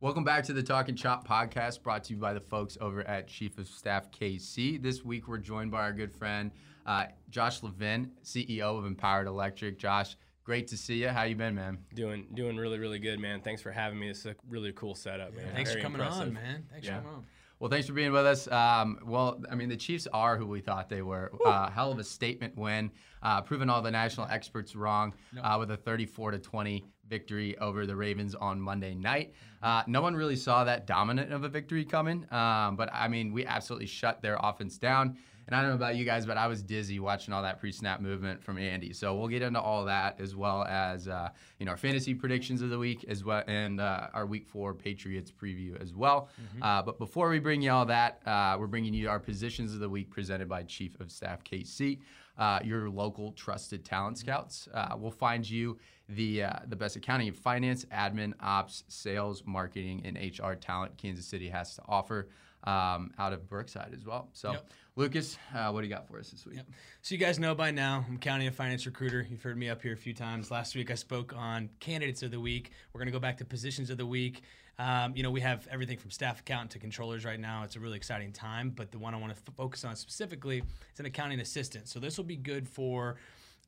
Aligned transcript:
Welcome 0.00 0.24
back 0.24 0.44
to 0.44 0.54
the 0.54 0.62
Talking 0.62 0.94
Chop 0.96 1.28
podcast 1.28 1.82
brought 1.82 2.04
to 2.04 2.14
you 2.14 2.18
by 2.18 2.32
the 2.32 2.40
folks 2.40 2.78
over 2.80 3.06
at 3.06 3.28
Chief 3.28 3.58
of 3.58 3.68
Staff 3.68 4.10
KC. 4.10 4.82
This 4.82 5.04
week 5.04 5.28
we're 5.28 5.36
joined 5.38 5.70
by 5.70 5.80
our 5.82 5.92
good 5.92 6.12
friend 6.12 6.50
uh, 6.86 7.04
Josh 7.28 7.62
Levin, 7.62 8.10
CEO 8.24 8.78
of 8.78 8.86
Empowered 8.86 9.26
Electric. 9.26 9.78
Josh, 9.78 10.16
great 10.42 10.66
to 10.68 10.76
see 10.78 11.02
you. 11.02 11.08
How 11.08 11.24
you 11.24 11.36
been, 11.36 11.54
man? 11.54 11.78
Doing 11.94 12.26
doing 12.32 12.56
really 12.56 12.78
really 12.78 12.98
good, 12.98 13.20
man. 13.20 13.42
Thanks 13.42 13.60
for 13.60 13.70
having 13.70 13.98
me. 13.98 14.08
This 14.08 14.20
is 14.20 14.26
a 14.26 14.36
really 14.48 14.72
cool 14.72 14.94
setup, 14.94 15.34
man. 15.36 15.52
Thanks 15.54 15.70
Very 15.70 15.82
for 15.82 15.88
coming 15.88 16.00
impressive. 16.00 16.28
on, 16.28 16.32
man. 16.32 16.64
Thanks 16.70 16.86
Yeah. 16.86 16.96
for 16.96 17.02
coming 17.02 17.16
on. 17.18 17.26
Well, 17.58 17.68
thanks 17.68 17.86
for 17.86 17.92
being 17.92 18.10
with 18.12 18.24
us. 18.24 18.48
Um, 18.48 19.00
well, 19.04 19.42
I 19.50 19.54
mean, 19.54 19.68
the 19.68 19.76
Chiefs 19.76 20.08
are 20.14 20.38
who 20.38 20.46
we 20.46 20.62
thought 20.62 20.88
they 20.88 21.02
were. 21.02 21.30
Uh, 21.44 21.68
hell 21.68 21.92
of 21.92 21.98
a 21.98 22.04
statement 22.04 22.56
win, 22.56 22.90
uh, 23.22 23.42
proving 23.42 23.68
all 23.68 23.82
the 23.82 23.90
national 23.90 24.26
experts 24.30 24.74
wrong 24.74 25.12
uh, 25.42 25.56
with 25.58 25.70
a 25.70 25.76
34 25.76 26.30
to 26.30 26.38
20 26.38 26.86
victory 27.10 27.58
over 27.58 27.84
the 27.84 27.94
Ravens 27.96 28.34
on 28.34 28.58
Monday 28.58 28.94
night. 28.94 29.34
Uh, 29.62 29.82
no 29.86 30.00
one 30.00 30.14
really 30.14 30.36
saw 30.36 30.64
that 30.64 30.86
dominant 30.86 31.32
of 31.32 31.44
a 31.44 31.48
victory 31.48 31.84
coming, 31.84 32.26
um, 32.32 32.76
but 32.76 32.88
I 32.94 33.08
mean, 33.08 33.32
we 33.32 33.44
absolutely 33.44 33.88
shut 33.88 34.22
their 34.22 34.38
offense 34.40 34.78
down. 34.78 35.18
And 35.46 35.56
I 35.56 35.62
don't 35.62 35.70
know 35.70 35.76
about 35.76 35.96
you 35.96 36.04
guys, 36.04 36.26
but 36.26 36.36
I 36.36 36.46
was 36.46 36.62
dizzy 36.62 37.00
watching 37.00 37.34
all 37.34 37.42
that 37.42 37.58
pre-snap 37.58 38.00
movement 38.00 38.40
from 38.40 38.56
Andy. 38.56 38.92
So 38.92 39.16
we'll 39.16 39.26
get 39.26 39.42
into 39.42 39.60
all 39.60 39.84
that 39.86 40.20
as 40.20 40.36
well 40.36 40.62
as 40.62 41.08
uh, 41.08 41.30
you 41.58 41.66
know 41.66 41.72
our 41.72 41.76
fantasy 41.76 42.14
predictions 42.14 42.62
of 42.62 42.70
the 42.70 42.78
week 42.78 43.04
as 43.08 43.24
well 43.24 43.42
and 43.48 43.80
uh, 43.80 44.06
our 44.14 44.26
Week 44.26 44.46
Four 44.46 44.74
Patriots 44.74 45.32
preview 45.32 45.80
as 45.82 45.92
well. 45.92 46.28
Uh, 46.62 46.82
but 46.82 46.98
before 46.98 47.28
we 47.30 47.40
bring 47.40 47.62
you 47.62 47.72
all 47.72 47.84
that, 47.86 48.20
uh, 48.26 48.56
we're 48.60 48.68
bringing 48.68 48.94
you 48.94 49.08
our 49.08 49.18
positions 49.18 49.74
of 49.74 49.80
the 49.80 49.88
week 49.88 50.08
presented 50.08 50.48
by 50.48 50.62
Chief 50.62 50.98
of 51.00 51.10
Staff 51.10 51.42
KC, 51.42 51.98
uh, 52.38 52.60
your 52.64 52.88
local 52.90 53.32
trusted 53.32 53.84
talent 53.84 54.18
scouts. 54.18 54.68
Uh, 54.72 54.96
we'll 54.98 55.10
find 55.10 55.48
you 55.48 55.78
the 56.08 56.44
uh, 56.44 56.52
the 56.66 56.76
best 56.76 56.96
accounting 56.96 57.28
and 57.28 57.36
finance, 57.36 57.84
admin, 57.86 58.32
ops, 58.40 58.84
sales, 58.88 59.42
marketing, 59.46 60.02
and 60.04 60.16
HR 60.16 60.54
talent 60.54 60.96
Kansas 60.96 61.26
City 61.26 61.48
has 61.48 61.74
to 61.76 61.82
offer 61.88 62.28
um, 62.64 63.12
out 63.18 63.32
of 63.32 63.48
Brookside 63.48 63.94
as 63.94 64.04
well. 64.04 64.28
So, 64.32 64.52
Yep. 64.52 64.70
Lucas, 65.00 65.38
uh, 65.54 65.70
what 65.70 65.80
do 65.80 65.86
you 65.86 65.94
got 65.94 66.06
for 66.06 66.18
us 66.18 66.28
this 66.28 66.44
week? 66.44 66.56
Yep. 66.56 66.66
So 67.00 67.14
you 67.14 67.18
guys 67.18 67.38
know 67.38 67.54
by 67.54 67.70
now, 67.70 68.04
I'm 68.06 68.18
County 68.18 68.46
and 68.46 68.54
Finance 68.54 68.84
Recruiter. 68.84 69.26
You've 69.30 69.42
heard 69.42 69.56
me 69.56 69.70
up 69.70 69.80
here 69.80 69.94
a 69.94 69.96
few 69.96 70.12
times. 70.12 70.50
Last 70.50 70.76
week 70.76 70.90
I 70.90 70.94
spoke 70.94 71.32
on 71.34 71.70
candidates 71.80 72.22
of 72.22 72.32
the 72.32 72.38
week. 72.38 72.72
We're 72.92 72.98
going 72.98 73.06
to 73.06 73.12
go 73.12 73.18
back 73.18 73.38
to 73.38 73.46
positions 73.46 73.88
of 73.88 73.96
the 73.96 74.04
week. 74.04 74.42
Um, 74.78 75.16
you 75.16 75.22
know, 75.22 75.30
we 75.30 75.40
have 75.40 75.66
everything 75.70 75.96
from 75.96 76.10
staff 76.10 76.40
accountant 76.40 76.72
to 76.72 76.78
controllers 76.78 77.24
right 77.24 77.40
now. 77.40 77.62
It's 77.62 77.76
a 77.76 77.80
really 77.80 77.96
exciting 77.96 78.30
time, 78.30 78.74
but 78.76 78.92
the 78.92 78.98
one 78.98 79.14
I 79.14 79.16
want 79.16 79.34
to 79.34 79.38
f- 79.38 79.54
focus 79.56 79.86
on 79.86 79.96
specifically 79.96 80.58
is 80.92 81.00
an 81.00 81.06
accounting 81.06 81.40
assistant. 81.40 81.88
So 81.88 81.98
this 81.98 82.18
will 82.18 82.26
be 82.26 82.36
good 82.36 82.68
for 82.68 83.16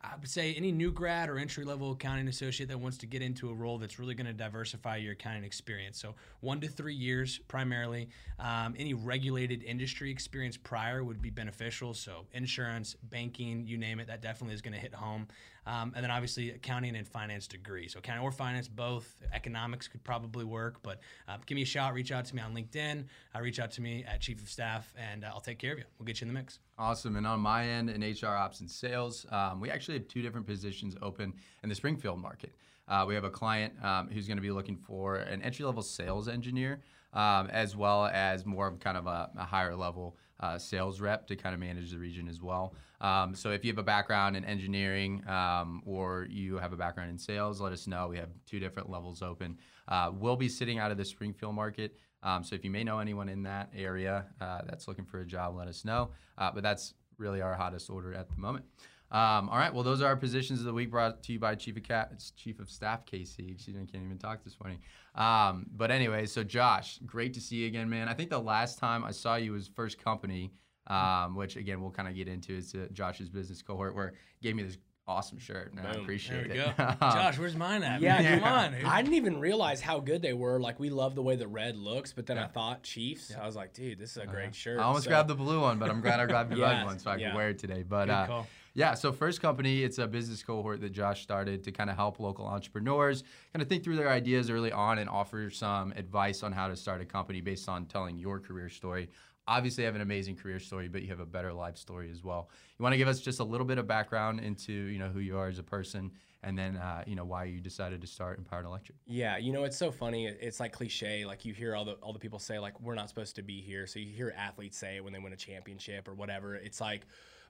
I 0.04 0.16
would 0.18 0.28
say 0.28 0.52
any 0.54 0.72
new 0.72 0.90
grad 0.90 1.28
or 1.28 1.38
entry 1.38 1.64
level 1.64 1.92
accounting 1.92 2.26
associate 2.26 2.68
that 2.70 2.80
wants 2.80 2.98
to 2.98 3.06
get 3.06 3.22
into 3.22 3.50
a 3.50 3.54
role 3.54 3.78
that's 3.78 4.00
really 4.00 4.14
going 4.14 4.26
to 4.26 4.32
diversify 4.32 4.96
your 4.96 5.12
accounting 5.12 5.44
experience. 5.44 6.00
So, 6.00 6.14
one 6.40 6.60
to 6.60 6.68
three 6.68 6.94
years 6.94 7.38
primarily. 7.46 8.08
Um, 8.40 8.74
any 8.76 8.94
regulated 8.94 9.62
industry 9.62 10.10
experience 10.10 10.56
prior 10.56 11.04
would 11.04 11.22
be 11.22 11.30
beneficial. 11.30 11.94
So, 11.94 12.26
insurance, 12.32 12.96
banking, 13.10 13.64
you 13.66 13.78
name 13.78 14.00
it, 14.00 14.08
that 14.08 14.22
definitely 14.22 14.54
is 14.54 14.62
going 14.62 14.74
to 14.74 14.80
hit 14.80 14.92
home. 14.92 15.28
Um, 15.66 15.92
and 15.94 16.02
then 16.02 16.10
obviously, 16.10 16.50
accounting 16.50 16.96
and 16.96 17.06
finance 17.06 17.46
degree. 17.46 17.88
So, 17.88 17.98
accounting 18.00 18.24
or 18.24 18.32
finance, 18.32 18.68
both. 18.68 19.16
Economics 19.32 19.86
could 19.88 20.02
probably 20.02 20.44
work, 20.44 20.82
but 20.82 21.00
uh, 21.28 21.36
give 21.46 21.56
me 21.56 21.62
a 21.62 21.66
shout. 21.66 21.94
Reach 21.94 22.10
out 22.10 22.24
to 22.26 22.36
me 22.36 22.42
on 22.42 22.54
LinkedIn. 22.54 23.04
Uh, 23.34 23.40
reach 23.40 23.60
out 23.60 23.70
to 23.72 23.80
me 23.80 24.04
at 24.04 24.20
Chief 24.20 24.42
of 24.42 24.48
Staff, 24.48 24.92
and 24.96 25.24
uh, 25.24 25.28
I'll 25.28 25.40
take 25.40 25.58
care 25.58 25.72
of 25.72 25.78
you. 25.78 25.84
We'll 25.98 26.06
get 26.06 26.20
you 26.20 26.26
in 26.26 26.34
the 26.34 26.38
mix. 26.38 26.58
Awesome. 26.78 27.16
And 27.16 27.26
on 27.26 27.40
my 27.40 27.66
end, 27.66 27.90
in 27.90 28.02
HR 28.02 28.34
ops 28.34 28.60
and 28.60 28.70
sales, 28.70 29.24
um, 29.30 29.60
we 29.60 29.70
actually 29.70 29.98
have 29.98 30.08
two 30.08 30.22
different 30.22 30.46
positions 30.46 30.96
open 31.00 31.32
in 31.62 31.68
the 31.68 31.74
Springfield 31.74 32.20
market. 32.20 32.52
Uh, 32.88 33.04
we 33.06 33.14
have 33.14 33.24
a 33.24 33.30
client 33.30 33.72
um, 33.84 34.08
who's 34.08 34.26
going 34.26 34.36
to 34.36 34.42
be 34.42 34.50
looking 34.50 34.76
for 34.76 35.16
an 35.16 35.40
entry 35.42 35.64
level 35.64 35.82
sales 35.82 36.28
engineer, 36.28 36.80
um, 37.12 37.48
as 37.50 37.76
well 37.76 38.06
as 38.06 38.44
more 38.44 38.66
of 38.66 38.80
kind 38.80 38.96
of 38.96 39.06
a, 39.06 39.30
a 39.38 39.44
higher 39.44 39.76
level 39.76 40.16
uh, 40.40 40.58
sales 40.58 41.00
rep 41.00 41.26
to 41.28 41.36
kind 41.36 41.54
of 41.54 41.60
manage 41.60 41.90
the 41.92 41.98
region 41.98 42.28
as 42.28 42.42
well. 42.42 42.74
Um, 43.02 43.34
so 43.34 43.50
if 43.50 43.64
you 43.64 43.70
have 43.72 43.78
a 43.78 43.82
background 43.82 44.36
in 44.36 44.44
engineering 44.44 45.28
um, 45.28 45.82
or 45.84 46.26
you 46.30 46.56
have 46.58 46.72
a 46.72 46.76
background 46.76 47.10
in 47.10 47.18
sales, 47.18 47.60
let 47.60 47.72
us 47.72 47.86
know. 47.86 48.08
We 48.08 48.16
have 48.16 48.30
two 48.46 48.60
different 48.60 48.88
levels 48.88 49.22
open. 49.22 49.58
Uh, 49.88 50.12
we'll 50.14 50.36
be 50.36 50.48
sitting 50.48 50.78
out 50.78 50.90
of 50.90 50.96
the 50.96 51.04
Springfield 51.04 51.54
market. 51.54 51.98
Um, 52.22 52.44
so 52.44 52.54
if 52.54 52.64
you 52.64 52.70
may 52.70 52.84
know 52.84 53.00
anyone 53.00 53.28
in 53.28 53.42
that 53.42 53.70
area 53.76 54.26
uh, 54.40 54.60
that's 54.66 54.86
looking 54.86 55.04
for 55.04 55.20
a 55.20 55.26
job, 55.26 55.56
let 55.56 55.66
us 55.66 55.84
know. 55.84 56.10
Uh, 56.38 56.52
but 56.54 56.62
that's 56.62 56.94
really 57.18 57.42
our 57.42 57.54
hottest 57.54 57.90
order 57.90 58.14
at 58.14 58.30
the 58.30 58.36
moment. 58.36 58.64
Um, 59.10 59.50
all 59.50 59.58
right. 59.58 59.72
Well, 59.72 59.82
those 59.82 60.00
are 60.00 60.06
our 60.06 60.16
positions 60.16 60.60
of 60.60 60.64
the 60.64 60.72
week 60.72 60.90
brought 60.90 61.22
to 61.24 61.32
you 61.34 61.38
by 61.38 61.54
Chief 61.54 61.76
of, 61.76 61.82
Cat, 61.82 62.22
Chief 62.34 62.58
of 62.60 62.70
Staff. 62.70 63.00
Excuse 63.12 63.36
me, 63.68 63.82
I 63.82 63.84
can't 63.84 64.04
even 64.04 64.16
talk 64.16 64.42
this 64.42 64.56
morning. 64.58 64.78
Um, 65.14 65.66
but 65.76 65.90
anyway, 65.90 66.24
so 66.24 66.42
Josh, 66.42 66.98
great 67.04 67.34
to 67.34 67.40
see 67.40 67.56
you 67.56 67.66
again, 67.66 67.90
man. 67.90 68.08
I 68.08 68.14
think 68.14 68.30
the 68.30 68.38
last 68.38 68.78
time 68.78 69.04
I 69.04 69.10
saw 69.10 69.34
you 69.34 69.52
was 69.52 69.68
First 69.68 70.02
Company, 70.02 70.52
um, 70.86 71.34
which 71.36 71.56
again 71.56 71.80
we'll 71.80 71.90
kind 71.90 72.08
of 72.08 72.14
get 72.14 72.28
into. 72.28 72.56
It's 72.56 72.74
uh, 72.74 72.86
Josh's 72.92 73.28
business 73.28 73.62
cohort 73.62 73.94
where 73.94 74.14
he 74.40 74.48
gave 74.48 74.56
me 74.56 74.62
this 74.62 74.78
awesome 75.08 75.38
shirt, 75.38 75.72
and 75.72 75.80
I 75.80 75.82
Boom. 75.82 75.92
There 75.92 76.02
appreciate 76.02 76.48
we 76.52 76.58
it. 76.60 76.76
go. 76.76 76.84
Josh, 77.00 77.36
where's 77.38 77.56
mine 77.56 77.82
at? 77.82 78.00
Yeah, 78.00 78.20
man? 78.22 78.32
dude. 78.34 78.42
come 78.42 78.52
on. 78.52 78.72
dude. 78.72 78.84
I 78.84 79.02
didn't 79.02 79.16
even 79.16 79.40
realize 79.40 79.80
how 79.80 79.98
good 79.98 80.22
they 80.22 80.32
were. 80.32 80.60
Like 80.60 80.78
we 80.78 80.90
love 80.90 81.14
the 81.16 81.22
way 81.22 81.34
the 81.36 81.48
red 81.48 81.76
looks, 81.76 82.12
but 82.12 82.26
then 82.26 82.38
I 82.38 82.46
thought 82.46 82.82
Chiefs. 82.84 83.32
I 83.40 83.44
was 83.44 83.56
like, 83.56 83.72
dude, 83.74 83.98
this 83.98 84.12
is 84.12 84.16
a 84.18 84.26
great 84.26 84.54
shirt. 84.54 84.78
I 84.78 84.84
almost 84.84 85.04
So- 85.04 85.10
grabbed 85.10 85.28
the 85.28 85.34
blue 85.34 85.60
one, 85.60 85.78
but 85.78 85.90
I'm 85.90 86.00
glad 86.00 86.20
I 86.20 86.26
grabbed 86.26 86.50
the 86.52 86.56
red 86.60 86.70
Yeah, 86.78 86.84
one 86.84 86.98
so 86.98 87.10
I 87.10 87.16
yeah. 87.16 87.30
could 87.30 87.36
wear 87.36 87.48
it 87.50 87.58
today. 87.58 87.82
But 87.82 88.04
Good 88.06 88.12
uh, 88.12 88.26
call. 88.28 88.46
yeah, 88.74 88.94
so 88.94 89.10
First 89.12 89.42
Company, 89.42 89.82
it's 89.82 89.98
a 89.98 90.06
business 90.06 90.40
cohort 90.44 90.80
that 90.82 90.92
Josh 90.92 91.22
started 91.22 91.64
to 91.64 91.72
kind 91.72 91.90
of 91.90 91.96
help 91.96 92.20
local 92.20 92.46
entrepreneurs 92.46 93.24
kind 93.52 93.60
of 93.60 93.68
think 93.68 93.82
through 93.82 93.96
their 93.96 94.08
ideas 94.08 94.50
early 94.50 94.70
on 94.70 94.98
and 94.98 95.10
offer 95.10 95.50
some 95.50 95.92
advice 95.96 96.44
on 96.44 96.52
how 96.52 96.68
to 96.68 96.76
start 96.76 97.00
a 97.00 97.04
company 97.04 97.40
based 97.40 97.68
on 97.68 97.86
telling 97.86 98.18
your 98.18 98.38
career 98.38 98.68
story. 98.68 99.08
Obviously, 99.48 99.84
have 99.84 99.96
an 99.96 100.00
amazing 100.00 100.36
career 100.36 100.60
story, 100.60 100.88
but 100.88 101.02
you 101.02 101.08
have 101.08 101.20
a 101.20 101.26
better 101.26 101.52
life 101.52 101.76
story 101.76 102.10
as 102.10 102.22
well. 102.22 102.48
You 102.78 102.82
want 102.82 102.92
to 102.92 102.96
give 102.96 103.08
us 103.08 103.20
just 103.20 103.40
a 103.40 103.44
little 103.44 103.66
bit 103.66 103.78
of 103.78 103.86
background 103.86 104.40
into 104.40 104.72
you 104.72 104.98
know 104.98 105.08
who 105.08 105.18
you 105.18 105.36
are 105.36 105.48
as 105.48 105.58
a 105.58 105.64
person, 105.64 106.12
and 106.44 106.56
then 106.56 106.76
uh, 106.76 107.02
you 107.06 107.16
know 107.16 107.24
why 107.24 107.44
you 107.44 107.60
decided 107.60 108.00
to 108.02 108.06
start 108.06 108.38
Empowered 108.38 108.66
Electric. 108.66 108.98
Yeah, 109.04 109.38
you 109.38 109.52
know 109.52 109.64
it's 109.64 109.76
so 109.76 109.90
funny. 109.90 110.26
It's 110.26 110.60
like 110.60 110.72
cliche. 110.72 111.24
Like 111.24 111.44
you 111.44 111.54
hear 111.54 111.74
all 111.74 111.84
the 111.84 111.94
all 111.94 112.12
the 112.12 112.20
people 112.20 112.38
say 112.38 112.58
like 112.60 112.80
we're 112.80 112.94
not 112.94 113.08
supposed 113.08 113.34
to 113.36 113.42
be 113.42 113.60
here. 113.60 113.86
So 113.86 113.98
you 113.98 114.14
hear 114.14 114.32
athletes 114.36 114.78
say 114.78 115.00
when 115.00 115.12
they 115.12 115.18
win 115.18 115.32
a 115.32 115.36
championship 115.36 116.06
or 116.06 116.14
whatever. 116.14 116.54
It's 116.54 116.80
like, 116.80 117.06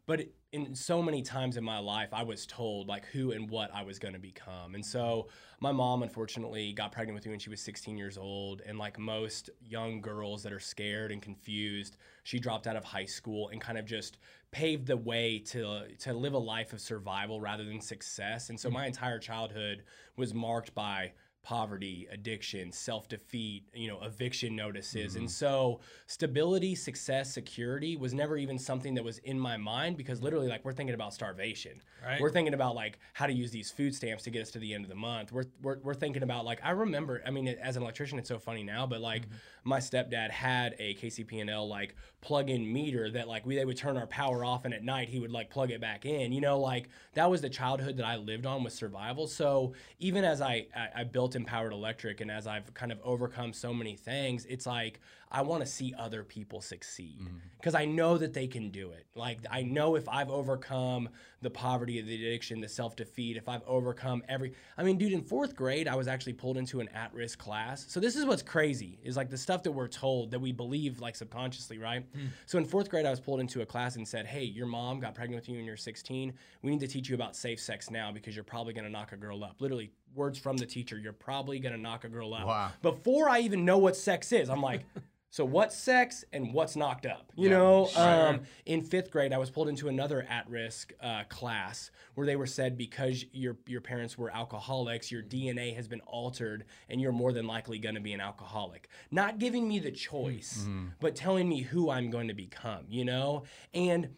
but 0.07 0.23
in 0.53 0.75
so 0.75 1.01
many 1.01 1.23
times 1.23 1.57
in 1.57 1.65
my 1.65 1.79
life, 1.79 2.09
I 2.13 2.25
was 2.25 2.45
told 2.45 2.89
like 2.89 3.07
who 3.07 3.33
and 3.33 3.49
what 3.49 3.71
I 3.73 3.83
was 3.83 3.99
going 3.99 4.15
to 4.15 4.21
become. 4.21 4.75
And 4.75 4.85
so 4.85 5.29
my 5.61 5.73
mom 5.73 6.03
unfortunately 6.03 6.73
got 6.73 6.93
pregnant 6.93 7.15
with 7.15 7.25
me 7.25 7.31
when 7.31 7.39
she 7.39 7.49
was 7.49 7.61
16 7.63 7.97
years 7.97 8.19
old. 8.19 8.61
And 8.67 8.79
like 8.79 8.99
most 8.99 9.49
young 9.65 10.01
girls 10.01 10.43
that 10.43 10.53
are 10.53 10.61
scared 10.61 11.13
and 11.13 11.23
confused, 11.23 11.97
she 12.25 12.39
dropped 12.39 12.67
out 12.67 12.77
of 12.77 12.85
high 12.85 13.07
school 13.07 13.49
and 13.49 13.61
kind 13.61 13.79
of 13.79 13.87
just 13.87 14.19
paved 14.51 14.87
the 14.87 14.97
way 14.97 15.39
to 15.39 15.89
to 16.01 16.13
live 16.13 16.35
a 16.35 16.39
life 16.39 16.73
of 16.73 16.81
survival 16.81 17.41
rather 17.41 17.65
than 17.65 17.81
success. 17.81 18.51
And 18.51 18.61
so 18.61 18.69
my 18.69 18.85
mm. 18.85 18.89
entire 18.89 19.19
childhood 19.19 19.85
was 20.17 20.35
marked 20.35 20.75
by 20.75 21.13
poverty, 21.43 22.07
addiction, 22.13 22.71
self-defeat, 22.71 23.65
you 23.75 23.89
know, 23.89 23.99
eviction 24.03 24.55
notices. 24.55 25.17
And 25.17 25.25
mm-hmm. 25.25 25.31
so 25.31 25.81
stability, 26.07 26.77
success, 26.77 27.33
security 27.33 27.97
was 27.97 28.15
never 28.15 28.37
even 28.37 28.59
something 28.59 28.95
that 28.95 29.03
was 29.03 29.19
in 29.19 29.39
my 29.39 29.57
mind 29.57 29.97
because 29.97 30.23
literally 30.23 30.47
like 30.47 30.65
we're 30.65 30.73
thinking 30.73 30.95
about 30.95 31.13
starvation. 31.13 31.83
Right. 32.05 32.21
We're 32.21 32.31
thinking 32.31 32.55
about 32.55 32.77
like 32.77 33.01
how 33.13 33.27
to 33.27 33.33
use 33.33 33.51
these 33.51 33.73
food 33.73 33.93
stamps 33.93 34.23
to 34.25 34.31
get 34.31 34.43
us 34.43 34.51
to 34.53 34.61
the 34.61 34.73
end 34.73 34.85
of 34.85 34.89
the 34.89 34.97
month. 34.97 35.33
We're 35.33 35.47
we're, 35.61 35.79
we're 35.81 35.95
thinking 35.95 36.23
about 36.23 36.45
like 36.45 36.61
I 36.63 36.71
remember, 36.71 37.21
I 37.27 37.31
mean 37.31 37.49
as 37.49 37.77
an 37.77 37.83
electrician 37.83 38.19
it's 38.21 38.29
so 38.29 38.39
funny 38.39 38.63
now, 38.63 38.87
but 38.87 39.01
like 39.01 39.23
mm-hmm. 39.23 39.35
my 39.65 39.79
stepdad 39.79 40.31
had 40.31 40.77
a 40.79 40.95
KCP&L 40.95 41.69
like 41.69 41.97
plug-in 42.21 42.73
meter 42.73 43.11
that 43.11 43.27
like 43.27 43.45
we 43.45 43.57
they 43.57 43.65
would 43.65 43.77
turn 43.77 43.97
our 43.97 44.07
power 44.07 44.45
off 44.45 44.65
and 44.65 44.73
at 44.73 44.85
night 44.85 45.09
he 45.09 45.19
would 45.19 45.33
like 45.33 45.51
plug 45.51 45.73
it 45.73 45.81
back 45.81 46.07
in. 46.07 46.31
You 46.31 46.41
know, 46.41 46.61
like 46.61 46.89
that 47.15 47.29
was 47.29 47.41
the 47.41 47.51
childhood 47.51 47.97
that 47.97 48.07
I 48.07 48.15
lived 48.15 48.47
on 48.47 48.63
with 48.63 48.73
survival. 48.73 49.27
So 49.27 49.75
even 49.99 50.25
as 50.25 50.41
I 50.41 50.67
I, 50.77 51.01
I 51.01 51.05
built 51.05 51.32
Empowered 51.37 51.73
Electric 51.73 52.21
and 52.21 52.31
as 52.31 52.47
I've 52.47 52.73
kind 52.75 52.93
of 52.93 52.99
overcome 53.03 53.53
so 53.53 53.73
many 53.73 53.97
things, 53.97 54.45
it's 54.47 54.67
like 54.67 55.01
I 55.35 55.41
want 55.41 55.65
to 55.65 55.67
see 55.67 55.95
other 55.99 56.25
people 56.25 56.61
succeed 56.61 57.21
mm-hmm. 57.23 57.39
because 57.57 57.75
I 57.75 57.87
know 57.87 58.19
that 58.19 58.35
they 58.35 58.47
can 58.47 58.71
do 58.71 58.91
it. 58.91 59.07
Like 59.15 59.39
I 59.51 59.63
know 59.63 59.97
if 59.97 60.07
I've 60.09 60.31
overcome 60.31 61.09
the 61.41 61.49
poverty, 61.49 62.01
the 62.03 62.15
addiction, 62.15 62.61
the 62.61 62.69
self-defeat, 62.69 63.39
if 63.39 63.49
I've 63.49 63.63
overcome 63.67 64.23
every 64.29 64.53
I 64.77 64.83
mean, 64.83 64.99
dude, 64.99 65.13
in 65.13 65.23
4th 65.23 65.55
grade 65.55 65.89
I 65.89 65.97
was 65.97 66.07
actually 66.07 66.35
pulled 66.35 66.59
into 66.59 66.81
an 66.81 66.89
at-risk 66.89 67.39
class. 67.39 67.87
So 67.89 67.99
this 67.99 68.15
is 68.15 68.27
what's 68.27 68.43
crazy 68.43 68.99
is 69.03 69.17
like 69.17 69.31
the 69.31 69.39
stuff 69.39 69.63
that 69.63 69.73
we're 69.73 69.89
told 69.89 70.31
that 70.33 70.41
we 70.41 70.53
believe 70.53 71.01
like 71.01 71.17
subconsciously, 71.17 71.79
right? 71.79 72.05
Hmm. 72.15 72.27
So 72.45 72.59
in 72.59 72.67
4th 72.67 72.91
grade 72.91 73.07
I 73.07 73.11
was 73.11 73.21
pulled 73.21 73.41
into 73.41 73.63
a 73.63 73.67
class 73.67 73.97
and 73.97 74.07
said, 74.07 74.27
"Hey, 74.27 74.45
your 74.45 74.67
mom 74.67 75.01
got 75.01 75.15
pregnant 75.15 75.41
with 75.41 75.49
you 75.49 75.57
when 75.57 75.65
you're 75.65 75.79
16. 75.79 76.35
We 76.61 76.71
need 76.71 76.81
to 76.81 76.89
teach 76.89 77.09
you 77.09 77.15
about 77.15 77.37
safe 77.37 77.59
sex 77.59 77.91
now 77.91 78.13
because 78.13 78.37
you're 78.37 78.45
probably 78.45 78.75
going 78.75 78.85
to 78.85 78.91
knock 78.91 79.13
a 79.13 79.17
girl 79.17 79.43
up." 79.45 79.61
Literally 79.61 79.93
words 80.15 80.39
from 80.39 80.57
the 80.57 80.67
teacher, 80.67 80.99
"You're 80.99 81.13
probably 81.13 81.59
to 81.75 81.81
knock 81.81 82.05
a 82.05 82.09
girl 82.09 82.35
out. 82.35 82.47
Wow. 82.47 82.71
Before 82.83 83.29
I 83.29 83.41
even 83.41 83.65
know 83.65 83.79
what 83.79 83.97
sex 83.97 84.33
is, 84.33 84.49
I'm 84.51 84.63
like 84.63 84.85
So 85.33 85.47
what's 85.47 85.75
sex 85.75 86.27
and 86.35 86.53
what's 86.53 86.77
knocked 86.77 87.07
up? 87.07 87.33
You 87.37 87.49
Yeah, 87.49 87.57
know, 87.57 87.87
sure. 87.87 88.27
um, 88.29 88.41
in 88.67 88.83
fifth 88.83 89.11
grade, 89.11 89.33
I 89.33 89.39
was 89.39 89.49
pulled 89.49 89.71
into 89.71 89.89
another 89.89 90.27
at-risk 90.29 90.93
uh, 91.01 91.23
class 91.31 91.91
where 92.15 92.27
they 92.27 92.37
were 92.37 92.45
said 92.45 92.77
because 92.77 93.25
your 93.33 93.57
your 93.67 93.81
parents 93.81 94.19
were 94.19 94.31
alcoholics, 94.31 95.11
your 95.11 95.23
DNA 95.23 95.75
has 95.75 95.89
been 95.89 96.03
altered, 96.03 96.67
and 96.91 97.01
you're 97.01 97.13
more 97.13 97.33
than 97.33 97.47
likely 97.47 97.79
going 97.79 97.95
to 97.95 98.01
be 98.03 98.13
an 98.13 98.21
alcoholic. 98.21 98.91
Not 99.11 99.39
giving 99.39 99.67
me 99.67 99.79
the 99.79 99.91
choice, 99.91 100.67
but 101.01 101.17
telling 101.17 101.49
me 101.49 101.63
who 101.63 101.89
I'm 101.89 102.11
going 102.11 102.29
to 102.29 102.35
become. 102.35 102.85
You 102.91 103.07
know, 103.07 103.45
and 103.73 104.11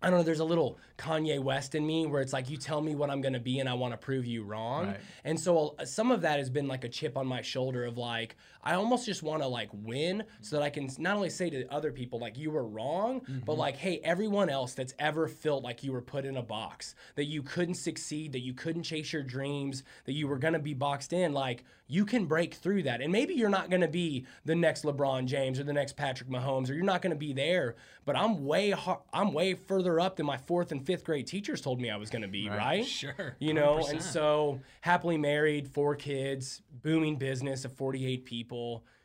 I 0.00 0.10
don't 0.10 0.20
know. 0.20 0.22
There's 0.22 0.40
a 0.40 0.44
little 0.44 0.78
Kanye 0.96 1.42
West 1.42 1.74
in 1.74 1.84
me 1.84 2.06
where 2.06 2.22
it's 2.22 2.32
like 2.32 2.48
you 2.48 2.56
tell 2.56 2.80
me 2.80 2.94
what 2.94 3.10
I'm 3.10 3.20
going 3.20 3.32
to 3.32 3.40
be, 3.40 3.58
and 3.58 3.68
I 3.68 3.74
want 3.74 3.92
to 3.94 3.98
prove 3.98 4.26
you 4.26 4.44
wrong. 4.44 4.88
Right. 4.88 5.00
And 5.24 5.38
so 5.40 5.74
uh, 5.78 5.84
some 5.84 6.12
of 6.12 6.20
that 6.20 6.38
has 6.38 6.50
been 6.50 6.68
like 6.68 6.84
a 6.84 6.88
chip 6.88 7.16
on 7.16 7.26
my 7.26 7.42
shoulder 7.42 7.84
of 7.84 7.98
like 7.98 8.36
I 8.68 8.74
almost 8.74 9.06
just 9.06 9.22
want 9.22 9.40
to 9.40 9.48
like 9.48 9.70
win 9.72 10.24
so 10.42 10.56
that 10.56 10.62
I 10.62 10.68
can 10.68 10.90
not 10.98 11.16
only 11.16 11.30
say 11.30 11.48
to 11.48 11.66
other 11.72 11.90
people 11.90 12.18
like 12.18 12.36
you 12.36 12.50
were 12.50 12.66
wrong, 12.66 13.22
but 13.46 13.56
like 13.56 13.76
hey 13.76 13.98
everyone 14.04 14.50
else 14.50 14.74
that's 14.74 14.92
ever 14.98 15.26
felt 15.26 15.64
like 15.64 15.82
you 15.82 15.90
were 15.90 16.02
put 16.02 16.26
in 16.26 16.36
a 16.36 16.42
box, 16.42 16.94
that 17.14 17.24
you 17.24 17.42
couldn't 17.42 17.76
succeed, 17.76 18.32
that 18.32 18.40
you 18.40 18.52
couldn't 18.52 18.82
chase 18.82 19.10
your 19.10 19.22
dreams, 19.22 19.84
that 20.04 20.12
you 20.12 20.28
were 20.28 20.36
going 20.36 20.52
to 20.52 20.58
be 20.58 20.74
boxed 20.74 21.14
in, 21.14 21.32
like 21.32 21.64
you 21.90 22.04
can 22.04 22.26
break 22.26 22.52
through 22.54 22.82
that. 22.82 23.00
And 23.00 23.10
maybe 23.10 23.32
you're 23.32 23.48
not 23.48 23.70
going 23.70 23.80
to 23.80 23.88
be 23.88 24.26
the 24.44 24.54
next 24.54 24.84
LeBron 24.84 25.24
James 25.24 25.58
or 25.58 25.64
the 25.64 25.72
next 25.72 25.96
Patrick 25.96 26.28
Mahomes 26.28 26.68
or 26.68 26.74
you're 26.74 26.84
not 26.84 27.00
going 27.00 27.12
to 27.12 27.18
be 27.18 27.32
there, 27.32 27.76
but 28.04 28.16
I'm 28.16 28.44
way 28.44 28.74
I'm 29.12 29.32
way 29.32 29.54
further 29.54 29.98
up 29.98 30.16
than 30.16 30.26
my 30.26 30.36
4th 30.36 30.72
and 30.72 30.84
5th 30.84 31.04
grade 31.04 31.26
teachers 31.26 31.62
told 31.62 31.80
me 31.80 31.88
I 31.90 31.96
was 31.96 32.10
going 32.10 32.22
to 32.22 32.28
be, 32.28 32.50
right? 32.50 32.84
Sure. 32.84 33.36
You 33.38 33.54
know, 33.54 33.78
and 33.78 34.00
100%. 34.00 34.02
so 34.02 34.60
happily 34.82 35.16
married, 35.16 35.68
four 35.68 35.96
kids, 35.96 36.60
booming 36.82 37.16
business 37.16 37.64
of 37.64 37.72
48 37.72 38.24
people. 38.24 38.57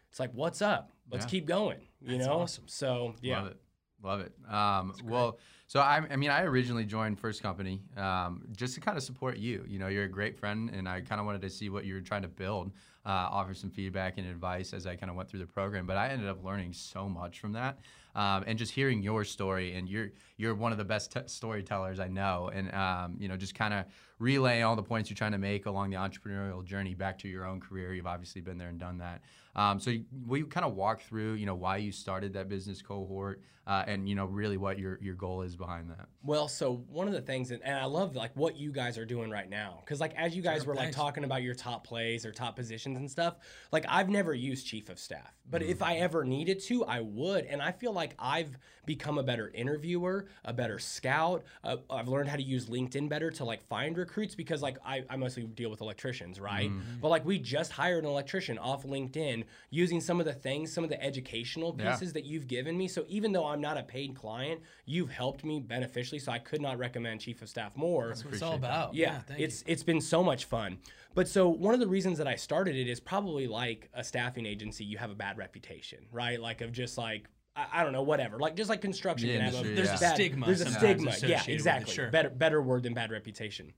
It's 0.09 0.19
like, 0.19 0.31
what's 0.33 0.61
up? 0.61 0.91
Let's 1.11 1.25
Yeah. 1.25 1.29
keep 1.29 1.45
going. 1.47 1.79
You 2.01 2.17
That's 2.17 2.27
know? 2.27 2.39
awesome. 2.41 2.65
So, 2.67 3.15
yeah. 3.21 3.37
Love 3.41 3.47
it. 3.47 3.57
Love 4.03 4.19
it. 4.19 4.33
Um, 4.53 4.93
well, 5.05 5.39
so 5.67 5.79
I, 5.79 6.01
I 6.11 6.15
mean, 6.17 6.29
I 6.29 6.41
originally 6.43 6.83
joined 6.85 7.17
First 7.19 7.41
Company 7.41 7.81
um, 7.95 8.43
just 8.55 8.75
to 8.75 8.81
kind 8.81 8.97
of 8.97 9.03
support 9.03 9.37
you. 9.37 9.63
You 9.67 9.79
know, 9.79 9.87
you're 9.87 10.03
a 10.03 10.09
great 10.09 10.37
friend, 10.37 10.69
and 10.69 10.87
I 10.89 10.99
kind 11.01 11.19
of 11.21 11.25
wanted 11.25 11.41
to 11.41 11.49
see 11.49 11.69
what 11.69 11.85
you 11.85 11.93
were 11.95 12.01
trying 12.01 12.21
to 12.23 12.27
build, 12.27 12.73
uh, 13.05 13.09
offer 13.31 13.53
some 13.53 13.69
feedback 13.71 14.17
and 14.17 14.27
advice 14.27 14.73
as 14.73 14.85
I 14.85 14.97
kind 14.97 15.09
of 15.09 15.15
went 15.15 15.29
through 15.29 15.39
the 15.39 15.47
program. 15.47 15.85
But 15.87 15.95
I 15.97 16.09
ended 16.09 16.27
up 16.27 16.43
learning 16.43 16.73
so 16.73 17.07
much 17.07 17.39
from 17.39 17.53
that, 17.53 17.79
um, 18.13 18.43
and 18.45 18.59
just 18.59 18.73
hearing 18.73 19.01
your 19.01 19.23
story. 19.23 19.73
And 19.75 19.87
you're 19.87 20.09
you're 20.35 20.53
one 20.53 20.73
of 20.73 20.77
the 20.77 20.85
best 20.85 21.13
t- 21.13 21.21
storytellers 21.27 21.99
I 22.01 22.09
know, 22.09 22.51
and 22.53 22.73
um, 22.75 23.15
you 23.17 23.29
know, 23.29 23.37
just 23.37 23.55
kind 23.55 23.73
of 23.73 23.85
relay 24.23 24.61
all 24.61 24.75
the 24.75 24.81
points 24.83 25.09
you're 25.09 25.15
trying 25.17 25.33
to 25.33 25.37
make 25.37 25.65
along 25.65 25.89
the 25.89 25.97
entrepreneurial 25.97 26.63
journey 26.63 26.95
back 26.95 27.19
to 27.19 27.27
your 27.27 27.45
own 27.45 27.59
career. 27.59 27.93
You've 27.93 28.07
obviously 28.07 28.41
been 28.41 28.57
there 28.57 28.69
and 28.69 28.79
done 28.79 28.99
that. 28.99 29.21
Um, 29.55 29.79
so 29.79 29.91
you- 29.91 30.05
will 30.25 30.37
you 30.37 30.47
kind 30.47 30.65
of 30.65 30.73
walk 30.75 31.01
through, 31.01 31.33
you 31.33 31.45
know, 31.45 31.53
why 31.55 31.77
you 31.77 31.91
started 31.91 32.33
that 32.33 32.47
business 32.49 32.81
cohort, 32.81 33.41
uh, 33.67 33.83
and 33.87 34.09
you 34.09 34.15
know, 34.15 34.25
really 34.25 34.57
what 34.57 34.79
your 34.79 34.97
your 35.01 35.13
goal 35.15 35.41
is 35.41 35.55
behind 35.55 35.89
that? 35.89 36.07
Well, 36.23 36.47
so 36.47 36.77
one 36.89 37.07
of 37.07 37.13
the 37.13 37.21
things, 37.21 37.51
and, 37.51 37.61
and 37.63 37.75
I 37.77 37.85
love 37.85 38.15
like 38.15 38.31
what 38.35 38.57
you 38.57 38.71
guys 38.71 38.97
are 38.97 39.05
doing 39.05 39.29
right 39.29 39.49
now, 39.49 39.79
because 39.85 39.99
like 39.99 40.15
as 40.15 40.35
you 40.35 40.41
guys 40.41 40.63
Sure, 40.63 40.69
were 40.73 40.75
like 40.75 40.91
talking 40.91 41.23
about 41.23 41.43
your 41.43 41.53
top 41.53 41.85
plays 41.85 42.25
or 42.25 42.31
top 42.31 42.55
positions 42.55 42.97
and 42.97 43.09
stuff, 43.11 43.35
like 43.71 43.85
I've 43.87 44.09
never 44.09 44.33
used 44.33 44.65
chief 44.65 44.89
of 44.89 44.97
staff, 44.99 45.33
but 45.49 45.61
if 45.61 45.73
Mm-hmm. 45.79 45.83
I 45.83 45.95
ever 45.97 46.23
needed 46.23 46.59
to, 46.63 46.85
I 46.85 47.01
would, 47.01 47.45
and 47.45 47.61
I 47.61 47.71
feel 47.71 47.91
like 47.93 48.15
I've 48.17 48.57
become 48.85 49.17
a 49.17 49.23
better 49.23 49.49
interviewer, 49.53 50.27
a 50.43 50.51
better 50.53 50.77
scout. 50.77 51.43
Uh, 51.63 51.77
I've 51.89 52.07
learned 52.09 52.27
how 52.29 52.35
to 52.35 52.43
use 52.43 52.65
LinkedIn 52.67 53.07
better 53.09 53.31
to 53.31 53.45
like 53.45 53.65
find 53.67 53.97
recruits 53.97 54.35
because 54.35 54.61
like 54.61 54.77
I, 54.85 55.03
I 55.09 55.15
mostly 55.15 55.43
deal 55.43 55.69
with 55.69 55.79
electricians, 55.81 56.39
right? 56.39 56.69
Mm-hmm. 56.69 56.99
But 57.01 57.07
like 57.09 57.25
we 57.25 57.39
just 57.39 57.71
hired 57.71 58.03
an 58.03 58.09
electrician 58.09 58.57
off 58.57 58.83
LinkedIn 58.83 59.45
using 59.69 60.01
some 60.01 60.19
of 60.19 60.25
the 60.25 60.33
things, 60.33 60.71
some 60.71 60.83
of 60.83 60.89
the 60.89 61.01
educational 61.01 61.75
Yeah. 61.79 61.91
pieces 61.91 62.13
that 62.13 62.25
you've 62.25 62.47
given 62.47 62.77
me. 62.77 62.87
So 62.89 63.05
even 63.07 63.31
though 63.31 63.45
I'm 63.45 63.61
not 63.61 63.77
a 63.77 63.83
paid 63.83 64.15
client, 64.15 64.61
you've 64.85 65.09
helped 65.11 65.43
me 65.45 65.59
beneficially. 65.61 66.19
So 66.19 66.31
I 66.31 66.39
could 66.39 66.61
not 66.61 66.77
recommend 66.77 67.21
Chief 67.21 67.41
of 67.41 67.49
Staff 67.49 67.77
more. 67.77 68.09
That's 68.09 68.25
what 68.25 68.33
it's 68.33 68.43
all 68.43 68.55
about. 68.55 68.93
yeah, 68.95 69.19
thank 69.21 69.39
it's 69.39 69.63
it's 69.65 69.83
been 69.83 70.01
so 70.01 70.23
much 70.23 70.45
fun. 70.45 70.77
But 71.15 71.27
so 71.27 71.47
one 71.49 71.73
of 71.73 71.79
the 71.79 71.87
reasons 71.87 72.17
that 72.17 72.27
I 72.27 72.35
started 72.35 72.75
it 72.75 72.87
is 72.87 72.99
probably 72.99 73.47
like 73.47 73.89
a 73.93 74.03
staffing 74.03 74.45
agency, 74.45 74.83
you 74.83 74.97
have 74.97 75.11
a 75.11 75.15
bad 75.15 75.37
reputation, 75.37 75.99
right? 76.11 76.39
Like 76.39 76.61
of 76.61 76.71
just 76.71 76.97
like 76.97 77.29
I, 77.55 77.67
I 77.71 77.83
don't 77.83 77.93
know, 77.93 78.01
whatever. 78.01 78.39
Like 78.39 78.55
just 78.55 78.69
like 78.69 78.81
construction 78.81 79.27
The 79.27 79.35
can 79.35 79.45
have 79.45 79.53
a 79.53 79.57
industry, 79.57 79.75
There's 79.75 79.87
yeah. 79.89 79.95
a 79.95 79.99
bad- 79.99 80.15
stigma. 80.15 80.45
There's 80.47 80.61
a 80.61 80.71
stigma. 80.71 81.15
Yeah, 81.23 81.43
exactly. 81.47 81.93
Sure. 81.93 82.09
Better 82.09 82.29
better 82.29 82.61
word 82.61 82.83
than 82.83 82.93
bad 82.93 83.11
reputation 83.11 83.73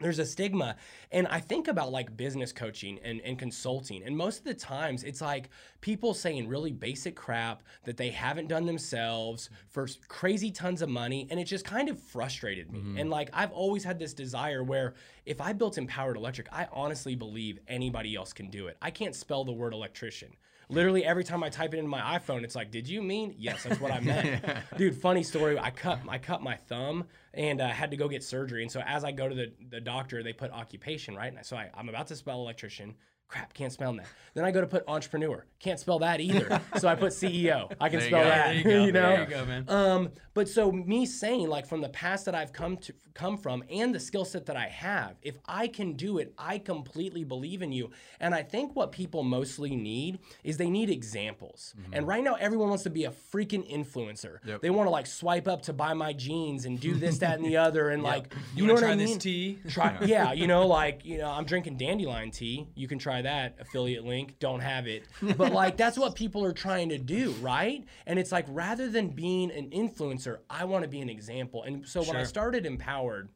there's 0.00 0.18
a 0.18 0.26
stigma. 0.26 0.76
And 1.12 1.26
i 1.28 1.40
think 1.40 1.68
about 1.68 1.92
like 1.92 2.16
business 2.16 2.52
coaching 2.52 2.98
and, 3.02 3.20
and 3.22 3.38
consulting 3.38 4.02
and 4.02 4.16
most 4.16 4.38
of 4.38 4.44
the 4.44 4.54
times 4.54 5.02
it's 5.04 5.20
like 5.20 5.50
people 5.80 6.14
saying 6.14 6.48
really 6.48 6.72
basic 6.72 7.16
crap 7.16 7.62
that 7.84 7.96
they 7.96 8.10
haven't 8.10 8.48
done 8.48 8.66
themselves 8.66 9.50
for 9.68 9.88
crazy 10.08 10.50
tons 10.50 10.82
of 10.82 10.88
money 10.88 11.26
and 11.30 11.40
it 11.40 11.44
just 11.44 11.64
kind 11.64 11.88
of 11.88 11.98
frustrated 11.98 12.70
me. 12.70 12.78
Mm-hmm. 12.78 12.98
And 12.98 13.10
like 13.10 13.30
i've 13.32 13.52
always 13.52 13.84
had 13.84 13.98
this 13.98 14.14
desire 14.14 14.62
where 14.62 14.94
if 15.26 15.40
i 15.40 15.52
built 15.52 15.78
empowered 15.78 16.16
electric 16.16 16.48
i 16.52 16.68
honestly 16.72 17.14
believe 17.14 17.58
anybody 17.68 18.14
else 18.16 18.32
can 18.32 18.50
do 18.50 18.66
it. 18.68 18.76
I 18.80 18.90
can't 18.90 19.14
spell 19.14 19.44
the 19.44 19.52
word 19.52 19.72
electrician 19.72 20.32
Literally 20.70 21.04
every 21.04 21.24
time 21.24 21.42
I 21.42 21.48
type 21.50 21.74
it 21.74 21.78
into 21.78 21.90
my 21.90 22.18
iPhone, 22.18 22.44
it's 22.44 22.54
like, 22.54 22.70
"Did 22.70 22.88
you 22.88 23.02
mean?" 23.02 23.34
Yes, 23.38 23.64
that's 23.64 23.80
what 23.80 23.92
I 23.92 24.00
meant, 24.00 24.44
dude. 24.76 24.96
Funny 24.96 25.22
story. 25.22 25.58
I 25.58 25.70
cut 25.70 26.00
I 26.08 26.18
cut 26.18 26.42
my 26.42 26.56
thumb 26.56 27.04
and 27.34 27.60
uh, 27.60 27.68
had 27.68 27.90
to 27.90 27.96
go 27.96 28.08
get 28.08 28.22
surgery. 28.22 28.62
And 28.62 28.70
so 28.70 28.80
as 28.80 29.04
I 29.04 29.12
go 29.12 29.28
to 29.28 29.34
the, 29.34 29.52
the 29.68 29.80
doctor, 29.80 30.22
they 30.22 30.32
put 30.32 30.50
occupation 30.52 31.14
right. 31.14 31.32
And 31.34 31.44
so 31.44 31.56
I, 31.56 31.70
I'm 31.74 31.88
about 31.88 32.06
to 32.08 32.16
spell 32.16 32.40
electrician. 32.40 32.94
Crap, 33.30 33.54
can't 33.54 33.72
spell 33.72 33.92
that. 33.92 34.06
Then 34.34 34.44
I 34.44 34.50
go 34.50 34.60
to 34.60 34.66
put 34.66 34.82
entrepreneur. 34.88 35.44
Can't 35.60 35.78
spell 35.78 36.00
that 36.00 36.20
either. 36.20 36.60
so 36.78 36.88
I 36.88 36.96
put 36.96 37.12
CEO. 37.12 37.70
I 37.80 37.88
can 37.88 38.00
you 38.00 38.06
spell 38.06 38.24
go. 38.24 38.28
that. 38.28 38.64
There 38.64 38.80
you 38.80 38.92
go. 38.92 39.00
know. 39.00 39.10
There 39.10 39.20
you 39.22 39.30
go, 39.30 39.44
man. 39.44 39.64
Um, 39.68 40.10
but 40.34 40.48
so 40.48 40.72
me 40.72 41.06
saying 41.06 41.48
like 41.48 41.66
from 41.66 41.80
the 41.80 41.88
past 41.90 42.24
that 42.24 42.34
I've 42.34 42.52
come 42.52 42.76
to 42.78 42.92
come 43.14 43.36
from 43.36 43.62
and 43.70 43.94
the 43.94 44.00
skill 44.00 44.24
set 44.24 44.46
that 44.46 44.56
I 44.56 44.66
have, 44.68 45.16
if 45.22 45.36
I 45.46 45.68
can 45.68 45.92
do 45.94 46.18
it, 46.18 46.32
I 46.38 46.58
completely 46.58 47.22
believe 47.24 47.62
in 47.62 47.70
you. 47.72 47.90
And 48.18 48.34
I 48.34 48.42
think 48.42 48.74
what 48.74 48.90
people 48.92 49.22
mostly 49.22 49.76
need 49.76 50.18
is 50.42 50.56
they 50.56 50.70
need 50.70 50.90
examples. 50.90 51.74
And 51.92 52.06
right 52.06 52.22
now 52.24 52.34
everyone 52.34 52.68
wants 52.68 52.84
to 52.84 52.90
be 52.90 53.04
a 53.04 53.10
freaking 53.10 53.68
influencer. 53.70 54.38
Yep. 54.44 54.62
They 54.62 54.70
want 54.70 54.86
to 54.86 54.90
like 54.90 55.06
swipe 55.06 55.46
up 55.48 55.62
to 55.62 55.72
buy 55.72 55.92
my 55.94 56.12
jeans 56.12 56.64
and 56.64 56.80
do 56.80 56.94
this, 56.94 57.18
that, 57.18 57.36
and 57.36 57.44
the 57.44 57.56
other, 57.66 57.90
and 57.90 58.02
like 58.02 58.32
you, 58.54 58.62
You, 58.62 58.66
know 58.68 58.74
want 58.74 58.82
what 58.82 58.86
to 58.88 58.92
I 58.92 58.96
try 58.96 59.04
mean? 59.04 59.14
this 59.14 59.22
tea? 59.22 59.58
Try, 59.68 59.98
yeah, 60.04 60.32
you 60.32 60.46
know, 60.46 60.66
like 60.66 61.04
you 61.04 61.18
know, 61.18 61.30
I'm 61.30 61.44
drinking 61.44 61.76
dandelion 61.76 62.30
tea. 62.30 62.68
You 62.74 62.88
can 62.88 62.98
try 62.98 63.19
that 63.22 63.56
affiliate 63.60 64.04
link. 64.04 64.38
Don't 64.38 64.60
have 64.60 64.86
it, 64.86 65.04
but 65.36 65.52
like 65.52 65.76
that's 65.76 65.98
what 65.98 66.14
people 66.14 66.44
are 66.44 66.52
trying 66.52 66.88
to 66.90 66.98
do, 66.98 67.32
right? 67.40 67.84
And 68.06 68.18
it's 68.18 68.32
like 68.32 68.46
rather 68.48 68.88
than 68.88 69.08
being 69.08 69.50
an 69.50 69.70
influencer, 69.70 70.38
I 70.48 70.64
want 70.64 70.84
to 70.84 70.88
be 70.88 71.00
an 71.00 71.10
example. 71.10 71.62
And 71.62 71.86
so 71.86 72.02
when 72.02 72.16
I 72.16 72.24
started 72.24 72.66
Empowered. 72.66 73.28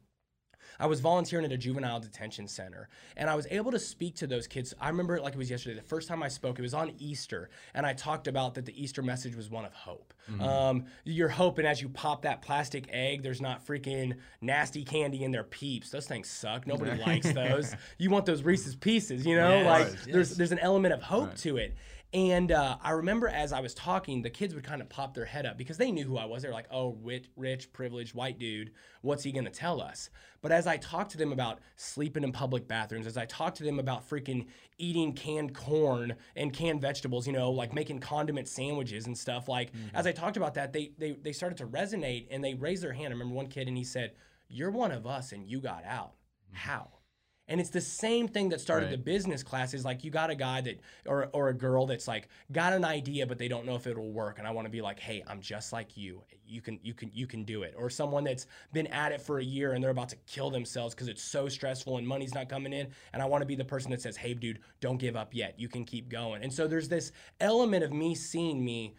I 0.79 0.87
was 0.87 0.99
volunteering 0.99 1.45
at 1.45 1.51
a 1.51 1.57
juvenile 1.57 1.99
detention 1.99 2.47
center 2.47 2.89
and 3.17 3.29
I 3.29 3.35
was 3.35 3.47
able 3.51 3.71
to 3.71 3.79
speak 3.79 4.15
to 4.17 4.27
those 4.27 4.47
kids. 4.47 4.73
I 4.79 4.89
remember 4.89 5.15
it 5.15 5.23
like 5.23 5.33
it 5.33 5.37
was 5.37 5.49
yesterday. 5.49 5.75
The 5.75 5.87
first 5.87 6.07
time 6.07 6.23
I 6.23 6.27
spoke, 6.27 6.59
it 6.59 6.61
was 6.61 6.73
on 6.73 6.93
Easter, 6.99 7.49
and 7.73 7.85
I 7.85 7.93
talked 7.93 8.27
about 8.27 8.55
that 8.55 8.65
the 8.65 8.81
Easter 8.81 9.01
message 9.01 9.35
was 9.35 9.49
one 9.49 9.65
of 9.65 9.73
hope. 9.73 10.13
Um, 10.39 10.85
you're 11.03 11.29
hoping 11.29 11.65
as 11.65 11.81
you 11.81 11.89
pop 11.89 12.23
that 12.23 12.41
plastic 12.41 12.87
egg, 12.89 13.21
there's 13.21 13.41
not 13.41 13.65
freaking 13.65 14.17
nasty 14.41 14.83
candy 14.83 15.23
in 15.23 15.31
their 15.31 15.43
peeps. 15.43 15.91
Those 15.91 16.07
things 16.07 16.29
suck. 16.29 16.65
Nobody 16.65 16.99
likes 17.01 17.31
those. 17.31 17.75
You 17.97 18.09
want 18.09 18.25
those 18.25 18.43
Reese's 18.43 18.75
Pieces, 18.75 19.25
you 19.25 19.35
know? 19.35 19.57
Yes, 19.57 19.65
like 19.65 19.87
yes. 19.87 20.05
there's 20.05 20.37
there's 20.37 20.51
an 20.51 20.59
element 20.59 20.93
of 20.93 21.01
hope 21.01 21.35
to 21.37 21.57
it. 21.57 21.75
And 22.15 22.53
uh, 22.53 22.77
I 22.81 22.91
remember 22.91 23.27
as 23.27 23.51
I 23.51 23.59
was 23.59 23.73
talking, 23.73 24.21
the 24.21 24.29
kids 24.29 24.55
would 24.55 24.63
kind 24.63 24.81
of 24.81 24.87
pop 24.87 25.13
their 25.13 25.25
head 25.25 25.45
up 25.45 25.57
because 25.57 25.77
they 25.77 25.91
knew 25.91 26.05
who 26.05 26.17
I 26.17 26.23
was. 26.23 26.43
They're 26.43 26.53
like, 26.53 26.67
oh, 26.71 26.97
rich, 27.03 27.25
rich, 27.35 27.73
privileged 27.73 28.15
white 28.15 28.39
dude. 28.39 28.71
What's 29.01 29.23
he 29.23 29.33
going 29.33 29.43
to 29.43 29.51
tell 29.51 29.81
us? 29.81 30.09
But 30.41 30.53
as 30.53 30.65
I 30.65 30.77
talked 30.77 31.11
to 31.11 31.17
them 31.17 31.33
about 31.33 31.59
sleeping 31.75 32.23
in 32.23 32.31
public 32.31 32.69
bathrooms, 32.69 33.05
as 33.05 33.17
I 33.17 33.25
talked 33.25 33.57
to 33.57 33.65
them 33.65 33.79
about 33.79 34.09
freaking 34.09 34.45
eating 34.77 35.11
canned 35.11 35.53
corn 35.53 36.15
and 36.37 36.53
canned 36.53 36.79
vegetables, 36.79 37.27
you 37.27 37.33
know, 37.33 37.51
like 37.51 37.73
making 37.73 37.99
condiment 37.99 38.47
sandwiches 38.47 39.07
and 39.07 39.17
stuff, 39.17 39.49
like 39.49 39.73
as 39.93 40.07
I 40.07 40.13
talked 40.13 40.37
about 40.37 40.53
that, 40.53 40.71
they, 40.71 40.93
they, 40.97 41.17
they 41.21 41.33
started 41.33 41.57
to 41.57 41.67
resonate 41.67 42.27
and 42.31 42.41
they 42.41 42.53
raised 42.53 42.81
their 42.81 42.93
hand. 42.93 43.07
I 43.07 43.11
remember 43.11 43.35
one 43.35 43.47
kid 43.47 43.67
and 43.67 43.75
he 43.75 43.83
said, 43.83 44.13
You're 44.47 44.71
one 44.71 44.93
of 44.93 45.05
us 45.05 45.33
and 45.33 45.45
you 45.45 45.59
got 45.59 45.83
out. 45.83 46.13
How? 46.53 46.91
And 47.47 47.61
it's 47.61 47.69
the 47.69 47.81
same 47.81 48.27
thing 48.27 48.49
that 48.49 48.59
started 48.59 48.87
Right. 48.87 48.91
the 48.93 48.97
business 48.97 49.43
class 49.43 49.73
is 49.75 49.85
like 49.85 50.03
you 50.03 50.09
got 50.09 50.29
a 50.31 50.35
guy 50.35 50.61
that 50.61 50.79
or 51.05 51.29
or 51.31 51.49
a 51.49 51.53
girl 51.53 51.85
that's 51.85 52.07
like 52.07 52.27
got 52.51 52.73
an 52.73 52.83
idea 52.83 53.27
but 53.27 53.37
they 53.37 53.47
don't 53.47 53.65
know 53.65 53.75
if 53.75 53.85
it'll 53.85 54.11
work 54.11 54.39
and 54.39 54.47
I 54.47 54.51
want 54.51 54.65
to 54.65 54.71
be 54.71 54.81
like, 54.81 54.99
"Hey, 54.99 55.23
I'm 55.27 55.41
just 55.41 55.71
like 55.71 55.95
you. 55.95 56.23
You 56.47 56.61
can 56.61 56.79
you 56.81 56.93
can 56.93 57.11
you 57.13 57.27
can 57.27 57.43
do 57.43 57.61
it." 57.63 57.75
Or 57.77 57.89
someone 57.89 58.23
that's 58.23 58.47
been 58.73 58.87
at 58.87 59.11
it 59.11 59.21
for 59.21 59.39
a 59.39 59.43
year 59.43 59.73
and 59.73 59.83
they're 59.83 59.91
about 59.91 60.09
to 60.09 60.17
kill 60.27 60.49
themselves 60.49 60.95
cuz 60.95 61.07
it's 61.07 61.21
so 61.23 61.47
stressful 61.47 61.97
and 61.97 62.07
money's 62.07 62.33
not 62.33 62.49
coming 62.49 62.73
in 62.73 62.87
and 63.13 63.21
I 63.21 63.25
want 63.25 63.41
to 63.43 63.45
be 63.45 63.55
the 63.55 63.65
person 63.65 63.91
that 63.91 64.01
says, 64.01 64.17
"Hey, 64.17 64.33
dude, 64.33 64.59
don't 64.79 64.97
give 64.97 65.15
up 65.15 65.33
yet. 65.33 65.59
You 65.59 65.69
can 65.69 65.85
keep 65.85 66.09
going." 66.09 66.41
And 66.41 66.51
so 66.51 66.67
there's 66.67 66.89
this 66.89 67.11
element 67.39 67.83
of 67.83 67.93
me 67.93 68.15
seeing 68.15 68.65
me 68.65 68.95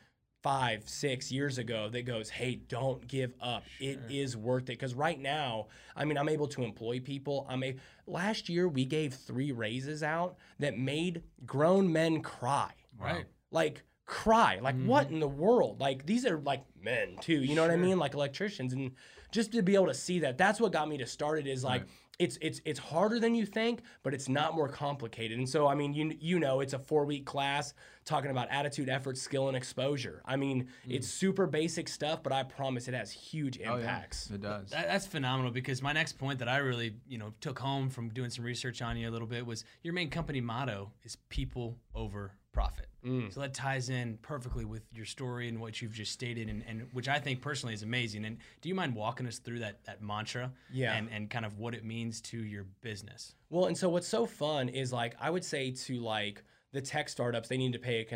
five, 0.46 0.88
six 0.88 1.32
years 1.32 1.58
ago 1.58 1.88
that 1.88 2.02
goes, 2.02 2.30
hey, 2.30 2.60
don't 2.68 3.04
give 3.08 3.34
up. 3.40 3.64
It 3.80 3.98
is 4.08 4.36
worth 4.36 4.62
it. 4.64 4.78
Because 4.78 4.94
right 4.94 5.20
now, 5.20 5.66
I 5.96 6.04
mean, 6.04 6.16
I'm 6.16 6.28
able 6.28 6.46
to 6.46 6.62
employ 6.62 7.00
people. 7.00 7.44
I'm 7.50 7.64
a 7.64 7.74
last 8.06 8.48
year 8.48 8.68
we 8.68 8.84
gave 8.84 9.12
three 9.12 9.50
raises 9.50 10.04
out 10.04 10.36
that 10.60 10.78
made 10.78 11.24
grown 11.44 11.92
men 11.92 12.22
cry. 12.22 12.70
Right. 12.96 13.24
Like 13.50 13.82
cry. 14.04 14.60
Like, 14.62 14.76
mm-hmm. 14.76 14.86
what 14.86 15.10
in 15.10 15.18
the 15.18 15.26
world? 15.26 15.80
Like, 15.80 16.06
these 16.06 16.24
are 16.24 16.38
like 16.38 16.62
men 16.80 17.16
too. 17.20 17.42
You 17.42 17.56
know 17.56 17.62
what 17.62 17.72
I 17.72 17.76
mean? 17.76 17.98
Like 17.98 18.14
electricians, 18.14 18.72
and 18.72 18.92
just 19.32 19.50
to 19.50 19.62
be 19.62 19.74
able 19.74 19.88
to 19.88 19.94
see 19.94 20.20
that, 20.20 20.38
that's 20.38 20.60
what 20.60 20.70
got 20.70 20.88
me 20.88 20.96
to 20.98 21.06
start 21.06 21.40
it. 21.40 21.48
Is 21.48 21.64
like. 21.64 21.82
It's 22.18 22.38
it's 22.40 22.61
it's 22.64 22.78
harder 22.78 23.20
than 23.20 23.35
you 23.35 23.44
think, 23.44 23.82
but 24.02 24.14
it's 24.14 24.28
not 24.28 24.54
more 24.54 24.68
complicated. 24.68 25.38
And 25.38 25.49
so, 25.49 25.66
I 25.66 25.75
mean, 25.75 25.92
you 25.92 26.16
you 26.18 26.38
know, 26.38 26.61
it's 26.61 26.73
a 26.73 26.78
four 26.78 27.04
week 27.04 27.26
class 27.26 27.75
talking 28.06 28.30
about 28.30 28.49
attitude, 28.50 28.88
effort, 28.88 29.18
skill, 29.18 29.49
and 29.49 29.56
exposure. 29.56 30.23
I 30.25 30.37
mean, 30.37 30.68
hmm. 30.85 30.90
it's 30.90 31.08
super 31.08 31.46
basic 31.46 31.88
stuff, 31.88 32.23
but 32.23 32.32
I 32.32 32.44
promise 32.44 32.88
it 32.88 32.94
has 32.94 33.11
huge 33.11 33.58
Oh, 33.58 33.62
yeah, 33.62 33.76
impacts. 33.76 34.30
it 34.30 34.40
does. 34.40 34.70
That, 34.70 34.87
that's 34.87 35.06
phenomenal 35.06 35.50
because 35.50 35.82
my 35.82 35.92
next 35.92 36.12
point 36.14 36.38
that 36.38 36.49
I 36.49 36.58
really, 36.58 36.94
you 37.08 37.18
know, 37.18 37.35
took 37.40 37.58
home 37.58 37.90
from 37.90 38.08
doing 38.11 38.30
some 38.30 38.44
research 38.44 38.80
on 38.80 38.96
you 38.96 39.08
a 39.08 39.12
little 39.12 39.26
bit 39.26 39.44
was 39.44 39.64
your 39.82 39.92
main 39.92 40.08
company 40.08 40.40
motto 40.40 40.92
is 41.02 41.16
people 41.28 41.76
over 41.94 42.32
profit. 42.56 42.86
Mm. 43.04 43.30
So 43.32 43.40
that 43.40 43.52
ties 43.52 43.90
in 43.90 44.18
perfectly 44.22 44.64
with 44.64 44.82
your 44.94 45.04
story 45.04 45.46
and 45.50 45.60
what 45.60 45.82
you've 45.82 45.92
just 45.92 46.10
stated, 46.10 46.48
and, 46.48 46.64
and 46.66 46.88
which 46.94 47.06
I 47.06 47.18
think 47.18 47.42
personally 47.42 47.75
is 47.75 47.82
amazing. 47.82 48.25
And 48.25 48.38
do 48.62 48.70
you 48.70 48.75
mind 48.75 48.94
walking 48.94 49.26
us 49.26 49.38
through 49.38 49.58
that 49.58 49.84
that 49.84 50.00
mantra? 50.02 50.50
Yeah. 50.72 50.94
And 50.94 51.10
and 51.12 51.28
kind 51.28 51.44
of 51.44 51.58
what 51.58 51.75
it 51.75 51.84
means 51.84 52.22
to 52.22 52.38
your 52.38 52.64
business. 52.80 53.34
Well, 53.50 53.66
and 53.66 53.76
so 53.76 53.90
what's 53.90 54.08
so 54.08 54.25
fun 54.25 54.70
is 54.70 54.90
like 54.90 55.14
I 55.20 55.28
would 55.28 55.44
say 55.44 55.72
to 55.72 56.00
like 56.00 56.42
the 56.73 56.80
tech 56.80 57.08
startups, 57.08 57.49
they 57.49 57.56
need 57.56 57.73
to 57.73 57.78
pay 57.78 58.06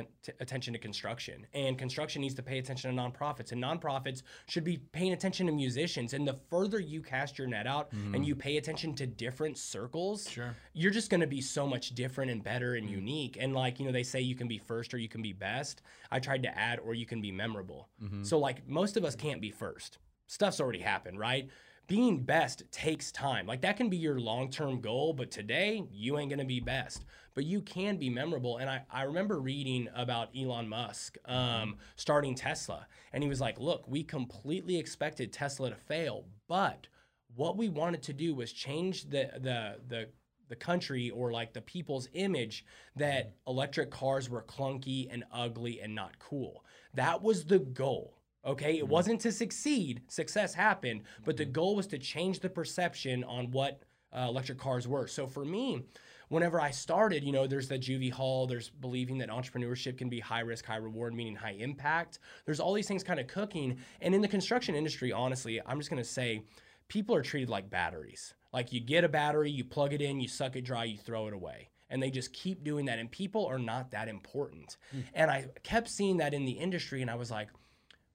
attention 0.41 0.73
to 0.73 0.79
construction, 0.79 1.47
and 1.55 1.79
construction 1.79 2.21
needs 2.21 2.35
to 2.35 2.43
pay 2.43 2.59
attention 2.59 2.95
to 2.95 3.03
nonprofits, 3.03 3.53
and 3.53 3.63
nonprofits 3.63 4.23
should 4.49 4.65
be 4.65 4.77
paying 4.93 5.13
attention 5.13 5.47
to 5.47 5.53
musicians. 5.53 6.13
And 6.13 6.27
the 6.27 6.39
further 6.51 6.81
you 6.81 7.01
cast 7.01 7.39
your 7.39 7.47
net 7.47 7.67
out 7.67 7.93
and 7.93 8.15
mm-hmm. 8.15 8.23
you 8.23 8.35
pay 8.35 8.57
attention 8.57 8.95
to 8.97 9.07
different 9.07 9.57
circles, 9.57 10.29
Sure. 10.29 10.55
you're 10.75 10.91
just 10.91 11.11
going 11.11 11.21
to 11.21 11.27
be 11.27 11.41
so 11.41 11.67
much 11.67 11.95
different 11.95 12.31
and 12.31 12.43
better 12.43 12.75
and 12.75 12.89
mm. 12.89 12.93
unique. 12.93 13.39
And 13.41 13.55
like 13.55 13.79
you 13.79 13.87
know, 13.87 13.93
they 13.93 14.03
say 14.03 14.21
you 14.21 14.35
can 14.35 14.49
be 14.49 14.59
first 14.59 14.93
or 14.93 14.99
you 14.99 15.09
can 15.09 15.23
be 15.23 15.33
best. 15.33 15.83
I 16.11 16.19
tried 16.19 16.43
to 16.43 16.59
add 16.59 16.81
or 16.81 16.95
you 16.95 17.07
can 17.07 17.21
be 17.21 17.33
memorable. 17.33 17.89
Mm-hmm. 18.03 18.25
So 18.25 18.39
like 18.39 18.69
most 18.69 18.97
of 18.97 19.05
us 19.05 19.15
can't 19.15 19.41
be 19.41 19.51
first. 19.51 19.99
Stuff's 20.27 20.61
already 20.61 20.81
happened, 20.81 21.19
right? 21.19 21.49
Being 21.91 22.23
best 22.23 22.63
takes 22.71 23.11
time. 23.11 23.49
Like 23.49 23.63
that 23.63 23.77
can 23.77 23.91
be 23.91 23.97
your 23.97 24.21
long 24.21 24.49
term 24.49 24.81
goal, 24.81 25.13
but 25.13 25.33
today 25.33 25.83
you 25.91 26.19
ain't 26.19 26.31
gonna 26.31 26.45
be 26.45 26.61
best. 26.61 27.05
But 27.35 27.45
you 27.45 27.61
can 27.61 27.97
be 27.97 28.09
memorable. 28.09 28.59
And 28.59 28.71
I, 28.71 28.83
I 28.91 29.03
remember 29.03 29.41
reading 29.41 29.89
about 29.95 30.31
Elon 30.37 30.69
Musk 30.69 31.17
um, 31.27 31.79
starting 31.97 32.37
Tesla. 32.37 32.87
And 33.13 33.25
he 33.25 33.29
was 33.29 33.41
like, 33.41 33.59
look, 33.59 33.89
we 33.89 34.05
completely 34.05 34.79
expected 34.79 35.33
Tesla 35.33 35.71
to 35.71 35.77
fail, 35.77 36.27
but 36.49 36.87
what 37.35 37.57
we 37.57 37.69
wanted 37.69 38.03
to 38.05 38.13
do 38.13 38.35
was 38.37 38.53
change 38.53 39.11
the 39.11 39.31
the 39.35 39.79
the 39.89 40.09
the 40.49 40.57
country 40.57 41.11
or 41.11 41.33
like 41.33 41.53
the 41.53 41.61
people's 41.61 42.09
image 42.13 42.65
that 42.97 43.35
electric 43.49 43.91
cars 43.91 44.31
were 44.31 44.43
clunky 44.43 45.09
and 45.11 45.25
ugly 45.33 45.81
and 45.81 45.95
not 45.95 46.19
cool. 46.21 46.65
That 46.95 47.23
was 47.23 47.45
the 47.45 47.59
goal. 47.61 48.20
Okay, 48.45 48.79
it 48.79 48.85
mm-hmm. 48.85 48.93
wasn't 48.93 49.21
to 49.21 49.33
succeed. 49.33 50.03
Success 50.09 50.55
happened, 50.55 51.03
but 51.25 51.37
the 51.37 51.45
mm-hmm. 51.45 51.53
goal 51.53 51.77
was 51.77 51.87
to 51.89 51.99
change 51.99 52.41
the 52.41 52.49
perception 52.49 53.25
on 53.25 53.51
what 53.51 53.83
uh, 54.17 54.27
electric 54.29 54.59
cars 54.59 54.89
were. 54.89 55.07
So 55.07 55.27
for 55.27 55.45
me, 55.45 55.83
whenever 56.29 56.61
I 56.61 56.71
started, 56.71 57.23
you 57.23 57.33
know, 57.33 57.47
there's 57.47 57.69
the 57.69 57.79
Juvie 57.79 58.11
Hall, 58.11 58.47
there's 58.47 58.71
believing 58.71 59.19
that 59.19 59.29
entrepreneurship 59.29 59.99
can 59.99 60.09
be 60.09 60.21
high 60.21 60.41
risk, 60.41 60.65
high 60.65 60.77
reward, 60.77 61.15
meaning 61.15 61.35
high 61.35 61.57
impact. 61.59 62.19
There's 62.47 62.61
all 62.61 62.73
these 62.73 62.89
things 62.89 63.05
kind 63.05 63.21
of 63.21 63.27
cooking. 63.27 63.79
And 64.01 64.15
in 64.15 64.23
the 64.23 64.29
construction 64.29 64.75
industry, 64.75 65.13
honestly, 65.13 65.61
I'm 65.65 65.79
just 65.79 65.91
gonna 65.91 66.03
say, 66.03 66.43
people 66.89 67.15
are 67.15 67.23
treated 67.23 67.51
like 67.51 67.71
batteries. 67.71 68.35
Like 68.53 68.73
you 68.73 68.81
get 68.81 69.05
a 69.05 69.09
battery, 69.09 69.51
you 69.51 69.65
plug 69.65 69.93
it 69.93 70.03
in, 70.03 70.21
you 70.21 70.29
suck 70.29 70.57
it 70.57 70.63
dry, 70.63 70.85
you 70.85 70.99
throw 70.99 71.29
it 71.29 71.35
away. 71.35 71.71
And 71.89 72.03
they 72.03 72.11
just 72.11 72.33
keep 72.33 72.63
doing 72.63 72.87
that. 72.87 72.99
And 72.99 73.11
people 73.11 73.47
are 73.47 73.59
not 73.59 73.91
that 73.91 74.09
important. 74.09 74.77
Hmm. 74.93 75.01
And 75.15 75.31
I 75.31 75.47
kept 75.63 75.89
seeing 75.89 76.19
that 76.19 76.35
in 76.35 76.45
the 76.45 76.53
industry, 76.53 77.03
and 77.03 77.11
I 77.11 77.17
was 77.17 77.31
like, 77.31 77.49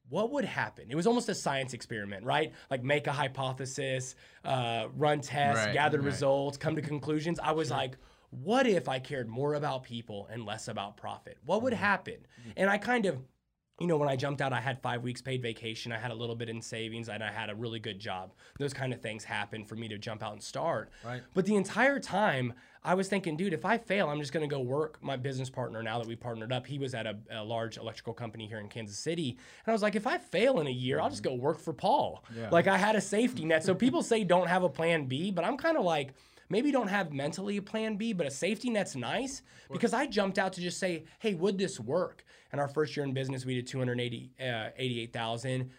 what 0.10 0.32
would 0.32 0.46
happen? 0.46 0.86
It 0.90 0.96
was 0.96 1.08
almost 1.08 1.30
a 1.30 1.36
science 1.36 1.74
experiment, 1.74 2.24
right? 2.26 2.54
Like 2.70 2.84
make 2.84 3.08
a 3.08 3.12
hypothesis, 3.12 4.16
uh, 4.44 4.88
run 4.96 5.22
tests, 5.22 5.66
Right, 5.66 5.74
gather 5.74 5.98
right. 6.00 6.06
results, 6.06 6.58
come 6.58 6.76
to 6.76 6.82
conclusions. 6.82 7.40
I 7.42 7.52
was 7.52 7.72
like, 7.72 7.98
what 8.30 8.68
if 8.68 8.90
I 8.90 9.00
cared 9.00 9.28
more 9.30 9.54
about 9.56 9.84
people 9.84 10.28
and 10.32 10.46
less 10.46 10.68
about 10.68 10.98
profit? 10.98 11.38
What 11.46 11.64
would 11.64 11.74
happen? 11.74 12.18
And 12.58 12.70
I 12.70 12.78
kind 12.78 13.06
of, 13.06 13.18
you 13.80 13.88
know, 13.88 13.98
when 13.98 14.08
I 14.08 14.16
jumped 14.16 14.42
out, 14.42 14.54
I 14.54 14.62
had 14.62 14.82
five 14.82 15.04
weeks 15.04 15.22
paid 15.22 15.42
vacation. 15.42 15.92
I 15.92 15.98
had 15.98 16.12
a 16.12 16.16
little 16.16 16.36
bit 16.36 16.48
in 16.48 16.62
savings 16.62 17.10
and 17.10 17.22
I 17.22 17.30
had 17.30 17.50
a 17.50 17.56
really 17.56 17.80
good 17.80 18.00
job. 18.00 18.32
Those 18.58 18.74
kind 18.74 18.94
of 18.94 19.02
things 19.02 19.26
happen 19.26 19.66
for 19.66 19.76
me 19.76 19.90
to 19.90 19.98
jump 19.98 20.24
out 20.24 20.32
and 20.32 20.42
start. 20.42 20.92
Right. 21.04 21.22
But 21.34 21.46
the 21.46 21.56
entire 21.56 22.00
time, 22.00 22.54
I 22.86 22.94
was 22.94 23.10
thinking, 23.10 23.36
dude, 23.36 23.52
if 23.52 23.66
I 23.66 23.78
fail, 23.78 24.08
I'm 24.08 24.20
just 24.20 24.32
going 24.32 24.48
to 24.48 24.54
go 24.54 24.62
work. 24.62 25.00
My 25.02 25.18
business 25.18 25.50
partner, 25.50 25.84
now 25.84 26.00
that 26.00 26.08
we 26.08 26.16
partnered 26.16 26.54
up, 26.54 26.66
he 26.66 26.80
was 26.80 26.94
at 26.94 27.06
a, 27.06 27.18
a 27.32 27.44
large 27.44 27.78
electrical 27.78 28.14
company 28.14 28.48
here 28.48 28.60
in 28.60 28.70
Kansas 28.70 28.98
City. 28.98 29.32
And 29.32 29.72
I 29.72 29.74
was 29.74 29.82
like, 29.82 29.96
if 29.96 30.08
I 30.08 30.20
fail 30.20 30.62
in 30.62 30.68
a 30.68 30.72
year, 30.72 31.02
I'll 31.02 31.10
just 31.10 31.24
mm-hmm. 31.24 31.36
go 31.36 31.44
work 31.44 31.60
for 31.60 31.74
Paul. 31.74 32.24
Yeah. 32.38 32.50
Like 32.52 32.68
I 32.68 32.78
had 32.78 32.96
a 32.96 33.02
safety 33.02 33.44
net. 33.44 33.66
So 33.66 33.76
people 33.76 34.04
say 34.04 34.24
don't 34.24 34.48
have 34.48 34.64
a 34.64 34.70
plan 34.70 35.06
B, 35.06 35.32
but 35.32 35.44
I'm 35.44 35.58
kind 35.58 35.78
of 35.78 35.84
like, 35.84 36.14
maybe 36.50 36.72
don't 36.72 36.88
have 36.88 37.14
mentally 37.14 37.58
a 37.58 37.62
plan 37.62 37.96
B, 37.96 38.14
but 38.14 38.28
a 38.28 38.32
safety 38.32 38.70
net's 38.70 38.96
nice 38.96 39.42
because 39.72 39.94
I 39.94 40.06
jumped 40.06 40.38
out 40.38 40.54
to 40.54 40.62
just 40.62 40.80
say, 40.80 41.06
hey, 41.20 41.34
would 41.34 41.58
this 41.58 41.80
work? 41.80 42.24
And 42.52 42.62
our 42.62 42.68
first 42.68 42.96
year 42.96 43.06
in 43.06 43.14
business, 43.14 43.46
we 43.46 43.56
did 43.56 43.68
280, 43.68 44.32
uh, 44.40 44.70
88,000. 44.78 45.72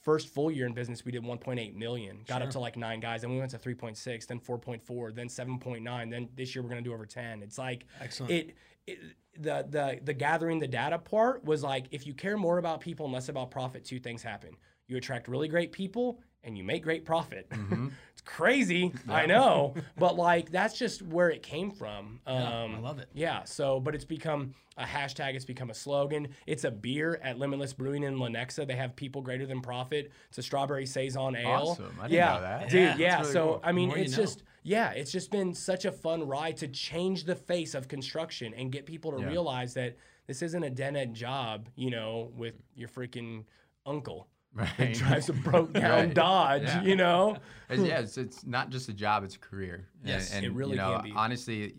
First 0.00 0.28
full 0.28 0.50
year 0.50 0.66
in 0.66 0.72
business, 0.74 1.04
we 1.04 1.12
did 1.12 1.24
1.8 1.24 1.74
million. 1.74 2.20
Got 2.26 2.42
up 2.42 2.50
to 2.50 2.60
like 2.60 2.76
nine 2.76 3.00
guys, 3.00 3.24
and 3.24 3.32
we 3.32 3.38
went 3.38 3.50
to 3.50 3.58
3.6, 3.58 4.26
then 4.26 4.38
4.4, 4.38 5.14
then 5.14 5.28
7.9. 5.28 6.10
Then 6.10 6.28
this 6.36 6.54
year 6.54 6.62
we're 6.62 6.68
gonna 6.68 6.82
do 6.82 6.92
over 6.92 7.06
10. 7.06 7.42
It's 7.42 7.58
like 7.58 7.86
Excellent. 8.00 8.32
it. 8.32 8.56
it 8.86 8.98
the, 9.38 9.64
the 9.70 10.00
the 10.04 10.12
gathering 10.12 10.58
the 10.58 10.66
data 10.66 10.98
part 10.98 11.44
was 11.44 11.62
like 11.62 11.86
if 11.92 12.06
you 12.06 12.12
care 12.12 12.36
more 12.36 12.58
about 12.58 12.80
people 12.80 13.06
and 13.06 13.12
less 13.14 13.28
about 13.28 13.50
profit, 13.50 13.84
two 13.84 14.00
things 14.00 14.22
happen. 14.22 14.50
You 14.88 14.96
attract 14.96 15.28
really 15.28 15.48
great 15.48 15.70
people 15.70 16.20
and 16.44 16.56
you 16.56 16.64
make 16.64 16.82
great 16.82 17.04
profit. 17.04 17.46
it's 18.12 18.22
crazy, 18.24 18.92
I 19.08 19.26
know, 19.26 19.74
but 19.98 20.16
like 20.16 20.50
that's 20.50 20.78
just 20.78 21.02
where 21.02 21.30
it 21.30 21.42
came 21.42 21.70
from. 21.70 22.20
Um, 22.26 22.76
I 22.76 22.78
love 22.78 22.98
it. 22.98 23.08
yeah. 23.12 23.44
So, 23.44 23.80
but 23.80 23.94
it's 23.94 24.04
become 24.04 24.54
a 24.76 24.84
hashtag. 24.84 25.34
It's 25.34 25.44
become 25.44 25.70
a 25.70 25.74
slogan. 25.74 26.28
It's 26.46 26.64
a 26.64 26.70
beer 26.70 27.20
at 27.22 27.38
Limitless 27.38 27.72
Brewing 27.74 28.02
in 28.04 28.16
Lenexa. 28.16 28.66
They 28.66 28.76
have 28.76 28.96
people 28.96 29.20
greater 29.20 29.46
than 29.46 29.60
profit. 29.60 30.10
It's 30.28 30.38
a 30.38 30.42
strawberry 30.42 30.86
saison 30.86 31.36
ale. 31.36 31.48
Awesome. 31.70 31.94
I 32.00 32.04
didn't 32.08 32.12
yeah, 32.12 32.34
know 32.34 32.40
that. 32.40 32.70
dude. 32.70 32.80
Yeah, 32.80 32.96
Yeah. 32.98 33.20
really 33.20 33.32
so 33.32 33.44
cool. 33.46 33.60
I 33.62 33.72
mean, 33.72 33.90
you 33.90 33.96
it's 33.96 34.16
know. 34.16 34.22
just 34.24 34.42
yeah, 34.62 34.90
it's 34.92 35.10
just 35.12 35.30
been 35.30 35.54
such 35.54 35.84
a 35.84 35.92
fun 35.92 36.26
ride 36.26 36.56
to 36.58 36.68
change 36.68 37.24
the 37.24 37.34
face 37.34 37.74
of 37.74 37.88
construction 37.88 38.54
and 38.54 38.70
get 38.72 38.86
people 38.86 39.12
to 39.12 39.20
Yeah. 39.20 39.28
realize 39.28 39.74
that 39.74 39.96
this 40.26 40.42
isn't 40.42 40.62
a 40.62 40.70
dead 40.70 40.96
end 40.96 41.14
job. 41.14 41.68
You 41.76 41.90
know, 41.90 42.30
with 42.34 42.54
your 42.74 42.88
freaking 42.88 43.44
uncle 43.86 44.28
that 44.56 44.78
Right. 44.78 44.94
drives 44.94 45.28
a 45.28 45.32
broke 45.32 45.72
down 45.84 46.06
Right. 46.06 46.14
Dodge. 46.14 46.62
Yeah. 46.64 46.82
You 46.82 46.96
know. 46.96 47.36
It's, 47.68 47.82
yeah, 47.82 48.00
it's, 48.00 48.16
it's 48.18 48.44
not 48.44 48.70
just 48.70 48.88
a 48.88 48.92
job; 48.92 49.22
it's 49.24 49.36
a 49.36 49.38
career. 49.38 49.86
And- 50.00 50.08
Yes, 50.08 50.32
and, 50.32 50.44
it 50.44 50.52
really 50.52 50.72
you 50.72 50.76
know, 50.78 50.96
can 50.96 51.04
be. 51.04 51.12
Honestly, 51.14 51.74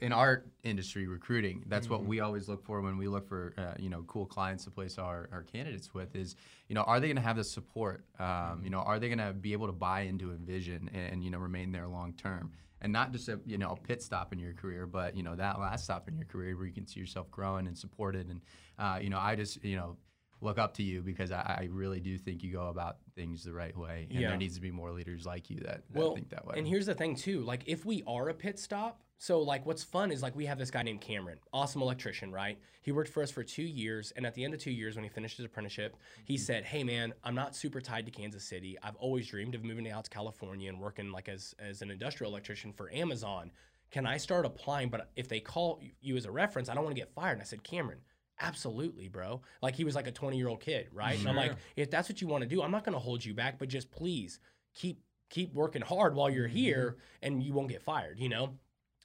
in 0.00 0.12
our 0.12 0.44
industry, 0.62 1.06
recruiting, 1.08 1.64
that's 1.66 1.86
Mm-hmm. 1.86 1.94
what 1.94 2.04
we 2.04 2.20
always 2.20 2.48
look 2.48 2.64
for 2.64 2.80
when 2.80 2.96
we 2.96 3.08
look 3.08 3.26
for 3.28 3.54
uh, 3.58 3.74
you 3.78 3.90
know 3.90 4.02
cool 4.06 4.26
clients 4.26 4.64
to 4.64 4.70
place 4.70 4.98
our, 4.98 5.28
our 5.32 5.42
candidates 5.42 5.92
with. 5.94 6.14
Is 6.16 6.36
you 6.68 6.74
know, 6.74 6.82
are 6.82 6.98
they 7.00 7.06
going 7.08 7.16
to 7.16 7.22
have 7.22 7.36
the 7.36 7.44
support? 7.44 8.04
Um, 8.18 8.26
Mm-hmm. 8.26 8.64
you 8.64 8.70
know, 8.70 8.78
are 8.80 8.98
they 8.98 9.08
going 9.08 9.18
to 9.18 9.32
be 9.32 9.52
able 9.52 9.66
to 9.66 9.72
buy 9.72 10.00
into 10.02 10.30
a 10.30 10.34
vision 10.36 10.90
and, 10.94 11.22
you 11.24 11.30
know 11.30 11.38
remain 11.38 11.70
there 11.72 11.86
long 11.86 12.12
term? 12.14 12.52
And 12.80 12.92
not 12.92 13.12
just 13.12 13.28
a 13.28 13.40
you 13.46 13.56
know 13.56 13.70
a 13.70 13.76
pit 13.76 14.02
stop 14.02 14.32
in 14.32 14.38
your 14.38 14.52
career, 14.52 14.86
but 14.86 15.16
you 15.16 15.22
know 15.22 15.34
that 15.36 15.58
last 15.58 15.84
stop 15.84 16.06
in 16.08 16.16
your 16.16 16.26
career 16.26 16.56
where 16.56 16.66
you 16.66 16.72
can 16.72 16.86
see 16.86 17.00
yourself 17.00 17.30
growing 17.30 17.66
and 17.66 17.76
supported. 17.78 18.28
And 18.28 18.40
uh, 18.78 18.98
you 19.00 19.08
know, 19.10 19.18
I 19.18 19.36
just 19.36 19.64
you 19.64 19.76
know 19.76 19.96
look 20.44 20.58
up 20.58 20.74
to 20.74 20.82
you 20.82 21.02
because 21.02 21.32
I, 21.32 21.40
I 21.62 21.68
really 21.70 22.00
do 22.00 22.16
think 22.18 22.42
you 22.42 22.52
go 22.52 22.68
about 22.68 22.98
things 23.14 23.42
the 23.44 23.52
right 23.52 23.76
way, 23.76 24.06
and 24.10 24.20
Yeah. 24.20 24.28
there 24.28 24.36
needs 24.36 24.54
to 24.54 24.60
be 24.60 24.70
more 24.70 24.92
leaders 24.92 25.24
like 25.26 25.50
you 25.50 25.56
that, 25.60 25.82
that 25.90 25.98
well, 25.98 26.14
think 26.14 26.28
that 26.30 26.46
way. 26.46 26.54
And 26.58 26.66
here's 26.66 26.86
the 26.86 26.94
thing 26.94 27.16
too, 27.16 27.40
like 27.40 27.62
if 27.66 27.84
we 27.84 28.02
are 28.06 28.28
a 28.28 28.34
pit 28.34 28.58
stop, 28.58 29.00
so 29.18 29.40
like 29.40 29.64
what's 29.64 29.82
fun 29.82 30.10
is 30.10 30.22
like 30.22 30.36
we 30.36 30.44
have 30.46 30.58
this 30.58 30.70
guy 30.70 30.82
named 30.82 31.00
Cameron, 31.00 31.38
awesome 31.52 31.80
electrician, 31.82 32.30
right? 32.30 32.58
He 32.82 32.92
worked 32.92 33.10
for 33.10 33.22
us 33.22 33.30
for 33.30 33.42
two 33.42 33.62
years, 33.62 34.12
and 34.16 34.26
at 34.26 34.34
the 34.34 34.44
end 34.44 34.52
of 34.54 34.60
two 34.60 34.70
years, 34.72 34.96
when 34.96 35.04
he 35.04 35.08
finished 35.08 35.36
his 35.38 35.46
apprenticeship, 35.46 35.96
he 36.24 36.36
said, 36.36 36.64
"Hey 36.64 36.84
man, 36.84 37.14
I'm 37.24 37.34
not 37.34 37.56
super 37.56 37.80
tied 37.80 38.04
to 38.06 38.12
Kansas 38.12 38.44
City. 38.44 38.76
I've 38.82 38.96
always 38.96 39.26
dreamed 39.28 39.54
of 39.54 39.64
moving 39.64 39.88
out 39.90 40.04
to 40.04 40.10
California 40.10 40.68
and 40.68 40.78
working 40.80 41.10
like 41.10 41.28
as 41.28 41.54
as 41.58 41.80
an 41.80 41.90
industrial 41.90 42.30
electrician 42.32 42.72
for 42.72 42.92
Amazon. 42.92 43.50
Can 43.90 44.06
I 44.06 44.16
start 44.18 44.44
applying? 44.44 44.88
But 44.90 45.10
if 45.16 45.28
they 45.28 45.40
call 45.40 45.80
you 46.00 46.16
as 46.16 46.26
a 46.26 46.30
reference, 46.30 46.68
I 46.68 46.74
don't 46.74 46.84
want 46.84 46.94
to 46.96 47.00
get 47.00 47.14
fired." 47.14 47.34
And 47.34 47.42
I 47.42 47.44
said, 47.44 47.62
Cameron. 47.62 48.00
Absolutely, 48.40 49.08
bro. 49.08 49.42
Like 49.62 49.76
he 49.76 49.84
was 49.84 49.94
like 49.94 50.06
a 50.06 50.12
20 50.12 50.36
year 50.36 50.48
old 50.48 50.60
kid, 50.60 50.88
right? 50.92 51.18
And 51.18 51.28
I'm 51.28 51.36
like, 51.36 51.54
if 51.76 51.90
that's 51.90 52.08
what 52.08 52.20
you 52.20 52.26
want 52.26 52.42
to 52.42 52.48
do, 52.48 52.62
I'm 52.62 52.70
not 52.70 52.84
going 52.84 52.94
to 52.94 52.98
hold 52.98 53.24
you 53.24 53.34
back, 53.34 53.58
but 53.58 53.68
just 53.68 53.90
please 53.90 54.40
keep 54.74 55.00
keep 55.30 55.54
working 55.54 55.82
hard 55.82 56.14
while 56.14 56.30
you're 56.30 56.48
mm-hmm. 56.48 56.56
here 56.56 56.96
and 57.22 57.42
you 57.42 57.52
won't 57.52 57.68
get 57.68 57.82
fired, 57.82 58.18
you 58.18 58.28
know? 58.28 58.54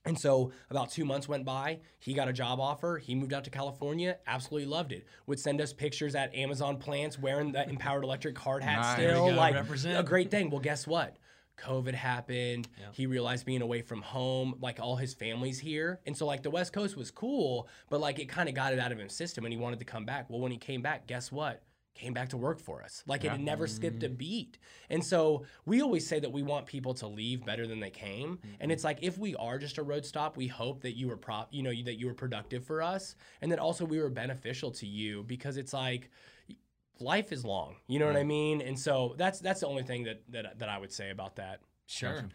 And 0.05 0.17
so 0.17 0.51
about 0.69 0.91
two 0.91 1.03
months 1.05 1.27
went 1.27 1.45
by. 1.45 1.79
He 1.99 2.13
got 2.13 2.29
a 2.29 2.33
job 2.33 2.59
offer. 2.59 2.97
He 2.97 3.15
moved 3.15 3.33
out 3.33 3.43
to 3.43 3.49
California. 3.49 4.17
Absolutely 4.25 4.67
loved 4.67 4.91
it. 4.91 5.05
Would 5.27 5.39
send 5.39 5.59
us 5.59 5.73
pictures 5.73 6.15
at 6.15 6.33
Amazon 6.33 6.77
plants 6.77 7.19
wearing 7.19 7.51
the 7.51 7.67
Empowered 7.67 8.03
Electric 8.03 8.37
hard 8.37 8.63
hat 8.63 8.81
Nice. 8.81 8.93
still. 8.93 9.07
There 9.07 9.23
we 9.23 9.29
go. 9.31 9.35
Like 9.35 9.55
Represent. 9.55 9.99
a 9.99 10.03
great 10.03 10.31
thing. 10.31 10.49
Well, 10.49 10.61
guess 10.61 10.87
what? 10.87 11.17
COVID 11.59 11.93
happened. 11.93 12.67
Yeah. 12.79 12.87
He 12.91 13.05
realized 13.05 13.45
being 13.45 13.61
away 13.61 13.81
from 13.81 14.01
home, 14.01 14.55
like 14.61 14.79
all 14.79 14.95
his 14.95 15.13
family's 15.13 15.59
here. 15.59 15.99
And 16.05 16.15
so 16.15 16.25
like 16.25 16.43
the 16.43 16.49
West 16.49 16.73
Coast 16.73 16.97
was 16.97 17.11
cool, 17.11 17.67
but 17.89 17.99
like 17.99 18.19
it 18.19 18.29
kind 18.29 18.49
of 18.49 18.55
got 18.55 18.73
it 18.73 18.79
out 18.79 18.91
of 18.91 18.99
his 18.99 19.13
system 19.13 19.45
and 19.45 19.53
he 19.53 19.59
wanted 19.59 19.79
to 19.79 19.85
come 19.85 20.05
back. 20.05 20.29
Well, 20.29 20.39
when 20.39 20.51
he 20.51 20.57
came 20.57 20.81
back, 20.81 21.07
guess 21.07 21.31
what? 21.31 21.63
Came 21.95 22.13
back 22.13 22.29
to 22.29 22.37
work 22.37 22.61
for 22.61 22.81
us. 22.81 23.03
Like 23.07 23.25
it 23.25 23.31
had 23.31 23.41
never 23.41 23.67
skipped 23.67 24.03
a 24.03 24.09
mm. 24.09 24.17
beat. 24.17 24.57
And 24.89 25.03
so 25.03 25.43
we 25.65 25.81
always 25.81 26.07
say 26.07 26.19
that 26.21 26.31
we 26.31 26.43
want 26.43 26.65
people 26.65 26.93
to 26.93 27.07
leave 27.07 27.45
better 27.45 27.67
than 27.67 27.81
they 27.81 27.89
came. 27.89 28.37
Mm-hmm. 28.37 28.47
And 28.61 28.71
it's 28.71 28.85
like 28.85 28.99
if 29.01 29.17
we 29.17 29.35
are 29.35 29.57
just 29.57 29.77
a 29.79 29.83
road 29.83 30.05
stop, 30.05 30.37
we 30.37 30.47
hope 30.47 30.81
that 30.83 30.95
you 30.95 31.09
were 31.09 31.17
prop, 31.17 31.49
you 31.51 31.61
know, 31.61 31.71
that 31.83 31.99
you 31.99 32.07
were 32.07 32.13
productive 32.13 32.63
for 32.63 32.81
us 32.81 33.15
and 33.41 33.51
that 33.51 33.59
also 33.59 33.83
we 33.83 33.99
were 33.99 34.09
beneficial 34.09 34.71
to 34.71 34.87
you 34.87 35.23
because 35.23 35.57
it's 35.57 35.73
like 35.73 36.09
life 37.01 37.31
is 37.31 37.45
long. 37.45 37.75
You 37.87 37.99
know 37.99 38.07
what 38.07 38.17
I 38.17 38.23
mean? 38.23 38.61
And 38.61 38.77
so 38.77 39.15
that's 39.17 39.39
that's 39.39 39.61
the 39.61 39.67
only 39.67 39.83
thing 39.83 40.03
that 40.03 40.21
that, 40.29 40.59
that 40.59 40.69
I 40.69 40.77
would 40.77 40.91
say 40.91 41.09
about 41.09 41.35
that. 41.37 41.61
Sure. 41.87 42.25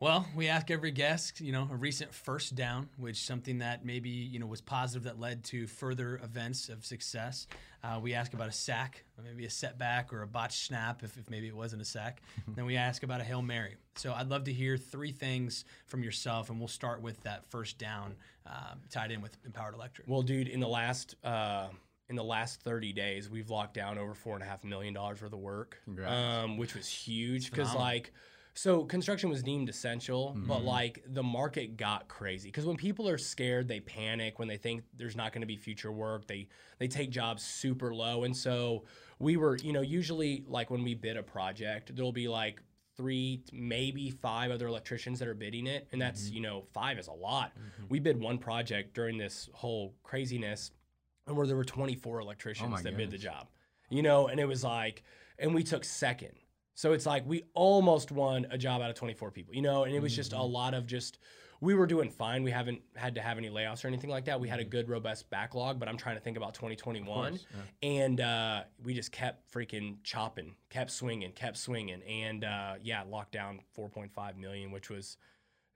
Well, 0.00 0.26
we 0.34 0.48
ask 0.48 0.70
every 0.70 0.92
guest, 0.92 1.42
you 1.42 1.52
know, 1.52 1.68
a 1.70 1.76
recent 1.76 2.14
first 2.14 2.54
down, 2.54 2.88
which 2.96 3.18
something 3.18 3.58
that 3.58 3.84
maybe 3.84 4.08
you 4.08 4.38
know 4.38 4.46
was 4.46 4.62
positive 4.62 5.02
that 5.02 5.20
led 5.20 5.44
to 5.44 5.66
further 5.66 6.18
events 6.24 6.70
of 6.70 6.86
success. 6.86 7.46
Uh, 7.84 7.98
we 8.02 8.14
ask 8.14 8.32
about 8.32 8.48
a 8.48 8.52
sack, 8.52 9.04
or 9.18 9.24
maybe 9.24 9.44
a 9.44 9.50
setback, 9.50 10.10
or 10.10 10.22
a 10.22 10.26
botched 10.26 10.64
snap, 10.64 11.02
if, 11.02 11.18
if 11.18 11.28
maybe 11.28 11.48
it 11.48 11.56
wasn't 11.56 11.82
a 11.82 11.84
sack. 11.84 12.22
then 12.48 12.64
we 12.64 12.76
ask 12.76 13.02
about 13.02 13.20
a 13.20 13.24
hail 13.24 13.42
mary. 13.42 13.76
So 13.94 14.14
I'd 14.14 14.28
love 14.28 14.44
to 14.44 14.52
hear 14.52 14.78
three 14.78 15.12
things 15.12 15.66
from 15.86 16.02
yourself, 16.02 16.48
and 16.48 16.58
we'll 16.58 16.68
start 16.68 17.02
with 17.02 17.22
that 17.24 17.44
first 17.50 17.78
down 17.78 18.14
um, 18.46 18.80
tied 18.90 19.10
in 19.10 19.20
with 19.20 19.36
Empowered 19.44 19.74
Electric. 19.74 20.08
Well, 20.08 20.22
dude, 20.22 20.48
in 20.48 20.60
the 20.60 20.68
last 20.68 21.14
uh, 21.24 21.68
in 22.10 22.16
the 22.16 22.24
last 22.24 22.60
30 22.62 22.92
days, 22.92 23.30
we've 23.30 23.48
locked 23.48 23.72
down 23.74 23.96
over 23.96 24.12
four 24.14 24.34
and 24.34 24.42
a 24.42 24.46
half 24.46 24.64
million 24.64 24.92
dollars 24.92 25.22
worth 25.22 25.32
of 25.32 25.38
work, 25.38 25.78
um, 26.42 26.56
which 26.58 26.74
was 26.74 26.86
huge 26.88 27.50
because 27.50 27.74
like. 27.74 28.12
So 28.54 28.84
construction 28.84 29.30
was 29.30 29.44
deemed 29.44 29.68
essential, 29.68 30.34
but 30.48 30.64
like 30.64 31.04
the 31.06 31.22
market 31.22 31.76
got 31.76 32.08
crazy 32.08 32.48
because 32.48 32.66
when 32.66 32.76
people 32.76 33.08
are 33.08 33.16
scared, 33.16 33.68
they 33.68 33.78
panic. 33.78 34.40
When 34.40 34.48
they 34.48 34.56
think 34.56 34.82
there's 34.98 35.14
not 35.14 35.32
going 35.32 35.42
to 35.42 35.46
be 35.46 35.56
future 35.56 35.92
work, 35.92 36.26
they 36.26 36.48
they 36.80 36.88
take 36.88 37.10
jobs 37.10 37.44
super 37.44 37.94
low. 37.94 38.24
And 38.24 38.36
so 38.36 38.84
we 39.20 39.36
were, 39.36 39.56
you 39.56 39.72
know, 39.72 39.82
usually 39.82 40.44
like 40.48 40.68
when 40.68 40.82
we 40.82 40.94
bid 40.94 41.16
a 41.16 41.22
project, 41.22 41.94
there'll 41.94 42.10
be 42.12 42.26
like 42.26 42.60
three, 42.96 43.44
maybe 43.52 44.10
five 44.10 44.50
other 44.50 44.66
electricians 44.66 45.20
that 45.20 45.28
are 45.28 45.34
bidding 45.34 45.66
it, 45.68 45.86
and 45.92 46.02
that's 46.02 46.28
you 46.30 46.40
know 46.40 46.64
five 46.74 46.98
is 46.98 47.06
a 47.06 47.12
lot. 47.12 47.52
We 47.88 48.00
bid 48.00 48.20
one 48.20 48.36
project 48.36 48.94
during 48.94 49.16
this 49.16 49.48
whole 49.54 49.94
craziness, 50.02 50.72
and 51.30 51.38
where 51.38 51.46
there 51.46 51.56
were 51.56 51.64
24 51.64 52.20
electricians 52.20 52.70
my 52.70 52.82
that 52.82 52.96
bid 52.96 53.10
the 53.10 53.18
job, 53.18 53.48
you 53.88 54.02
know, 54.02 54.26
and 54.26 54.38
it 54.38 54.46
was 54.46 54.62
like, 54.62 55.02
and 55.38 55.54
we 55.54 55.62
took 55.62 55.84
second. 55.84 56.32
So 56.74 56.92
it's 56.92 57.06
like 57.06 57.26
we 57.26 57.44
almost 57.54 58.10
won 58.10 58.46
a 58.50 58.58
job 58.58 58.82
out 58.82 58.90
of 58.90 58.96
24 58.96 59.30
people, 59.30 59.54
you 59.54 59.62
know, 59.62 59.84
and 59.84 59.94
it 59.94 60.00
was 60.00 60.14
just 60.14 60.32
a 60.32 60.42
lot 60.42 60.74
of 60.74 60.86
just 60.86 61.18
we 61.62 61.74
were 61.74 61.86
doing 61.86 62.08
fine. 62.08 62.42
We 62.42 62.50
haven't 62.50 62.80
had 62.96 63.14
to 63.16 63.20
have 63.20 63.36
any 63.36 63.50
layoffs 63.50 63.84
or 63.84 63.88
anything 63.88 64.08
like 64.08 64.24
that. 64.24 64.40
We 64.40 64.48
had 64.48 64.60
a 64.60 64.64
good 64.64 64.88
robust 64.88 65.28
backlog, 65.28 65.78
but 65.78 65.88
I'm 65.88 65.98
trying 65.98 66.16
to 66.16 66.22
think 66.22 66.38
about 66.38 66.54
2021 66.54 67.38
and 67.82 68.20
uh, 68.20 68.62
we 68.82 68.94
just 68.94 69.12
kept 69.12 69.52
freaking 69.52 69.96
chopping, 70.02 70.54
kept 70.70 70.90
swinging, 70.90 71.32
kept 71.32 71.58
swinging, 71.58 72.02
and 72.02 72.44
uh, 72.44 72.74
yeah, 72.82 73.02
locked 73.08 73.32
down 73.32 73.60
4.5 73.76 74.36
million, 74.38 74.70
which 74.70 74.88
was 74.88 75.18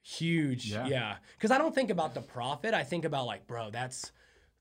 huge. 0.02 0.72
Yeah. 0.72 0.86
Yeah, 0.86 1.16
because 1.36 1.50
I 1.50 1.58
don't 1.58 1.74
think 1.74 1.90
about 1.90 2.14
the 2.14 2.22
profit. 2.22 2.72
I 2.72 2.82
think 2.82 3.04
about 3.04 3.26
like, 3.26 3.46
bro, 3.46 3.70
that's 3.70 4.10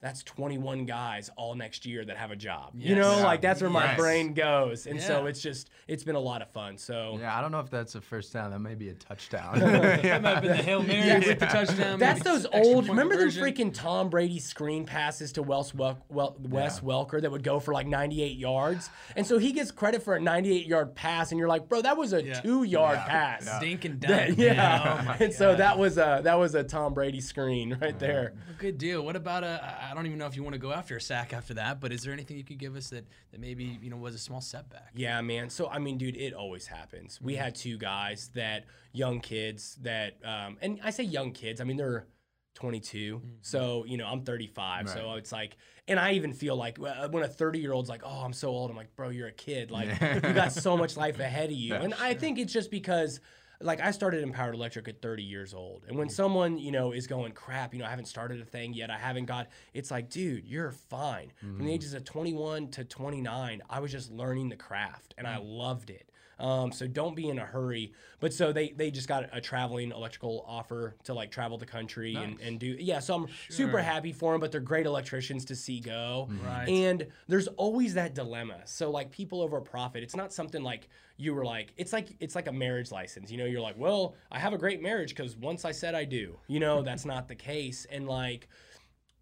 that's 0.03 0.21
21 0.23 0.85
guys 0.85 1.29
all 1.37 1.55
next 1.55 1.85
year 1.85 2.03
that 2.03 2.17
have 2.17 2.29
a 2.29 2.35
job. 2.35 2.73
You 2.75 2.95
know, 2.95 3.17
Yeah. 3.17 3.23
like 3.23 3.41
that's 3.41 3.61
where 3.61 3.69
my 3.69 3.85
Yes. 3.85 3.97
brain 3.97 4.33
goes, 4.33 4.85
and 4.85 5.01
so 5.01 5.25
it's 5.27 5.41
just 5.41 5.69
it's 5.87 6.03
been 6.03 6.15
a 6.15 6.19
lot 6.19 6.41
of 6.41 6.49
fun. 6.49 6.77
So. 6.77 7.17
Yeah, 7.19 7.35
I 7.37 7.41
don't 7.41 7.51
know 7.53 7.61
if 7.61 7.69
that's 7.69 7.95
a 7.95 8.01
first 8.01 8.33
down. 8.33 8.51
That 8.51 8.59
may 8.59 8.75
be 8.75 8.89
a 8.89 8.93
touchdown. 8.93 9.59
That 10.03 10.21
might 10.21 10.33
have 10.35 10.43
been 10.43 10.51
the 10.57 10.63
hail 10.63 10.83
mary 10.83 11.25
with 11.25 11.39
the 11.39 11.45
touchdown. 11.45 11.97
That's 11.99 12.21
those 12.23 12.45
old. 12.51 12.87
Remember 12.89 13.15
them 13.17 13.29
freaking 13.29 13.73
Tom 13.73 14.09
Brady 14.09 14.39
screen 14.39 14.85
passes 14.85 15.31
to 15.33 15.41
Wes, 15.41 15.73
Wel- 15.73 15.97
Wel- 16.09 16.35
Wes 16.49 16.81
Welker 16.81 17.21
that 17.21 17.31
would 17.31 17.43
go 17.43 17.59
for 17.61 17.73
like 17.73 17.87
98 17.87 18.37
yards, 18.37 18.89
and 19.15 19.25
so 19.25 19.37
he 19.37 19.53
gets 19.53 19.71
credit 19.71 20.03
for 20.03 20.15
a 20.15 20.19
98 20.19 20.67
yard 20.67 20.93
pass, 20.95 21.31
and 21.31 21.39
you're 21.39 21.47
like, 21.47 21.69
bro, 21.69 21.81
that 21.81 21.95
was 21.95 22.11
a 22.13 22.21
Yeah. 22.23 22.41
two 22.41 22.63
yard 22.63 22.97
Yeah. 22.97 23.05
pass. 23.07 23.45
Yeah. 23.45 23.59
Dink 23.61 23.85
and 23.85 23.99
dunk. 24.01 24.37
yeah, 24.37 24.97
Oh 25.01 25.05
my 25.05 25.17
and 25.17 25.33
so 25.33 25.55
that 25.55 25.79
was 25.79 25.97
a 25.97 26.19
that 26.23 26.35
was 26.35 26.55
a 26.55 26.63
Tom 26.63 26.93
Brady 26.93 27.21
screen 27.21 27.77
right 27.81 27.97
there. 27.97 28.33
Well, 28.35 28.55
Good 28.57 28.77
deal. 28.77 29.01
What 29.03 29.15
about 29.15 29.43
a? 29.45 29.61
I- 29.63 29.92
I 29.93 29.95
don't 29.95 30.07
even 30.07 30.17
know 30.17 30.25
if 30.25 30.35
you 30.35 30.41
want 30.41 30.53
to 30.53 30.59
go 30.59 30.71
after 30.71 30.97
a 30.97 31.01
sack 31.01 31.33
after 31.33 31.53
that, 31.53 31.79
but 31.79 31.93
is 31.93 32.01
there 32.01 32.13
anything 32.13 32.35
you 32.35 32.43
could 32.43 32.57
give 32.57 32.75
us 32.75 32.89
that 32.89 33.05
that 33.29 33.39
maybe 33.39 33.77
you 33.79 33.91
know 33.91 33.97
was 33.97 34.15
a 34.15 34.17
small 34.17 34.41
setback? 34.41 34.89
Yeah, 34.95 35.21
man. 35.21 35.51
So 35.51 35.69
I 35.69 35.77
mean, 35.77 35.99
dude, 35.99 36.17
it 36.17 36.33
always 36.33 36.65
happens. 36.65 37.21
We 37.21 37.35
had 37.35 37.53
two 37.53 37.77
guys 37.77 38.31
that 38.33 38.65
young 38.91 39.19
kids 39.19 39.77
that, 39.83 40.17
um, 40.25 40.57
and 40.63 40.79
I 40.83 40.89
say 40.89 41.03
young 41.03 41.31
kids. 41.31 41.61
I 41.61 41.63
mean 41.65 41.77
they're 41.77 42.07
22. 42.55 43.21
So 43.41 43.85
you 43.85 43.97
know 43.97 44.07
I'm 44.07 44.21
35. 44.23 44.89
So 44.89 45.13
it's 45.13 45.31
like, 45.31 45.57
and 45.87 45.99
I 45.99 46.13
even 46.13 46.33
feel 46.33 46.55
like 46.55 46.79
uh, 46.79 47.09
when 47.09 47.23
a 47.23 47.27
30 47.27 47.59
year 47.59 47.71
old's 47.71 47.89
like, 47.89 48.01
"Oh, 48.03 48.23
I'm 48.25 48.33
so 48.33 48.49
old," 48.49 48.71
I'm 48.71 48.77
like, 48.77 48.95
"Bro, 48.95 49.09
you're 49.09 49.27
a 49.27 49.31
kid. 49.31 49.69
Like 49.69 49.89
you 50.01 50.33
got 50.33 50.53
so 50.53 50.75
much 50.75 50.97
life 50.97 51.19
ahead 51.19 51.51
of 51.51 51.55
you." 51.55 51.75
And 51.83 51.93
I 51.93 52.15
think 52.15 52.39
it's 52.39 52.51
just 52.51 52.71
because. 52.71 53.19
Like 53.63 53.79
I 53.81 53.91
started 53.91 54.21
Empowered 54.23 54.55
Electric 54.55 54.87
at 54.89 55.01
30 55.01 55.23
years 55.23 55.53
old, 55.53 55.85
and 55.87 55.97
when 55.97 56.07
Mm-hmm. 56.07 56.13
someone 56.13 56.57
you 56.57 56.71
know 56.71 56.91
is 56.91 57.07
going 57.07 57.31
crap, 57.31 57.73
you 57.73 57.79
know 57.79 57.85
I 57.85 57.89
haven't 57.89 58.05
started 58.07 58.41
a 58.41 58.45
thing 58.45 58.73
yet, 58.73 58.89
I 58.91 58.97
haven't 58.97 59.25
got. 59.25 59.47
It's 59.73 59.89
like, 59.89 60.09
dude, 60.09 60.45
you're 60.45 60.71
fine. 60.71 61.31
From 61.39 61.49
Mm-hmm. 61.55 61.65
the 61.65 61.73
ages 61.73 61.93
of 61.93 62.03
21 62.03 62.67
to 62.71 62.83
29, 62.83 63.61
I 63.69 63.79
was 63.79 63.91
just 63.91 64.11
learning 64.11 64.49
the 64.49 64.57
craft, 64.57 65.13
and 65.17 65.25
I 65.25 65.37
Mm. 65.37 65.57
loved 65.57 65.89
it. 65.89 66.09
Um, 66.43 66.73
so 66.73 66.87
don't 66.87 67.15
be 67.15 67.29
in 67.29 67.39
a 67.39 67.45
hurry. 67.45 67.93
But 68.19 68.33
so 68.33 68.51
they 68.51 68.71
they 68.71 68.91
just 68.91 69.07
got 69.07 69.29
a 69.31 69.39
traveling 69.39 69.91
electrical 69.91 70.43
offer 70.45 70.95
to 71.05 71.13
like 71.13 71.31
travel 71.31 71.57
the 71.57 71.65
country 71.65 72.15
and, 72.15 72.37
Nice. 72.37 72.47
and 72.47 72.59
do 72.59 72.67
yeah. 72.79 72.99
So 72.99 73.15
I'm 73.15 73.27
super 73.49 73.81
happy 73.81 74.11
for 74.11 74.33
them, 74.33 74.41
but 74.41 74.51
they're 74.51 74.59
great 74.61 74.85
electricians 74.85 75.45
to 75.45 75.55
see 75.55 75.79
go. 75.79 76.27
Right. 76.45 76.67
And 76.67 77.07
there's 77.29 77.47
always 77.47 77.93
that 77.93 78.13
dilemma. 78.13 78.61
So 78.65 78.91
like 78.91 79.09
people 79.11 79.41
over 79.41 79.59
profit, 79.61 80.03
it's 80.03 80.15
not 80.15 80.33
something 80.33 80.63
like 80.63 80.89
you 81.15 81.33
were 81.33 81.45
like 81.45 81.73
it's 81.77 81.93
like 81.93 82.09
it's 82.19 82.35
like 82.35 82.47
a 82.47 82.53
marriage 82.53 82.91
license. 82.91 83.31
You 83.31 83.37
know, 83.37 83.45
you're 83.45 83.61
like, 83.61 83.77
well, 83.77 84.15
I 84.29 84.39
have 84.39 84.51
a 84.51 84.57
great 84.57 84.81
marriage 84.81 85.15
because 85.15 85.37
once 85.37 85.63
I 85.63 85.71
said 85.71 85.95
I 85.95 86.03
do. 86.03 86.37
You 86.47 86.59
know, 86.59 86.81
that's 86.81 87.05
not 87.05 87.29
the 87.29 87.35
case. 87.35 87.85
And 87.89 88.05
like 88.07 88.49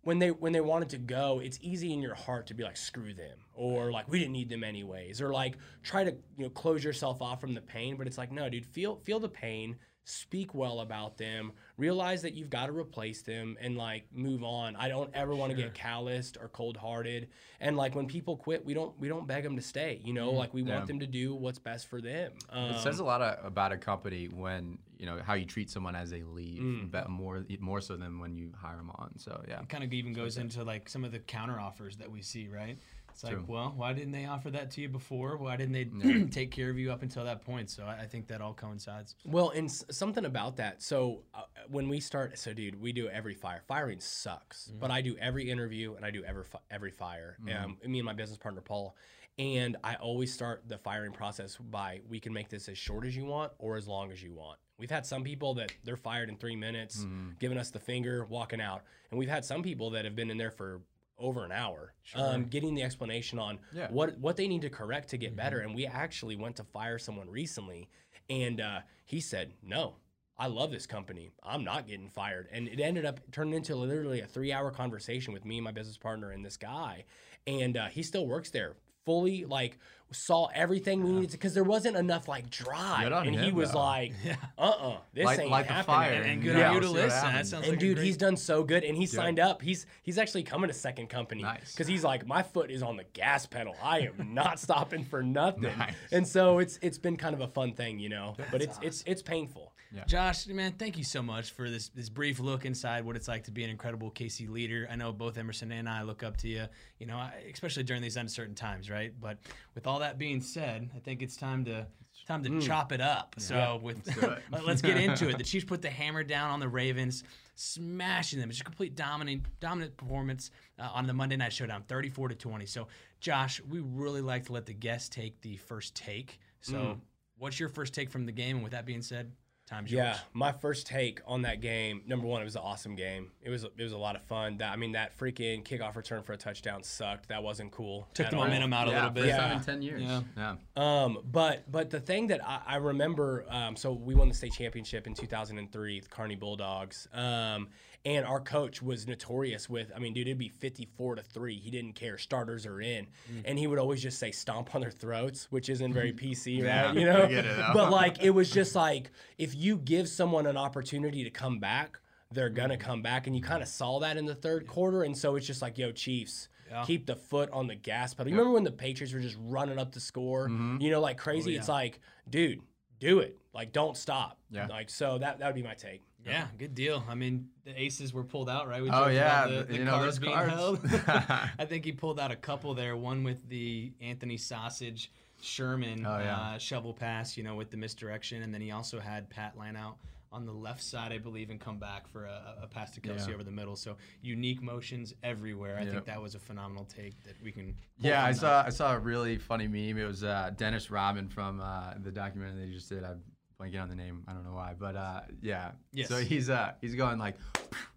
when 0.04 0.20
they 0.20 0.32
when 0.32 0.52
they 0.52 0.62
wanted 0.62 0.90
to 0.90 0.98
go, 0.98 1.40
it's 1.44 1.60
easy 1.62 1.94
in 1.94 2.02
your 2.02 2.16
heart 2.16 2.48
to 2.48 2.54
be 2.54 2.64
like 2.64 2.78
screw 2.78 3.14
them 3.14 3.38
or 3.54 3.92
like 3.92 4.10
we 4.10 4.20
didn't 4.20 4.34
need 4.34 4.50
them 4.50 4.64
anyways 4.64 5.22
or 5.22 5.32
like 5.32 5.58
try 5.84 6.04
to 6.04 6.12
you 6.38 6.44
know 6.44 6.50
close 6.50 6.84
yourself 6.84 7.22
off 7.22 7.40
from 7.40 7.54
the 7.54 7.62
pain. 7.62 7.96
But 7.98 8.08
it's 8.08 8.18
like 8.18 8.32
no, 8.32 8.50
dude, 8.50 8.66
feel 8.66 8.98
feel 9.04 9.20
the 9.20 9.30
pain, 9.30 9.78
speak 10.12 10.54
well 10.54 10.82
about 10.82 11.17
them, 11.17 11.54
realize 11.78 12.21
that 12.24 12.34
you've 12.34 12.50
got 12.50 12.65
to 12.67 12.74
replace 12.74 13.21
them 13.21 13.58
and 13.62 13.78
like 13.78 14.04
move 14.13 14.43
on. 14.43 14.76
I 14.76 14.89
don't 14.89 15.10
ever 15.13 15.36
want 15.36 15.52
to 15.52 15.56
get 15.56 15.74
calloused 15.74 16.38
or 16.39 16.50
cold 16.50 16.78
hearted. 16.78 17.30
And 17.60 17.78
like 17.78 17.95
when 17.95 18.08
people 18.08 18.36
quit, 18.36 18.65
we 18.65 18.74
don't 18.74 18.97
we 19.00 19.08
don't 19.08 19.26
beg 19.28 19.43
them 19.43 19.56
to 19.56 19.62
stay. 19.62 20.02
You 20.04 20.13
know, 20.13 20.32
like 20.34 20.54
we 20.54 20.62
Yeah. 20.63 20.76
want 20.76 20.88
them 20.88 21.00
to 21.00 21.08
do 21.08 21.34
what's 21.34 21.60
best 21.60 21.88
for 21.88 22.02
them. 22.02 22.34
Um, 22.50 22.71
It 22.71 22.80
says 22.80 23.00
a 23.00 23.04
lot 23.04 23.21
of, 23.21 23.43
about 23.45 23.71
a 23.71 23.78
company 23.78 24.28
when 24.28 24.78
you 24.97 25.06
know 25.08 25.19
how 25.24 25.34
you 25.34 25.45
treat 25.45 25.69
someone 25.69 25.95
as 25.95 26.12
they 26.12 26.21
leave, 26.24 26.62
Mm. 26.62 26.91
bet 26.91 27.10
more 27.10 27.43
more 27.60 27.82
so 27.82 27.95
than 27.97 28.19
when 28.19 28.36
you 28.36 28.52
hire 28.56 28.78
them 28.78 28.91
on. 28.95 29.17
So 29.17 29.43
yeah, 29.47 29.62
It 29.62 29.69
kind 29.69 29.84
of 29.84 29.93
even 29.93 30.13
goes 30.13 30.38
into 30.38 30.63
like 30.63 30.89
some 30.89 31.04
of 31.04 31.12
the 31.12 31.19
counter 31.19 31.60
offers 31.60 31.97
that 31.97 32.12
we 32.12 32.21
see, 32.21 32.47
right? 32.47 32.78
It's 33.23 33.31
like, 33.39 33.47
well, 33.47 33.73
why 33.75 33.93
didn't 33.93 34.12
they 34.12 34.25
offer 34.25 34.49
that 34.51 34.71
to 34.71 34.81
you 34.81 34.89
before? 34.89 35.38
Why 35.38 35.55
didn't 35.55 35.73
they 35.73 36.23
take 36.31 36.51
care 36.51 36.69
of 36.69 36.77
you 36.79 36.91
up 36.91 37.03
until 37.03 37.23
that 37.25 37.45
point? 37.45 37.69
So 37.69 37.84
I, 37.86 38.01
I 38.01 38.05
think 38.07 38.27
that 38.27 38.41
all 38.41 38.53
coincides. 38.53 39.15
Well, 39.25 39.49
and 39.51 39.69
s- 39.69 39.86
something 39.91 40.25
about 40.25 40.57
that. 40.57 40.81
So 40.81 41.23
uh, 41.34 41.41
when 41.69 41.88
we 41.88 41.99
start, 41.99 42.38
so 42.39 42.53
dude, 42.53 42.81
we 42.81 42.91
do 42.91 43.07
every 43.10 43.34
fire. 43.36 43.62
Firing 43.67 43.99
sucks, 43.99 44.71
but 44.79 44.89
I 44.91 45.01
do 45.01 45.15
every 45.19 45.49
interview 45.49 45.93
and 45.95 46.03
I 46.05 46.12
do 46.12 46.23
every 46.23 46.43
fi- 46.45 46.60
every 46.71 46.91
fire. 46.91 47.38
Um, 47.63 47.77
me 47.86 47.99
and 47.99 48.05
my 48.05 48.13
business 48.13 48.38
partner 48.38 48.62
Paul, 48.62 48.95
and 49.39 49.77
I 49.84 49.95
always 49.95 50.34
start 50.34 50.63
the 50.67 50.77
firing 50.77 51.12
process 51.13 51.57
by 51.57 52.01
we 52.10 52.19
can 52.19 52.34
make 52.34 52.49
this 52.49 52.67
as 52.69 52.77
short 52.77 53.05
as 53.05 53.15
you 53.15 53.25
want 53.25 53.51
or 53.60 53.77
as 53.77 53.88
long 53.88 54.12
as 54.12 54.21
you 54.21 54.34
want. 54.34 54.57
We've 54.77 54.89
had 54.89 55.05
some 55.05 55.23
people 55.23 55.53
that 55.55 55.71
they're 55.84 55.95
fired 55.95 56.27
in 56.29 56.38
three 56.38 56.55
minutes, 56.55 57.05
giving 57.39 57.57
us 57.60 57.69
the 57.69 57.79
finger, 57.79 58.25
walking 58.25 58.60
out, 58.60 58.81
and 59.12 59.19
we've 59.19 59.29
had 59.29 59.45
some 59.45 59.62
people 59.62 59.91
that 59.91 60.05
have 60.05 60.15
been 60.15 60.31
in 60.31 60.38
there 60.38 60.49
for 60.49 60.81
over 61.21 61.45
an 61.45 61.51
hour, 61.51 61.93
um, 62.15 62.45
getting 62.45 62.73
the 62.75 62.81
explanation 62.84 63.39
on 63.39 63.60
Yeah. 63.73 63.89
what 63.91 64.17
what 64.19 64.36
they 64.36 64.47
need 64.47 64.62
to 64.63 64.69
correct 64.69 65.10
to 65.10 65.17
get 65.17 65.36
better. 65.36 65.60
And 65.60 65.73
we 65.75 65.86
actually 65.86 66.36
went 66.36 66.55
to 66.57 66.63
fire 66.63 66.97
someone 66.99 67.29
recently, 67.29 67.88
and 68.29 68.60
uh, 68.60 68.81
he 69.05 69.21
said, 69.21 69.53
"No, 69.62 69.95
I 70.38 70.47
love 70.47 70.71
this 70.71 70.86
company. 70.88 71.31
I'm 71.43 71.63
not 71.63 71.88
getting 71.88 72.10
fired." 72.10 72.49
And 72.51 72.67
it 72.67 72.79
ended 72.79 73.05
up 73.05 73.19
turning 73.31 73.53
into 73.53 73.75
literally 73.75 74.21
a 74.21 74.25
three 74.27 74.51
hour 74.51 74.71
conversation 74.71 75.31
with 75.34 75.45
me 75.45 75.57
and 75.57 75.63
my 75.63 75.71
business 75.71 75.97
partner 75.97 76.31
and 76.31 76.43
this 76.43 76.57
guy, 76.57 77.05
and 77.47 77.77
uh, 77.77 77.88
he 77.88 78.03
still 78.03 78.25
works 78.27 78.49
there 78.49 78.75
fully 79.06 79.46
like 79.46 79.78
saw 80.14 80.48
everything 80.54 81.02
we 81.06 81.12
needed 81.14 81.32
because 81.32 81.54
there 81.54 81.64
wasn't 81.64 81.96
enough 81.96 82.28
like 82.28 82.50
drive, 82.50 83.04
Good 83.04 83.14
on 83.14 83.28
and 83.28 83.40
he 83.40 83.54
was 83.54 83.72
though. 83.72 83.80
like, 83.80 84.12
"Uh, 84.58 84.62
uh 84.62 84.98
this 85.14 85.24
Light- 85.26 85.40
ain't 85.40 85.50
light 85.50 85.68
the 85.68 85.74
happening." 85.74 85.96
fire 85.96 86.12
And, 86.12 86.24
and 86.24 86.32
and 86.34 86.42
good 86.44 86.58
Yeah, 86.58 86.68
on 86.68 86.74
you 86.76 86.80
we'll 86.82 86.82
to 86.82 86.88
see 86.88 86.94
what 86.94 87.04
listen. 87.14 87.34
That 87.34 87.48
sounds 87.48 87.64
And 87.64 87.72
like 87.72 87.80
dude, 87.80 87.96
great- 87.96 88.06
he's 88.08 88.18
done 88.18 88.36
so 88.36 88.64
good, 88.66 88.84
and 88.84 88.98
he 88.98 89.06
signed 89.06 89.40
up. 89.40 89.62
He's 89.62 89.86
he's 90.04 90.18
actually 90.18 90.44
coming 90.44 90.68
to 90.68 90.74
second 90.74 91.08
company 91.08 91.44
Nice. 91.44 91.72
because 91.72 91.88
he's 91.88 92.04
like, 92.04 92.28
my 92.28 92.44
foot 92.44 92.70
is 92.72 92.84
on 92.84 92.98
the 92.98 93.06
gas 93.14 93.46
pedal. 93.46 93.74
I 93.82 94.00
am 94.00 94.34
not 94.34 94.60
stopping 94.60 95.06
for 95.06 95.24
nothing. 95.24 95.64
Nice. 95.78 95.94
And 96.12 96.28
so 96.28 96.60
it's 96.60 96.78
it's 96.82 96.98
been 96.98 97.16
kind 97.16 97.34
of 97.34 97.40
a 97.40 97.48
fun 97.48 97.72
thing, 97.72 97.98
you 97.98 98.10
know. 98.10 98.36
but 98.52 98.62
it's 98.62 98.80
it's 98.82 99.04
it's 99.08 99.22
painful. 99.22 99.70
Josh, 100.08 100.47
man, 100.47 100.73
thank 100.73 100.97
you 100.97 101.04
so 101.04 101.21
much 101.21 101.51
for 101.51 101.69
this 101.69 101.89
this 101.89 102.10
brief 102.10 102.39
look 102.39 102.65
inside 102.65 103.04
what 103.06 103.15
it's 103.15 103.27
like 103.27 103.43
to 103.45 103.51
be 103.51 103.63
an 103.63 103.69
incredible 103.69 104.10
KC 104.12 104.49
leader. 104.49 104.88
I 104.89 104.95
know 104.95 105.12
both 105.12 105.38
Emerson 105.38 105.71
and 105.71 105.88
I 105.89 106.04
look 106.04 106.23
up 106.23 106.38
to 106.38 106.47
you, 106.47 106.65
you 106.99 107.06
know, 107.06 107.21
especially 107.51 107.84
during 107.84 108.01
these 108.01 108.17
uncertain 108.17 108.56
times, 108.56 108.89
right? 108.89 109.13
But 109.19 109.38
with 109.75 109.88
all 109.88 109.99
that 109.99 110.17
being 110.17 110.41
said, 110.41 110.89
I 110.95 110.99
think 110.99 111.21
it's 111.21 111.36
time 111.36 111.65
to 111.65 111.86
time 112.27 112.43
to 112.43 112.62
chop 112.62 112.91
it 112.91 113.01
up. 113.01 113.36
So 113.38 113.80
with 113.82 114.04
do 114.04 114.27
it. 114.32 114.43
let- 114.51 114.65
let's 114.65 114.82
get 114.82 114.97
into 114.97 115.27
it. 115.30 115.38
The 115.38 115.43
Chiefs 115.51 115.65
put 115.65 115.82
the 115.82 115.89
hammer 115.89 116.23
down 116.23 116.51
on 116.51 116.60
the 116.60 116.67
Ravens, 116.69 117.23
smashing 117.56 118.39
them. 118.39 118.49
It's 118.49 118.62
a 118.62 118.63
complete 118.63 118.95
dominant 118.95 119.43
dominant 119.60 119.97
performance 119.97 120.51
uh, 120.80 120.89
on 120.93 121.08
the 121.08 121.13
Monday 121.13 121.36
Night 121.36 121.51
Showdown, 121.54 121.84
34 121.88 122.30
to 122.30 122.36
20. 122.36 122.65
So, 122.65 122.88
Josh, 123.19 123.62
we 123.69 123.80
really 123.80 124.21
like 124.21 124.45
to 124.45 124.54
let 124.54 124.65
the 124.65 124.73
guests 124.73 125.10
take 125.10 125.41
the 125.41 125.58
first 125.58 125.95
take. 125.95 126.39
So, 126.62 126.97
what's 127.38 127.60
your 127.60 127.69
first 127.69 127.93
take 127.93 128.10
from 128.12 128.25
the 128.25 128.32
game? 128.32 128.58
And 128.58 128.63
with 128.63 128.71
that 128.73 128.86
being 128.86 129.01
said, 129.01 129.32
time's 129.71 129.91
Yeah, 129.91 130.07
yours. 130.10 130.17
my 130.34 130.51
first 130.51 130.86
take 130.86 131.21
on 131.25 131.41
that 131.43 131.62
game. 131.62 132.01
Number 132.05 132.27
one, 132.27 132.41
it 132.41 132.45
was 132.45 132.55
an 132.55 132.62
awesome 132.63 132.95
game. 132.95 133.31
It 133.41 133.49
was 133.49 133.63
it 133.63 133.71
was 133.81 133.93
a 133.93 133.97
lot 133.97 134.15
of 134.15 134.21
fun. 134.23 134.57
That 134.57 134.71
I 134.71 134.75
mean, 134.75 134.91
that 134.91 135.17
freaking 135.17 135.63
kickoff 135.63 135.95
return 135.95 136.21
for 136.23 136.34
a 136.34 136.38
touchdown 136.38 136.84
sucked. 136.84 137.29
That 137.29 137.41
wasn't 137.43 137.71
cool. 137.71 138.07
Took 138.13 138.29
the 138.29 138.38
all. 138.38 138.43
momentum 138.43 138.73
out 138.73 138.88
a 138.88 138.91
little 138.91 139.10
bit. 139.10 139.21
First 139.23 139.29
Yeah. 139.36 139.38
time 139.38 139.57
in 139.57 139.63
ten 139.63 139.81
years. 139.81 140.01
Yeah. 140.03 140.21
Yeah. 140.38 140.55
Um, 140.75 141.19
but 141.31 141.71
but 141.71 141.89
the 141.89 141.99
thing 141.99 142.27
that 142.27 142.45
I, 142.47 142.62
I 142.67 142.75
remember, 142.77 143.45
um, 143.49 143.75
so 143.75 143.93
we 143.93 144.13
won 144.15 144.27
the 144.29 144.36
state 144.36 144.53
championship 144.53 145.07
in 145.07 145.13
2003, 145.13 145.99
the 146.01 146.07
Kearney 146.10 146.36
Bulldogs. 146.36 147.07
Um, 147.13 147.69
and 148.04 148.26
our 148.26 148.40
coach 148.40 148.82
was 148.82 149.06
notorious 149.08 149.70
with, 149.70 149.92
I 149.96 150.00
mean, 150.00 150.14
dude, 150.14 150.28
it'd 150.28 150.38
be 150.38 150.50
54 150.50 151.16
to 151.16 151.22
three. 151.22 151.58
He 151.58 151.70
didn't 151.70 151.94
care. 151.94 152.18
Starters 152.18 152.66
are 152.66 152.82
in, 152.82 153.06
mm-hmm. 153.06 153.42
and 153.46 153.60
he 153.60 153.68
would 153.68 153.78
always 153.78 154.02
just 154.02 154.18
say 154.18 154.32
"stomp 154.32 154.74
on 154.74 154.82
their 154.82 154.92
throats," 154.92 155.48
which 155.52 155.70
isn't 155.70 155.94
very 155.94 156.12
mm-hmm. 156.12 156.32
PC, 156.32 156.58
Yeah, 156.64 156.86
right? 156.88 156.96
You 156.96 157.06
know. 157.06 157.24
I 157.24 157.28
get 157.28 157.46
it, 157.46 157.58
though. 157.58 157.72
but 157.74 157.92
like, 157.92 158.22
it 158.24 158.32
was 158.32 158.50
just 158.50 158.76
like 158.76 159.12
if 159.38 159.56
you 159.56 159.78
give 159.78 160.10
someone 160.10 160.48
an 160.48 160.58
opportunity 160.58 161.24
to 161.24 161.30
come 161.30 161.60
back. 161.60 162.00
They're 162.34 162.50
gonna 162.50 162.76
mm-hmm. 162.76 162.84
come 162.84 163.02
back, 163.02 163.28
and 163.28 163.36
you 163.36 163.42
kind 163.42 163.62
of 163.62 163.68
saw 163.68 164.00
that 164.00 164.16
in 164.16 164.26
the 164.26 164.34
third 164.34 164.66
quarter, 164.66 165.04
and 165.04 165.18
so 165.18 165.36
it's 165.36 165.46
just 165.46 165.62
like, 165.62 165.78
yo, 165.78 165.92
Chiefs, 165.92 166.48
Yeah. 166.70 166.86
keep 166.86 167.06
the 167.06 167.18
foot 167.18 167.50
on 167.52 167.68
the 167.68 167.76
gas 167.76 168.14
pedal. 168.14 168.32
You 168.32 168.38
remember 168.38 168.54
when 168.54 168.64
the 168.64 168.72
Patriots 168.72 169.14
were 169.14 169.20
just 169.20 169.36
running 169.38 169.78
up 169.78 169.92
the 169.92 170.00
score, 170.00 170.48
you 170.48 170.92
know, 170.92 171.02
like 171.02 171.18
crazy? 171.18 171.50
Oh, 171.50 171.54
yeah. 171.56 171.60
It's 171.60 171.68
like, 171.68 172.00
dude, 172.30 172.62
do 173.00 173.20
it. 173.20 173.38
Like, 173.54 173.74
don't 173.74 173.98
stop. 173.98 174.40
Yeah. 174.50 174.68
Like, 174.68 174.90
so 174.90 175.18
that 175.18 175.40
that 175.40 175.48
would 175.48 175.56
be 175.56 175.62
my 175.64 175.74
take. 175.74 176.04
Yeah, 176.25 176.47
good 176.57 176.75
deal. 176.75 177.03
I 177.10 177.15
mean, 177.15 177.49
the 177.65 177.79
aces 177.81 178.13
were 178.13 178.23
pulled 178.23 178.49
out, 178.49 178.67
right? 178.67 178.81
We 178.81 178.89
Oh, 178.91 179.07
yeah, 179.07 179.47
the, 179.47 179.53
you 179.73 179.79
the 179.79 179.86
know, 179.86 179.91
cards 179.91 180.05
those 180.05 180.19
being 180.19 180.34
cards. 180.34 180.51
held. 180.53 180.79
I 181.60 181.65
think 181.65 181.86
he 181.86 181.91
pulled 181.91 182.19
out 182.19 182.31
a 182.31 182.36
couple 182.36 182.73
there. 182.73 182.95
One 182.95 183.23
with 183.23 183.47
the 183.49 183.91
Anthony 184.01 184.38
Sausage 184.38 185.12
Sherman 185.41 186.05
Oh, 186.05 186.19
yeah. 186.19 186.38
uh, 186.39 186.57
shovel 186.57 186.93
pass, 186.93 187.36
you 187.38 187.43
know, 187.43 187.55
with 187.55 187.71
the 187.71 187.77
misdirection, 187.77 188.43
and 188.43 188.53
then 188.53 188.62
he 188.62 188.71
also 188.71 188.99
had 188.99 189.29
Pat 189.29 189.57
line 189.57 189.75
out 189.75 189.97
on 190.34 190.45
the 190.45 190.51
left 190.53 190.81
side, 190.81 191.12
I 191.12 191.17
believe, 191.17 191.49
and 191.49 191.60
come 191.60 191.77
back 191.77 192.07
for 192.07 192.23
a, 192.25 192.60
a 192.63 192.67
pass 192.67 192.91
to 192.91 193.01
Kelce 193.01 193.27
Yeah. 193.27 193.34
over 193.34 193.43
the 193.43 193.51
middle. 193.51 193.75
So 193.75 193.97
unique 194.21 194.62
motions 194.62 195.13
everywhere. 195.23 195.77
I 195.77 195.84
think 195.86 196.05
that 196.05 196.21
was 196.21 196.36
a 196.36 196.39
phenomenal 196.39 196.86
take 196.86 197.21
that 197.23 197.36
we 197.43 197.51
can. 197.51 197.75
Yeah, 197.99 198.23
I 198.23 198.31
from 198.31 198.34
that. 198.36 198.39
saw 198.39 198.63
I 198.65 198.69
saw 198.69 198.95
a 198.95 198.99
really 198.99 199.38
funny 199.38 199.67
meme. 199.67 199.97
It 199.97 200.07
was 200.07 200.23
uh, 200.23 200.51
Dennis 200.55 200.89
Rodman 200.89 201.27
from 201.27 201.60
uh, 201.60 201.95
the 202.01 202.12
documentary 202.12 202.67
they 202.67 202.71
just 202.71 202.88
did. 202.88 203.03
I'm 203.03 203.21
blanking 203.62 203.82
on 203.82 203.89
the 203.89 203.95
name. 203.95 204.24
I 204.28 204.34
don't 204.34 204.43
know 204.43 204.54
why, 204.54 204.74
but 204.78 204.95
uh, 204.95 205.21
yeah. 205.41 205.71
Yes. 205.93 206.08
So 206.08 206.17
he's 206.17 206.50
uh 206.50 206.74
he's 206.82 206.95
going 206.95 207.19
like 207.19 207.36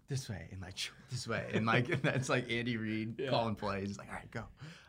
this 0.07 0.29
way 0.29 0.47
and 0.51 0.61
like 0.61 0.75
this 1.09 1.27
way 1.27 1.49
and 1.53 1.65
like 1.65 2.01
that's 2.01 2.29
like 2.29 2.51
Andy 2.51 2.77
Reid 2.77 3.21
calling 3.29 3.55
plays. 3.55 3.87
He's 3.87 3.97
like, 3.97 4.09
all 4.09 4.15
right, 4.15 4.31
go. 4.31 4.43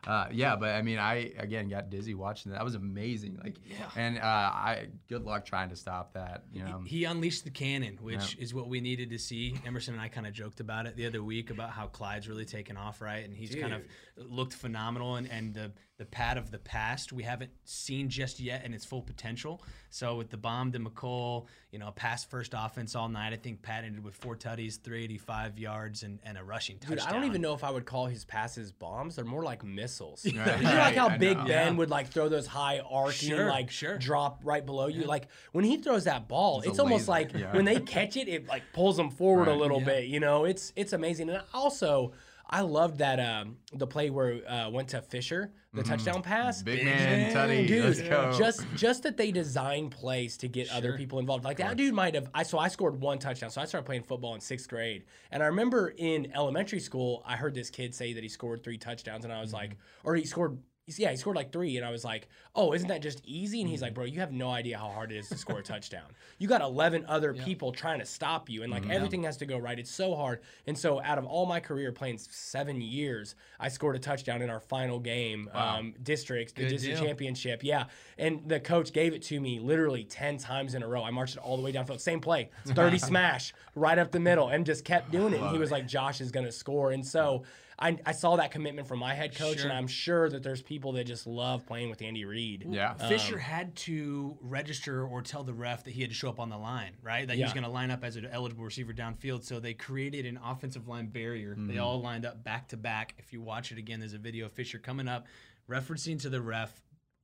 Uh, 0.06 0.28
yeah, 0.30 0.56
but 0.56 0.70
I 0.70 0.82
mean, 0.82 0.98
I 0.98 1.32
again 1.38 1.68
got 1.68 1.90
dizzy 1.90 2.14
watching 2.14 2.52
that. 2.52 2.58
That 2.58 2.64
was 2.64 2.76
amazing. 2.76 3.38
Like, 3.42 3.56
Yeah. 3.64 3.88
and 3.96 4.18
uh, 4.18 4.22
I 4.22 4.86
good 5.08 5.24
luck 5.24 5.44
trying 5.44 5.70
to 5.70 5.76
stop 5.76 6.14
that. 6.14 6.44
You 6.52 6.64
know. 6.64 6.82
He 6.86 7.04
unleashed 7.04 7.44
the 7.44 7.50
cannon, 7.50 7.98
which 8.00 8.36
is 8.38 8.54
what 8.54 8.68
we 8.68 8.80
needed 8.80 9.10
to 9.10 9.18
see. 9.18 9.56
Emerson 9.66 9.94
and 9.94 10.00
I 10.00 10.08
kind 10.08 10.26
of 10.26 10.32
joked 10.32 10.60
about 10.60 10.86
it 10.86 10.96
the 10.96 11.06
other 11.06 11.22
week 11.22 11.50
about 11.50 11.70
how 11.70 11.86
Clyde's 11.86 12.28
really 12.28 12.44
taken 12.44 12.76
off, 12.76 13.00
right? 13.00 13.24
And 13.24 13.34
he's 13.34 13.54
kind 13.54 13.74
of 13.74 13.82
looked 14.16 14.54
phenomenal. 14.54 15.16
And, 15.16 15.30
and 15.30 15.54
the 15.54 15.72
the 15.98 16.04
pad 16.04 16.36
of 16.36 16.50
the 16.50 16.58
past 16.58 17.10
we 17.12 17.22
haven't 17.22 17.50
seen 17.64 18.10
just 18.10 18.38
yet 18.38 18.64
in 18.64 18.74
its 18.74 18.84
full 18.84 19.02
potential. 19.02 19.62
So 19.88 20.16
with 20.16 20.28
the 20.28 20.36
bomb 20.36 20.72
to 20.72 20.78
Mecole, 20.78 21.46
you 21.70 21.78
know, 21.78 21.90
pass 21.90 22.22
first 22.24 22.54
offense 22.56 22.94
all 22.94 23.08
night. 23.08 23.32
I 23.32 23.36
think 23.36 23.62
Pat 23.62 23.84
ended 23.84 24.04
with 24.04 24.14
four 24.14 24.36
tutties, 24.36 24.78
385 24.82 25.58
yards, 25.58 26.02
and, 26.02 26.18
and 26.22 26.36
a 26.36 26.44
rushing 26.44 26.76
Dude, 26.76 26.98
touchdown. 26.98 27.08
I 27.08 27.12
don't 27.12 27.24
even 27.24 27.40
know 27.40 27.54
if 27.54 27.64
I 27.64 27.70
would 27.70 27.86
call 27.86 28.06
his 28.06 28.24
passes 28.24 28.72
bombs. 28.72 29.16
They're 29.16 29.24
more 29.24 29.42
like 29.42 29.64
missiles. 30.00 30.24
Right, 30.24 30.34
you 30.58 30.64
know 30.64 30.74
like 30.76 30.94
how 30.96 31.08
I 31.08 31.18
Big 31.18 31.38
know. 31.38 31.44
Ben 31.44 31.72
Yeah. 31.72 31.78
would 31.78 31.90
like 31.90 32.08
throw 32.08 32.28
those 32.28 32.46
high 32.46 32.80
arcing, 32.80 33.30
Sure, 33.30 33.48
like 33.48 33.70
sure. 33.70 33.98
drop 33.98 34.40
right 34.44 34.64
below 34.64 34.86
you. 34.86 35.04
Like 35.04 35.28
when 35.52 35.64
he 35.64 35.76
throws 35.78 36.04
that 36.04 36.28
ball, 36.28 36.58
It's 36.60 36.68
it's 36.70 36.78
almost 36.78 37.08
laser, 37.08 37.10
like 37.10 37.34
yeah. 37.34 37.52
when 37.54 37.64
they 37.64 37.80
catch 37.80 38.16
it, 38.16 38.28
it 38.28 38.46
like 38.46 38.62
pulls 38.72 38.96
them 38.96 39.10
forward 39.10 39.48
a 39.48 39.54
little 39.54 39.78
Yeah. 39.80 39.84
bit. 39.86 40.04
You 40.06 40.20
know, 40.20 40.44
it's 40.44 40.72
it's 40.76 40.92
amazing. 40.92 41.30
And 41.30 41.42
also, 41.54 42.12
I 42.48 42.60
loved 42.60 42.98
that 42.98 43.18
um, 43.18 43.56
the 43.72 43.86
play 43.86 44.10
where 44.10 44.48
uh, 44.48 44.70
went 44.70 44.88
to 44.90 45.02
Fisher, 45.02 45.52
the 45.72 45.82
touchdown 45.82 46.22
pass. 46.22 46.58
Mm-hmm. 46.58 46.64
Big 46.64 46.84
man, 46.84 47.34
Tutty, 47.34 47.66
Dude, 47.66 47.84
let's 47.84 48.00
go. 48.00 48.32
just 48.38 48.64
just 48.76 49.02
that 49.02 49.16
they 49.16 49.32
design 49.32 49.90
plays 49.90 50.36
to 50.38 50.48
get 50.48 50.70
other 50.70 50.96
people 50.96 51.18
involved. 51.18 51.44
Like 51.44 51.56
that 51.58 51.76
dude 51.76 51.92
might 51.92 52.14
have. 52.14 52.30
I 52.34 52.44
so 52.44 52.58
I 52.58 52.68
scored 52.68 53.00
one 53.00 53.18
touchdown. 53.18 53.50
So 53.50 53.60
I 53.60 53.64
started 53.64 53.84
playing 53.84 54.04
football 54.04 54.34
in 54.34 54.40
sixth 54.40 54.68
grade, 54.68 55.04
and 55.32 55.42
I 55.42 55.46
remember 55.46 55.92
in 55.96 56.30
elementary 56.34 56.80
school, 56.80 57.22
I 57.26 57.36
heard 57.36 57.54
this 57.54 57.68
kid 57.68 57.94
say 57.94 58.12
that 58.12 58.22
he 58.22 58.28
scored 58.28 58.62
three 58.62 58.78
touchdowns, 58.78 59.24
and 59.24 59.32
I 59.32 59.40
was 59.40 59.52
like, 59.52 59.76
or 60.04 60.14
he 60.14 60.24
scored. 60.24 60.58
Yeah, 60.88 61.10
he 61.10 61.16
scored 61.16 61.34
like 61.34 61.50
three, 61.50 61.76
and 61.76 61.84
I 61.84 61.90
was 61.90 62.04
like, 62.04 62.28
"Oh, 62.54 62.72
isn't 62.72 62.86
that 62.86 63.02
just 63.02 63.20
easy?" 63.24 63.60
And 63.60 63.68
he's 63.68 63.82
like, 63.82 63.92
"Bro, 63.92 64.04
you 64.04 64.20
have 64.20 64.30
no 64.30 64.50
idea 64.50 64.78
how 64.78 64.88
hard 64.88 65.10
it 65.10 65.16
is 65.16 65.28
to 65.30 65.36
score 65.36 65.58
a 65.58 65.62
touchdown. 65.62 66.04
You 66.38 66.46
got 66.46 66.60
11 66.60 67.06
other 67.08 67.34
people 67.34 67.72
trying 67.72 67.98
to 67.98 68.06
stop 68.06 68.48
you, 68.48 68.62
and 68.62 68.70
like 68.70 68.88
everything 68.88 69.24
has 69.24 69.36
to 69.38 69.46
go 69.46 69.58
right. 69.58 69.76
It's 69.80 69.90
so 69.90 70.14
hard." 70.14 70.42
And 70.68 70.78
so, 70.78 71.02
out 71.02 71.18
of 71.18 71.26
all 71.26 71.44
my 71.44 71.58
career 71.58 71.90
playing 71.90 72.18
seven 72.18 72.80
years, 72.80 73.34
I 73.58 73.68
scored 73.68 73.96
a 73.96 73.98
touchdown 73.98 74.42
in 74.42 74.48
our 74.48 74.60
final 74.60 75.00
game, 75.00 75.50
um, 75.52 75.92
district, 76.04 76.54
the 76.54 76.62
Good 76.62 76.68
district 76.68 76.98
deal. 76.98 77.06
championship. 77.08 77.64
Yeah, 77.64 77.86
and 78.16 78.48
the 78.48 78.60
coach 78.60 78.92
gave 78.92 79.12
it 79.12 79.22
to 79.24 79.40
me 79.40 79.58
literally 79.58 80.04
10 80.04 80.38
times 80.38 80.74
in 80.74 80.84
a 80.84 80.86
row. 80.88 81.02
I 81.02 81.10
marched 81.10 81.34
it 81.34 81.40
all 81.42 81.56
the 81.56 81.64
way 81.64 81.72
downfield, 81.72 81.98
same 81.98 82.20
play, 82.20 82.50
30 82.64 82.98
smash 83.10 83.52
right 83.74 83.98
up 83.98 84.12
the 84.12 84.20
middle, 84.20 84.50
and 84.50 84.64
just 84.64 84.84
kept 84.84 85.10
doing 85.10 85.34
it. 85.34 85.40
And 85.40 85.50
he 85.50 85.58
was 85.58 85.72
like, 85.72 85.88
"Josh 85.88 86.20
is 86.20 86.30
gonna 86.30 86.52
score," 86.52 86.92
and 86.92 87.04
so. 87.04 87.42
I, 87.78 87.98
I 88.06 88.12
saw 88.12 88.36
that 88.36 88.50
commitment 88.52 88.88
from 88.88 88.98
my 89.00 89.14
head 89.14 89.34
coach, 89.36 89.58
Sure. 89.58 89.68
and 89.68 89.72
I'm 89.76 89.86
sure 89.86 90.30
that 90.30 90.42
there's 90.42 90.62
people 90.62 90.92
that 90.92 91.04
just 91.04 91.26
love 91.26 91.66
playing 91.66 91.90
with 91.90 92.00
Andy 92.00 92.24
Reid. 92.24 92.66
yeah. 92.70 92.94
Fisher 92.94 93.36
had 93.38 93.76
to 93.76 94.38
register 94.40 95.04
or 95.04 95.20
tell 95.20 95.44
the 95.44 95.52
ref 95.52 95.84
that 95.84 95.90
he 95.90 96.00
had 96.00 96.08
to 96.10 96.16
show 96.16 96.30
up 96.30 96.40
on 96.40 96.48
the 96.48 96.56
line, 96.56 96.92
right? 97.02 97.26
That 97.28 97.36
he 97.36 97.42
was 97.42 97.52
going 97.52 97.64
to 97.64 97.70
line 97.70 97.90
up 97.90 98.02
as 98.02 98.16
an 98.16 98.26
eligible 98.32 98.64
receiver 98.64 98.94
downfield. 98.94 99.44
So 99.44 99.60
they 99.60 99.74
created 99.74 100.24
an 100.24 100.38
offensive 100.42 100.88
line 100.88 101.08
barrier. 101.08 101.52
Mm-hmm. 101.52 101.66
They 101.68 101.78
all 101.78 102.00
lined 102.00 102.24
up 102.24 102.42
back 102.42 102.68
to 102.68 102.78
back. 102.78 103.14
If 103.18 103.32
you 103.34 103.42
watch 103.42 103.72
it 103.72 103.78
again, 103.78 104.00
there's 104.00 104.14
a 104.14 104.18
video 104.18 104.46
of 104.46 104.52
Fisher 104.52 104.78
coming 104.78 105.06
up, 105.06 105.26
referencing 105.68 106.20
to 106.22 106.30
the 106.30 106.40
ref. 106.40 106.72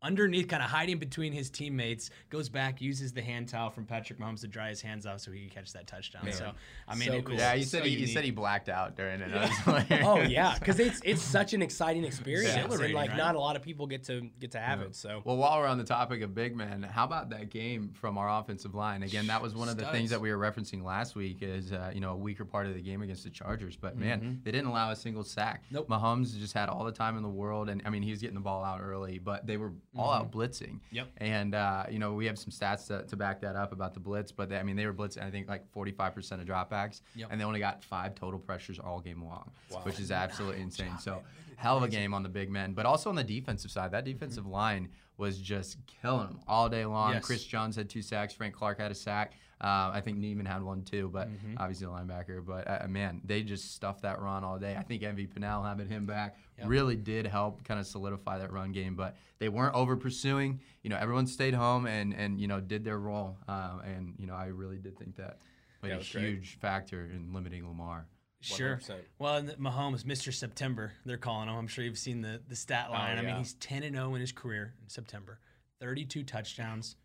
Underneath, 0.02 0.48
kind 0.48 0.62
of 0.62 0.68
hiding 0.70 0.98
between 0.98 1.32
his 1.32 1.48
teammates, 1.50 2.10
goes 2.30 2.48
back, 2.48 2.80
uses 2.80 3.12
the 3.12 3.22
hand 3.22 3.48
towel 3.48 3.70
from 3.70 3.84
Patrick 3.86 4.18
Mahomes 4.18 4.40
to 4.40 4.48
dry 4.48 4.68
his 4.68 4.80
hands 4.80 5.06
off 5.06 5.20
so 5.20 5.30
he 5.30 5.44
could 5.44 5.54
catch 5.54 5.72
that 5.74 5.86
touchdown. 5.86 6.30
So, 6.32 6.52
I 6.88 6.94
mean, 6.96 7.08
So 7.08 7.14
it 7.14 7.28
was 7.28 7.38
yeah, 7.38 7.54
he 7.54 7.62
so 7.62 7.78
said 7.78 7.84
he, 7.84 7.90
he 7.90 7.96
unique. 8.00 8.14
said 8.14 8.24
he 8.24 8.30
blacked 8.30 8.68
out 8.68 8.96
during 8.96 9.20
it. 9.20 9.32
I 9.32 9.46
was 9.66 9.66
like- 9.90 10.02
Oh 10.02 10.20
yeah, 10.20 10.58
because 10.58 10.80
it's 10.80 11.00
it's 11.04 11.22
such 11.38 11.54
an 11.54 11.62
exciting 11.62 12.04
experience, 12.04 12.54
and 12.54 12.92
like 12.94 13.10
right? 13.10 13.16
not 13.16 13.34
a 13.34 13.38
lot 13.40 13.56
of 13.56 13.62
people 13.62 13.86
get 13.86 14.04
to 14.04 14.28
get 14.40 14.50
to 14.52 14.58
have 14.58 14.80
it. 14.80 14.94
So 14.96 15.22
Well, 15.24 15.36
while 15.36 15.58
we're 15.58 15.66
on 15.66 15.78
the 15.78 15.84
topic 15.84 16.22
of 16.22 16.34
big 16.34 16.56
men, 16.56 16.82
how 16.82 17.04
about 17.04 17.30
that 17.30 17.50
game 17.50 17.90
from 17.94 18.18
our 18.18 18.40
offensive 18.40 18.74
line? 18.74 19.02
Again, 19.02 19.26
that 19.28 19.40
was 19.40 19.54
one 19.54 19.68
of 19.68 19.76
the 19.76 19.82
Studs. 19.82 19.96
things 19.96 20.10
that 20.10 20.20
we 20.20 20.32
were 20.34 20.38
referencing 20.38 20.82
last 20.84 21.14
week 21.14 21.38
is 21.42 21.72
uh, 21.72 21.90
you 21.94 22.00
know 22.00 22.12
a 22.12 22.16
weaker 22.16 22.44
part 22.44 22.66
of 22.66 22.74
the 22.74 22.80
game 22.82 23.02
against 23.02 23.24
the 23.24 23.30
Chargers. 23.30 23.76
But 23.76 23.96
man, 23.96 24.40
they 24.44 24.50
didn't 24.50 24.66
allow 24.66 24.90
a 24.90 24.96
single 24.96 25.22
sack. 25.24 25.62
Nope. 25.70 25.88
Mahomes 25.88 26.36
just 26.38 26.54
had 26.54 26.68
all 26.68 26.84
the 26.84 26.92
time 26.92 27.16
in 27.16 27.22
the 27.22 27.28
world, 27.28 27.68
and 27.68 27.82
I 27.84 27.90
mean 27.90 28.02
he 28.02 28.10
was 28.10 28.20
getting 28.20 28.34
the 28.34 28.40
ball 28.40 28.64
out 28.64 28.80
early, 28.82 29.18
but 29.18 29.46
they 29.46 29.56
were 29.56 29.72
all 29.96 30.10
out 30.12 30.32
blitzing. 30.32 30.80
Yep. 30.90 31.08
And 31.18 31.54
uh, 31.54 31.84
you 31.90 31.98
know 31.98 32.14
we 32.14 32.26
have 32.26 32.38
some 32.38 32.50
stats 32.50 32.86
to, 32.88 33.02
to 33.08 33.16
back 33.16 33.40
that 33.42 33.56
up 33.56 33.72
about 33.72 33.94
the 33.94 34.00
blitz, 34.00 34.32
but 34.32 34.48
they, 34.48 34.56
I 34.58 34.62
mean 34.62 34.76
they 34.76 34.86
were 34.86 34.94
blitzing 34.94 35.22
I 35.22 35.30
think 35.30 35.48
like 35.48 35.70
45% 35.72 36.32
of 36.40 36.46
dropbacks, 36.46 37.00
Yep. 37.14 37.28
and 37.30 37.40
they 37.40 37.44
only 37.44 37.60
got 37.60 37.84
five 37.84 38.14
total 38.14 38.38
pressures 38.38 38.78
all 38.78 39.00
game 39.00 39.22
long, 39.22 39.50
which 39.82 40.00
is 40.00 40.10
absolutely 40.10 40.62
insane. 40.62 40.98
So 40.98 41.22
hell 41.56 41.76
of 41.76 41.82
a 41.82 41.88
game 41.88 42.14
on 42.14 42.22
the 42.22 42.28
big 42.28 42.50
men, 42.50 42.72
but 42.72 42.86
also 42.86 43.10
on 43.10 43.16
the 43.16 43.24
defensive 43.24 43.70
side. 43.70 43.92
That 43.92 44.04
defensive 44.04 44.46
line 44.46 44.88
was 45.18 45.38
just 45.38 45.76
killing 45.86 46.26
them 46.26 46.40
all 46.48 46.68
day 46.68 46.84
long. 46.84 47.12
Yes. 47.12 47.24
Chris 47.24 47.44
Jones 47.44 47.76
had 47.76 47.88
two 47.88 48.02
sacks. 48.02 48.32
Frank 48.34 48.54
Clark 48.54 48.78
had 48.80 48.90
a 48.90 48.94
sack. 48.94 49.34
Uh, 49.62 49.90
I 49.94 50.00
think 50.00 50.18
Niemann 50.18 50.44
had 50.46 50.62
one 50.62 50.82
too, 50.82 51.08
but 51.12 51.28
obviously 51.56 51.86
a 51.86 51.90
linebacker. 51.90 52.44
But 52.44 52.68
uh, 52.68 52.88
man, 52.88 53.20
they 53.24 53.42
just 53.42 53.74
stuffed 53.74 54.02
that 54.02 54.20
run 54.20 54.42
all 54.42 54.58
day. 54.58 54.74
I 54.76 54.82
think 54.82 55.02
MV 55.02 55.32
Pennel 55.32 55.62
having 55.62 55.88
him 55.88 56.04
back 56.04 56.36
really 56.64 56.96
did 56.96 57.26
help 57.26 57.62
kind 57.64 57.78
of 57.78 57.86
solidify 57.86 58.38
that 58.38 58.52
run 58.52 58.72
game. 58.72 58.96
But 58.96 59.16
they 59.38 59.48
weren't 59.48 59.74
over 59.74 59.96
pursuing. 59.96 60.60
You 60.82 60.90
know, 60.90 60.96
everyone 60.96 61.26
stayed 61.26 61.54
home 61.54 61.86
and 61.86 62.12
and 62.14 62.40
you 62.40 62.48
know 62.48 62.60
did 62.60 62.84
their 62.84 62.98
role. 62.98 63.36
Um, 63.46 63.80
and 63.84 64.14
you 64.18 64.26
know, 64.26 64.34
I 64.34 64.46
really 64.46 64.78
did 64.78 64.98
think 64.98 65.16
that 65.16 65.38
played 65.80 65.90
Yeah, 65.90 65.94
a 65.94 65.96
it 65.96 65.98
was 66.00 66.08
great. 66.10 66.24
huge 66.24 66.58
factor 66.58 67.04
in 67.04 67.32
limiting 67.32 67.66
Lamar. 67.68 68.06
Sure. 68.40 68.78
100%. 68.82 68.96
Well, 69.20 69.36
and 69.36 69.48
Mahomes, 69.50 70.02
Mr. 70.02 70.34
September, 70.34 70.90
they're 71.06 71.16
calling 71.16 71.48
him. 71.48 71.54
I'm 71.54 71.68
sure 71.68 71.84
you've 71.84 71.96
seen 71.96 72.20
the 72.22 72.40
the 72.48 72.56
stat 72.56 72.90
line. 72.90 73.16
I 73.16 73.22
mean, 73.22 73.36
he's 73.36 73.54
10 73.54 73.84
and 73.84 73.94
0 73.94 74.16
in 74.16 74.20
his 74.20 74.32
career 74.32 74.74
in 74.82 74.88
September. 74.88 75.38
32 75.80 76.24
touchdowns, 76.24 76.96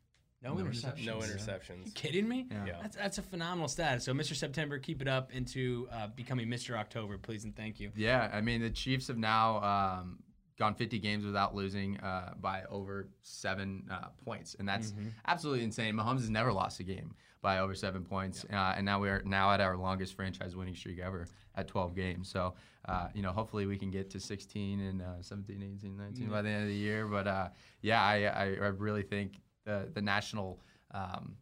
no, 0.43 0.55
interceptions. 0.55 1.05
No 1.05 1.15
You 1.17 1.21
interceptions. 1.23 1.93
kidding 1.93 2.27
me? 2.27 2.47
Yeah. 2.51 2.65
Yeah. 2.65 2.73
That's 2.81 2.95
that's 2.95 3.17
a 3.17 3.21
phenomenal 3.21 3.67
stat. 3.67 4.01
So, 4.03 4.13
Mr. 4.13 4.35
September, 4.35 4.79
keep 4.79 5.01
it 5.01 5.07
up 5.07 5.33
into 5.33 5.87
uh, 5.91 6.07
becoming 6.07 6.47
Mr. 6.47 6.77
October, 6.77 7.17
please 7.17 7.43
and 7.43 7.55
thank 7.55 7.79
you. 7.79 7.91
Yeah, 7.95 8.29
I 8.33 8.41
mean 8.41 8.61
the 8.61 8.69
Chiefs 8.69 9.07
have 9.07 9.17
now 9.17 9.61
um, 9.63 10.19
gone 10.59 10.75
50 10.75 10.99
games 10.99 11.25
without 11.25 11.55
losing 11.55 11.97
uh, 11.99 12.33
by 12.39 12.63
over 12.69 13.09
seven 13.21 13.83
uh, 13.91 14.07
points, 14.23 14.55
and 14.59 14.67
that's 14.67 14.93
absolutely 15.27 15.63
insane. 15.63 15.95
Mahomes 15.95 16.19
has 16.19 16.29
never 16.29 16.51
lost 16.53 16.79
a 16.79 16.83
game 16.83 17.15
by 17.41 17.59
over 17.59 17.75
seven 17.75 18.03
points, 18.03 18.45
uh, 18.51 18.73
and 18.75 18.85
now 18.85 18.99
we 18.99 19.09
are 19.09 19.21
now 19.25 19.51
at 19.51 19.61
our 19.61 19.77
longest 19.77 20.15
franchise 20.15 20.55
winning 20.55 20.75
streak 20.75 20.99
ever 20.99 21.27
at 21.55 21.67
12 21.67 21.95
games. 21.95 22.29
So, 22.29 22.55
uh, 22.87 23.07
you 23.13 23.21
know, 23.21 23.31
hopefully 23.31 23.65
we 23.65 23.77
can 23.77 23.89
get 23.91 24.09
to 24.11 24.19
16 24.19 24.79
and 24.79 25.01
uh, 25.01 25.21
17, 25.21 25.63
18, 25.77 25.97
19 25.97 26.29
by 26.29 26.41
the 26.41 26.49
end 26.49 26.63
of 26.63 26.69
the 26.69 26.75
year. 26.75 27.05
But 27.07 27.27
uh, 27.27 27.49
yeah, 27.81 28.03
I, 28.03 28.23
I, 28.25 28.43
I 28.45 28.67
really 28.67 29.03
think 29.03 29.33
the 29.67 29.89
the 29.93 30.01
national 30.01 30.59
um, 30.91 31.35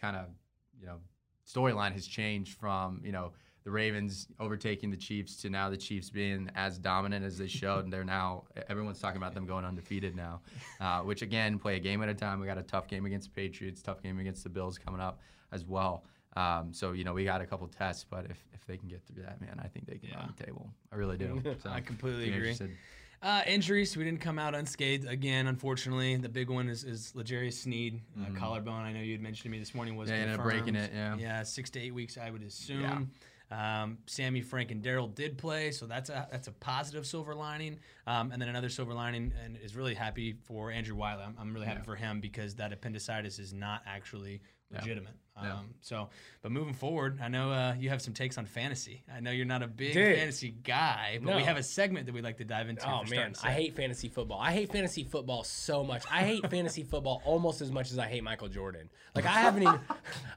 kind 0.00 0.16
of 0.16 0.26
you 0.80 0.86
know 0.86 0.98
storyline 1.46 1.92
has 1.92 2.06
changed 2.06 2.56
from 2.58 3.02
you 3.04 3.12
know 3.12 3.32
the 3.64 3.70
Ravens 3.70 4.28
overtaking 4.38 4.90
the 4.90 4.96
Chiefs 4.96 5.36
to 5.42 5.48
now 5.50 5.70
the 5.70 5.76
Chiefs 5.76 6.10
being 6.10 6.50
as 6.54 6.78
dominant 6.78 7.24
as 7.24 7.36
they 7.38 7.46
showed, 7.48 7.84
and 7.84 7.92
they're 7.92 8.04
now 8.04 8.44
everyone's 8.68 9.00
talking 9.00 9.16
about 9.16 9.34
them 9.34 9.46
going 9.46 9.64
undefeated 9.64 10.14
now, 10.14 10.40
uh, 10.80 11.00
which 11.00 11.22
again 11.22 11.58
play 11.58 11.76
a 11.76 11.80
game 11.80 12.02
at 12.02 12.08
a 12.08 12.14
time. 12.14 12.40
We 12.40 12.46
got 12.46 12.58
a 12.58 12.62
tough 12.62 12.86
game 12.88 13.04
against 13.06 13.34
the 13.34 13.40
Patriots, 13.40 13.82
tough 13.82 14.02
game 14.02 14.18
against 14.18 14.44
the 14.44 14.50
Bills 14.50 14.78
coming 14.78 15.00
up 15.00 15.20
as 15.52 15.64
well. 15.64 16.04
Um, 16.36 16.72
so 16.72 16.92
you 16.92 17.04
know 17.04 17.12
we 17.14 17.24
got 17.24 17.40
a 17.40 17.46
couple 17.46 17.66
tests, 17.68 18.04
but 18.08 18.26
if, 18.30 18.38
if 18.52 18.64
they 18.66 18.76
can 18.76 18.88
get 18.88 19.02
through 19.06 19.22
that, 19.22 19.40
man, 19.40 19.60
I 19.64 19.68
think 19.68 19.86
they 19.86 19.96
can 19.98 20.10
Yeah. 20.10 20.18
run 20.18 20.34
the 20.36 20.44
table. 20.44 20.70
I 20.92 20.96
really 20.96 21.16
do. 21.16 21.42
So, 21.62 21.70
I 21.70 21.80
completely 21.80 22.24
agree. 22.24 22.36
interested. 22.50 22.76
Uh, 23.24 23.40
injuries, 23.46 23.96
we 23.96 24.04
didn't 24.04 24.20
come 24.20 24.38
out 24.38 24.54
unscathed 24.54 25.08
again, 25.08 25.46
unfortunately. 25.46 26.14
The 26.16 26.28
big 26.28 26.50
one 26.50 26.68
is, 26.68 26.84
is 26.84 27.10
L'Jarius 27.14 27.54
Sneed, 27.54 28.02
uh, 28.20 28.38
collarbone. 28.38 28.84
I 28.84 28.92
know 28.92 29.00
you 29.00 29.12
had 29.12 29.22
mentioned 29.22 29.44
to 29.44 29.48
me 29.48 29.58
this 29.58 29.74
morning 29.74 29.96
was 29.96 30.10
Mm-hmm. 30.10 30.16
Yeah, 30.16 30.22
ended 30.24 30.38
up 30.40 30.44
breaking 30.44 30.76
it, 30.76 30.90
yeah. 30.94 31.16
yeah, 31.16 31.42
six 31.42 31.70
to 31.70 31.80
eight 31.80 31.94
weeks, 31.94 32.18
I 32.18 32.28
would 32.30 32.42
assume. 32.42 33.10
Um, 33.50 33.96
Sammy, 34.06 34.42
Frank, 34.42 34.72
and 34.72 34.82
Daryl 34.82 35.14
did 35.14 35.38
play, 35.38 35.70
so 35.70 35.86
that's 35.86 36.10
a 36.10 36.28
that's 36.30 36.48
a 36.48 36.52
positive 36.52 37.06
silver 37.06 37.34
lining. 37.34 37.78
Um, 38.06 38.30
and 38.30 38.42
then 38.42 38.50
another 38.50 38.68
silver 38.68 38.92
lining, 38.92 39.32
and 39.42 39.56
is 39.56 39.74
really 39.74 39.94
happy 39.94 40.34
for 40.44 40.70
Andrew 40.70 40.94
Wylie. 40.96 41.22
I'm, 41.22 41.34
I'm 41.38 41.54
really 41.54 41.66
happy 41.66 41.82
for 41.82 41.96
him 41.96 42.20
because 42.20 42.56
that 42.56 42.72
appendicitis 42.72 43.38
is 43.38 43.54
not 43.54 43.82
actually 43.86 44.42
legitimate. 44.74 45.14
Um, 45.36 45.74
So, 45.80 46.10
but 46.42 46.52
moving 46.52 46.74
forward, 46.74 47.18
I 47.20 47.26
know 47.26 47.50
uh, 47.50 47.74
you 47.76 47.88
have 47.88 48.00
some 48.00 48.14
takes 48.14 48.38
on 48.38 48.46
fantasy. 48.46 49.02
I 49.12 49.18
know 49.18 49.32
you're 49.32 49.44
not 49.44 49.64
a 49.64 49.66
big 49.66 49.92
Dude. 49.92 50.16
fantasy 50.16 50.54
guy, 50.62 51.18
but 51.20 51.34
we 51.34 51.42
have 51.42 51.56
a 51.56 51.62
segment 51.62 52.06
that 52.06 52.12
we'd 52.12 52.22
like 52.22 52.36
to 52.36 52.44
dive 52.44 52.68
into. 52.68 52.88
Oh 52.88 53.02
man, 53.10 53.34
I 53.42 53.50
hate 53.50 53.74
fantasy 53.74 54.08
football. 54.08 54.38
I 54.40 54.52
hate 54.52 54.70
fantasy 54.70 55.02
football 55.02 55.42
so 55.42 55.82
much. 55.82 56.04
I 56.10 56.22
hate 56.22 56.48
fantasy 56.48 56.84
football 56.84 57.20
almost 57.24 57.62
as 57.62 57.72
much 57.72 57.90
as 57.90 57.98
I 57.98 58.06
hate 58.06 58.22
Michael 58.22 58.46
Jordan. 58.46 58.88
Like 59.16 59.26
I 59.26 59.30
haven't 59.30 59.62
even, 59.62 59.80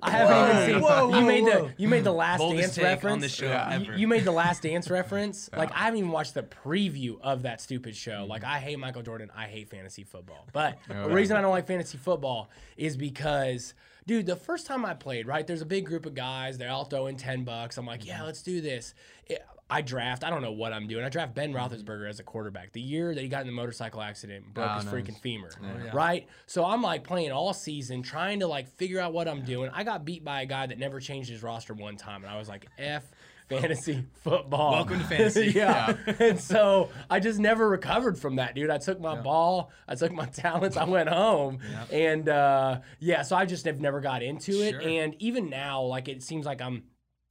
I 0.01 0.09
haven't 0.09 0.49
even 0.57 0.73
seen. 0.73 0.81
Whoa, 0.81 1.09
you 1.09 1.15
whoa, 1.15 1.21
made 1.27 1.43
whoa. 1.43 1.67
the 1.67 1.73
you 1.77 1.87
made 1.87 2.03
the 2.03 2.11
Last 2.11 2.39
Boldest 2.39 2.75
Dance 2.75 3.01
take 3.01 3.11
on 3.11 3.19
the 3.19 3.29
show 3.29 3.45
Yeah. 3.45 3.77
You- 3.77 3.85
ever. 3.85 3.97
You, 3.99 4.07
made 4.07 4.23
the 4.25 4.31
Last 4.31 4.63
Dance 4.63 4.89
reference. 4.89 5.47
Like 5.57 5.71
I 5.73 5.85
haven't 5.85 5.99
even 5.99 6.11
watched 6.11 6.33
the 6.33 6.43
preview 6.43 7.19
of 7.21 7.43
that 7.43 7.61
stupid 7.61 7.95
show. 7.95 8.25
Like 8.27 8.43
I 8.43 8.59
hate 8.59 8.77
Michael 8.79 9.01
Jordan. 9.03 9.29
I 9.35 9.45
hate 9.45 9.69
fantasy 9.69 10.03
football. 10.03 10.47
But 10.53 10.77
the 10.87 11.09
reason 11.09 11.37
I 11.37 11.41
don't 11.41 11.51
like 11.51 11.67
fantasy 11.67 11.99
football 11.99 12.49
is 12.77 12.97
because. 12.97 13.75
Dude, 14.07 14.25
the 14.25 14.37
first 14.37 14.65
time 14.65 14.85
I 14.85 14.93
played, 14.93 15.27
right, 15.27 15.45
there's 15.45 15.61
a 15.61 15.65
big 15.65 15.85
group 15.85 16.05
of 16.05 16.15
guys. 16.15 16.57
They're 16.57 16.71
all 16.71 16.85
throwing 16.85 17.17
10 17.17 17.43
bucks. 17.43 17.77
I'm 17.77 17.85
like, 17.85 18.05
yeah, 18.05 18.15
mm-hmm. 18.15 18.25
let's 18.25 18.41
do 18.41 18.61
this. 18.61 18.93
It, 19.25 19.45
I 19.69 19.81
draft. 19.81 20.23
I 20.23 20.29
don't 20.29 20.41
know 20.41 20.53
what 20.53 20.71
I'm 20.71 20.87
doing. 20.87 21.03
I 21.03 21.09
draft 21.09 21.35
Ben 21.35 21.53
mm-hmm. 21.53 21.73
Roethlisberger 21.73 22.09
as 22.09 22.21
a 22.21 22.23
quarterback. 22.23 22.71
The 22.71 22.79
year 22.79 23.13
that 23.13 23.21
he 23.21 23.27
got 23.27 23.41
in 23.41 23.47
the 23.47 23.53
motorcycle 23.53 24.01
accident, 24.01 24.45
and 24.45 24.53
broke 24.53 24.67
ah, 24.69 24.75
Oh, 24.75 24.77
his 24.77 24.85
nice. 24.85 24.93
freaking 24.93 25.19
femur, 25.19 25.49
yeah. 25.61 25.91
right? 25.93 26.25
So 26.45 26.63
I'm 26.63 26.81
like 26.81 27.03
playing 27.03 27.33
all 27.33 27.53
season, 27.53 28.01
trying 28.01 28.39
to 28.39 28.47
like 28.47 28.69
figure 28.77 29.01
out 29.01 29.11
what 29.11 29.27
I'm 29.27 29.43
doing. 29.43 29.69
I 29.73 29.83
got 29.83 30.05
beat 30.05 30.23
by 30.23 30.41
a 30.41 30.45
guy 30.45 30.67
that 30.67 30.79
never 30.79 31.01
changed 31.01 31.29
his 31.29 31.43
roster 31.43 31.73
one 31.73 31.97
time, 31.97 32.23
and 32.23 32.31
I 32.31 32.37
was 32.37 32.47
like, 32.47 32.67
F 32.77 33.03
fantasy 33.49 34.05
football. 34.23 34.71
Welcome 34.71 34.99
to 34.99 35.05
fantasy. 35.05 35.47
yeah. 35.55 35.95
and 36.19 36.39
so 36.39 36.89
I 37.09 37.19
just 37.19 37.39
never 37.39 37.67
recovered 37.69 38.17
from 38.17 38.35
that, 38.37 38.55
dude. 38.55 38.69
I 38.69 38.77
took 38.77 38.99
my 38.99 39.19
ball, 39.21 39.71
I 39.87 39.95
took 39.95 40.11
my 40.11 40.25
talents, 40.27 40.77
I 40.77 40.83
went 40.85 41.09
home, 41.09 41.59
and 41.91 42.27
uh, 42.29 42.79
yeah. 42.99 43.21
So 43.23 43.35
I 43.35 43.45
just 43.45 43.65
have 43.65 43.79
never 43.79 44.01
got 44.01 44.21
into 44.23 44.61
it, 44.63 44.71
Sure. 44.71 44.81
and 44.81 45.15
even 45.19 45.49
now, 45.49 45.81
like 45.83 46.07
it 46.07 46.21
seems 46.23 46.45
like 46.45 46.61
I'm 46.61 46.83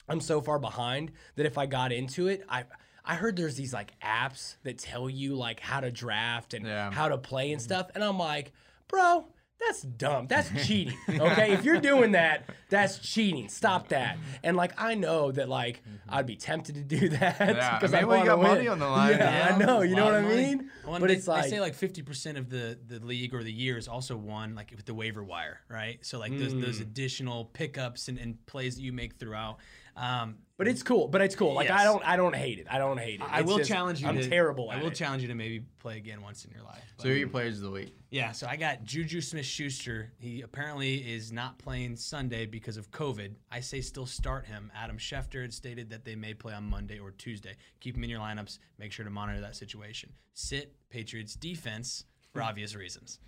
I'm 0.08 0.20
so 0.20 0.40
far 0.40 0.58
behind 0.58 1.12
that 1.36 1.46
if 1.46 1.58
I 1.58 1.66
got 1.66 1.92
into 1.92 2.28
it, 2.28 2.44
I 2.48 2.64
I 3.04 3.14
heard 3.14 3.36
there's 3.36 3.56
these 3.56 3.72
like 3.72 3.92
apps 4.00 4.56
that 4.64 4.78
tell 4.78 5.08
you 5.10 5.34
like 5.36 5.60
how 5.60 5.80
to 5.80 5.90
draft 5.90 6.54
and 6.54 6.66
Yeah. 6.66 6.90
how 6.90 7.08
to 7.08 7.18
play 7.18 7.52
and 7.52 7.60
stuff, 7.60 7.90
and 7.94 8.02
I'm 8.02 8.18
like, 8.18 8.52
bro. 8.88 9.26
That's 9.60 9.82
dumb. 9.82 10.26
That's 10.28 10.50
cheating. 10.66 10.96
Okay, 11.08 11.52
if 11.52 11.64
you're 11.64 11.80
doing 11.80 12.12
that, 12.12 12.44
that's 12.68 12.98
cheating. 12.98 13.48
Stop 13.48 13.88
that. 13.88 14.18
And 14.44 14.56
like, 14.56 14.72
I 14.80 14.94
know 14.94 15.32
that 15.32 15.48
like 15.48 15.82
I'd 16.08 16.26
be 16.26 16.36
tempted 16.36 16.74
to 16.76 16.82
do 16.82 17.08
that 17.18 17.38
because 17.38 17.92
I 17.94 17.98
I, 17.98 18.00
mean, 18.02 18.08
when 18.08 18.18
wanna 18.18 18.30
got 18.30 18.42
money 18.42 18.68
on 18.68 18.78
the 18.78 18.86
line, 18.86 19.12
Yeah, 19.18 19.48
yeah, 19.48 19.54
I 19.54 19.58
know. 19.58 19.80
You 19.82 19.96
know 19.96 20.04
what 20.04 20.14
I 20.14 20.22
mean? 20.22 20.70
Well, 20.86 21.00
but 21.00 21.08
they, 21.08 21.14
it's 21.14 21.26
like 21.26 21.44
they 21.44 21.50
say 21.50 21.60
like 21.60 21.74
fifty 21.74 22.02
percent 22.02 22.38
of 22.38 22.48
the 22.50 22.78
the 22.86 23.00
league 23.00 23.34
or 23.34 23.42
the 23.42 23.52
year 23.52 23.76
is 23.78 23.88
also 23.88 24.16
won 24.16 24.54
like 24.54 24.72
with 24.76 24.84
the 24.84 24.94
waiver 24.94 25.24
wire, 25.24 25.60
right? 25.68 25.98
So 26.04 26.18
like 26.18 26.38
those 26.38 26.54
Mm. 26.54 26.60
those 26.60 26.80
additional 26.80 27.46
pickups 27.46 28.08
and, 28.08 28.18
and 28.18 28.44
plays 28.46 28.76
that 28.76 28.82
you 28.82 28.92
make 28.92 29.18
throughout. 29.18 29.56
Um, 29.96 30.38
But 30.58 30.68
it's 30.68 30.82
cool. 30.82 31.08
But 31.08 31.20
it's 31.20 31.34
cool. 31.36 31.52
Like 31.54 31.68
Yes. 31.68 31.80
I 31.80 31.84
don't 31.84 32.02
I 32.08 32.16
don't 32.16 32.34
hate 32.34 32.58
it. 32.58 32.66
I 32.70 32.78
don't 32.78 32.98
hate 32.98 33.20
it. 33.20 33.26
I 33.30 33.40
It's 33.40 33.48
will 33.48 33.58
just- 33.58 33.68
challenge 33.70 34.00
you. 34.00 34.08
I'm 34.08 34.16
to, 34.16 34.28
terrible 34.28 34.70
at 34.72 34.78
I 34.78 34.82
will 34.82 34.88
it. 34.90 34.94
challenge 34.94 35.20
you 35.22 35.28
to 35.28 35.34
maybe 35.34 35.60
play 35.78 35.96
again 35.98 36.22
once 36.22 36.44
in 36.44 36.50
your 36.50 36.62
life. 36.62 36.82
So 36.98 37.08
who 37.08 37.14
are 37.14 37.16
your 37.18 37.28
players 37.28 37.56
of 37.58 37.62
the 37.64 37.70
week? 37.70 37.94
Yeah, 38.10 38.32
so 38.32 38.46
I 38.46 38.56
got 38.56 38.82
Juju 38.84 39.20
Smith 39.20 39.44
Schuster. 39.44 40.12
He 40.18 40.40
apparently 40.42 40.96
is 40.96 41.30
not 41.32 41.58
playing 41.58 41.96
Sunday 41.96 42.46
because 42.46 42.76
of 42.78 42.90
COVID. 42.90 43.34
I 43.50 43.60
say 43.60 43.80
still 43.82 44.06
start 44.06 44.46
him. 44.46 44.70
Adam 44.74 44.96
Schefter 44.96 45.42
had 45.42 45.52
stated 45.52 45.90
that 45.90 46.04
they 46.06 46.14
may 46.16 46.32
play 46.32 46.54
on 46.54 46.64
Monday 46.64 46.98
or 46.98 47.10
Tuesday. 47.10 47.56
Keep 47.80 47.96
him 47.96 48.04
in 48.04 48.10
your 48.10 48.20
lineups. 48.20 48.58
Make 48.78 48.92
sure 48.92 49.04
to 49.04 49.10
monitor 49.10 49.40
that 49.42 49.56
situation. 49.56 50.12
Sit 50.32 50.74
Patriots 50.88 51.34
defense 51.34 52.04
for 52.32 52.42
obvious 52.42 52.74
reasons. 52.74 53.18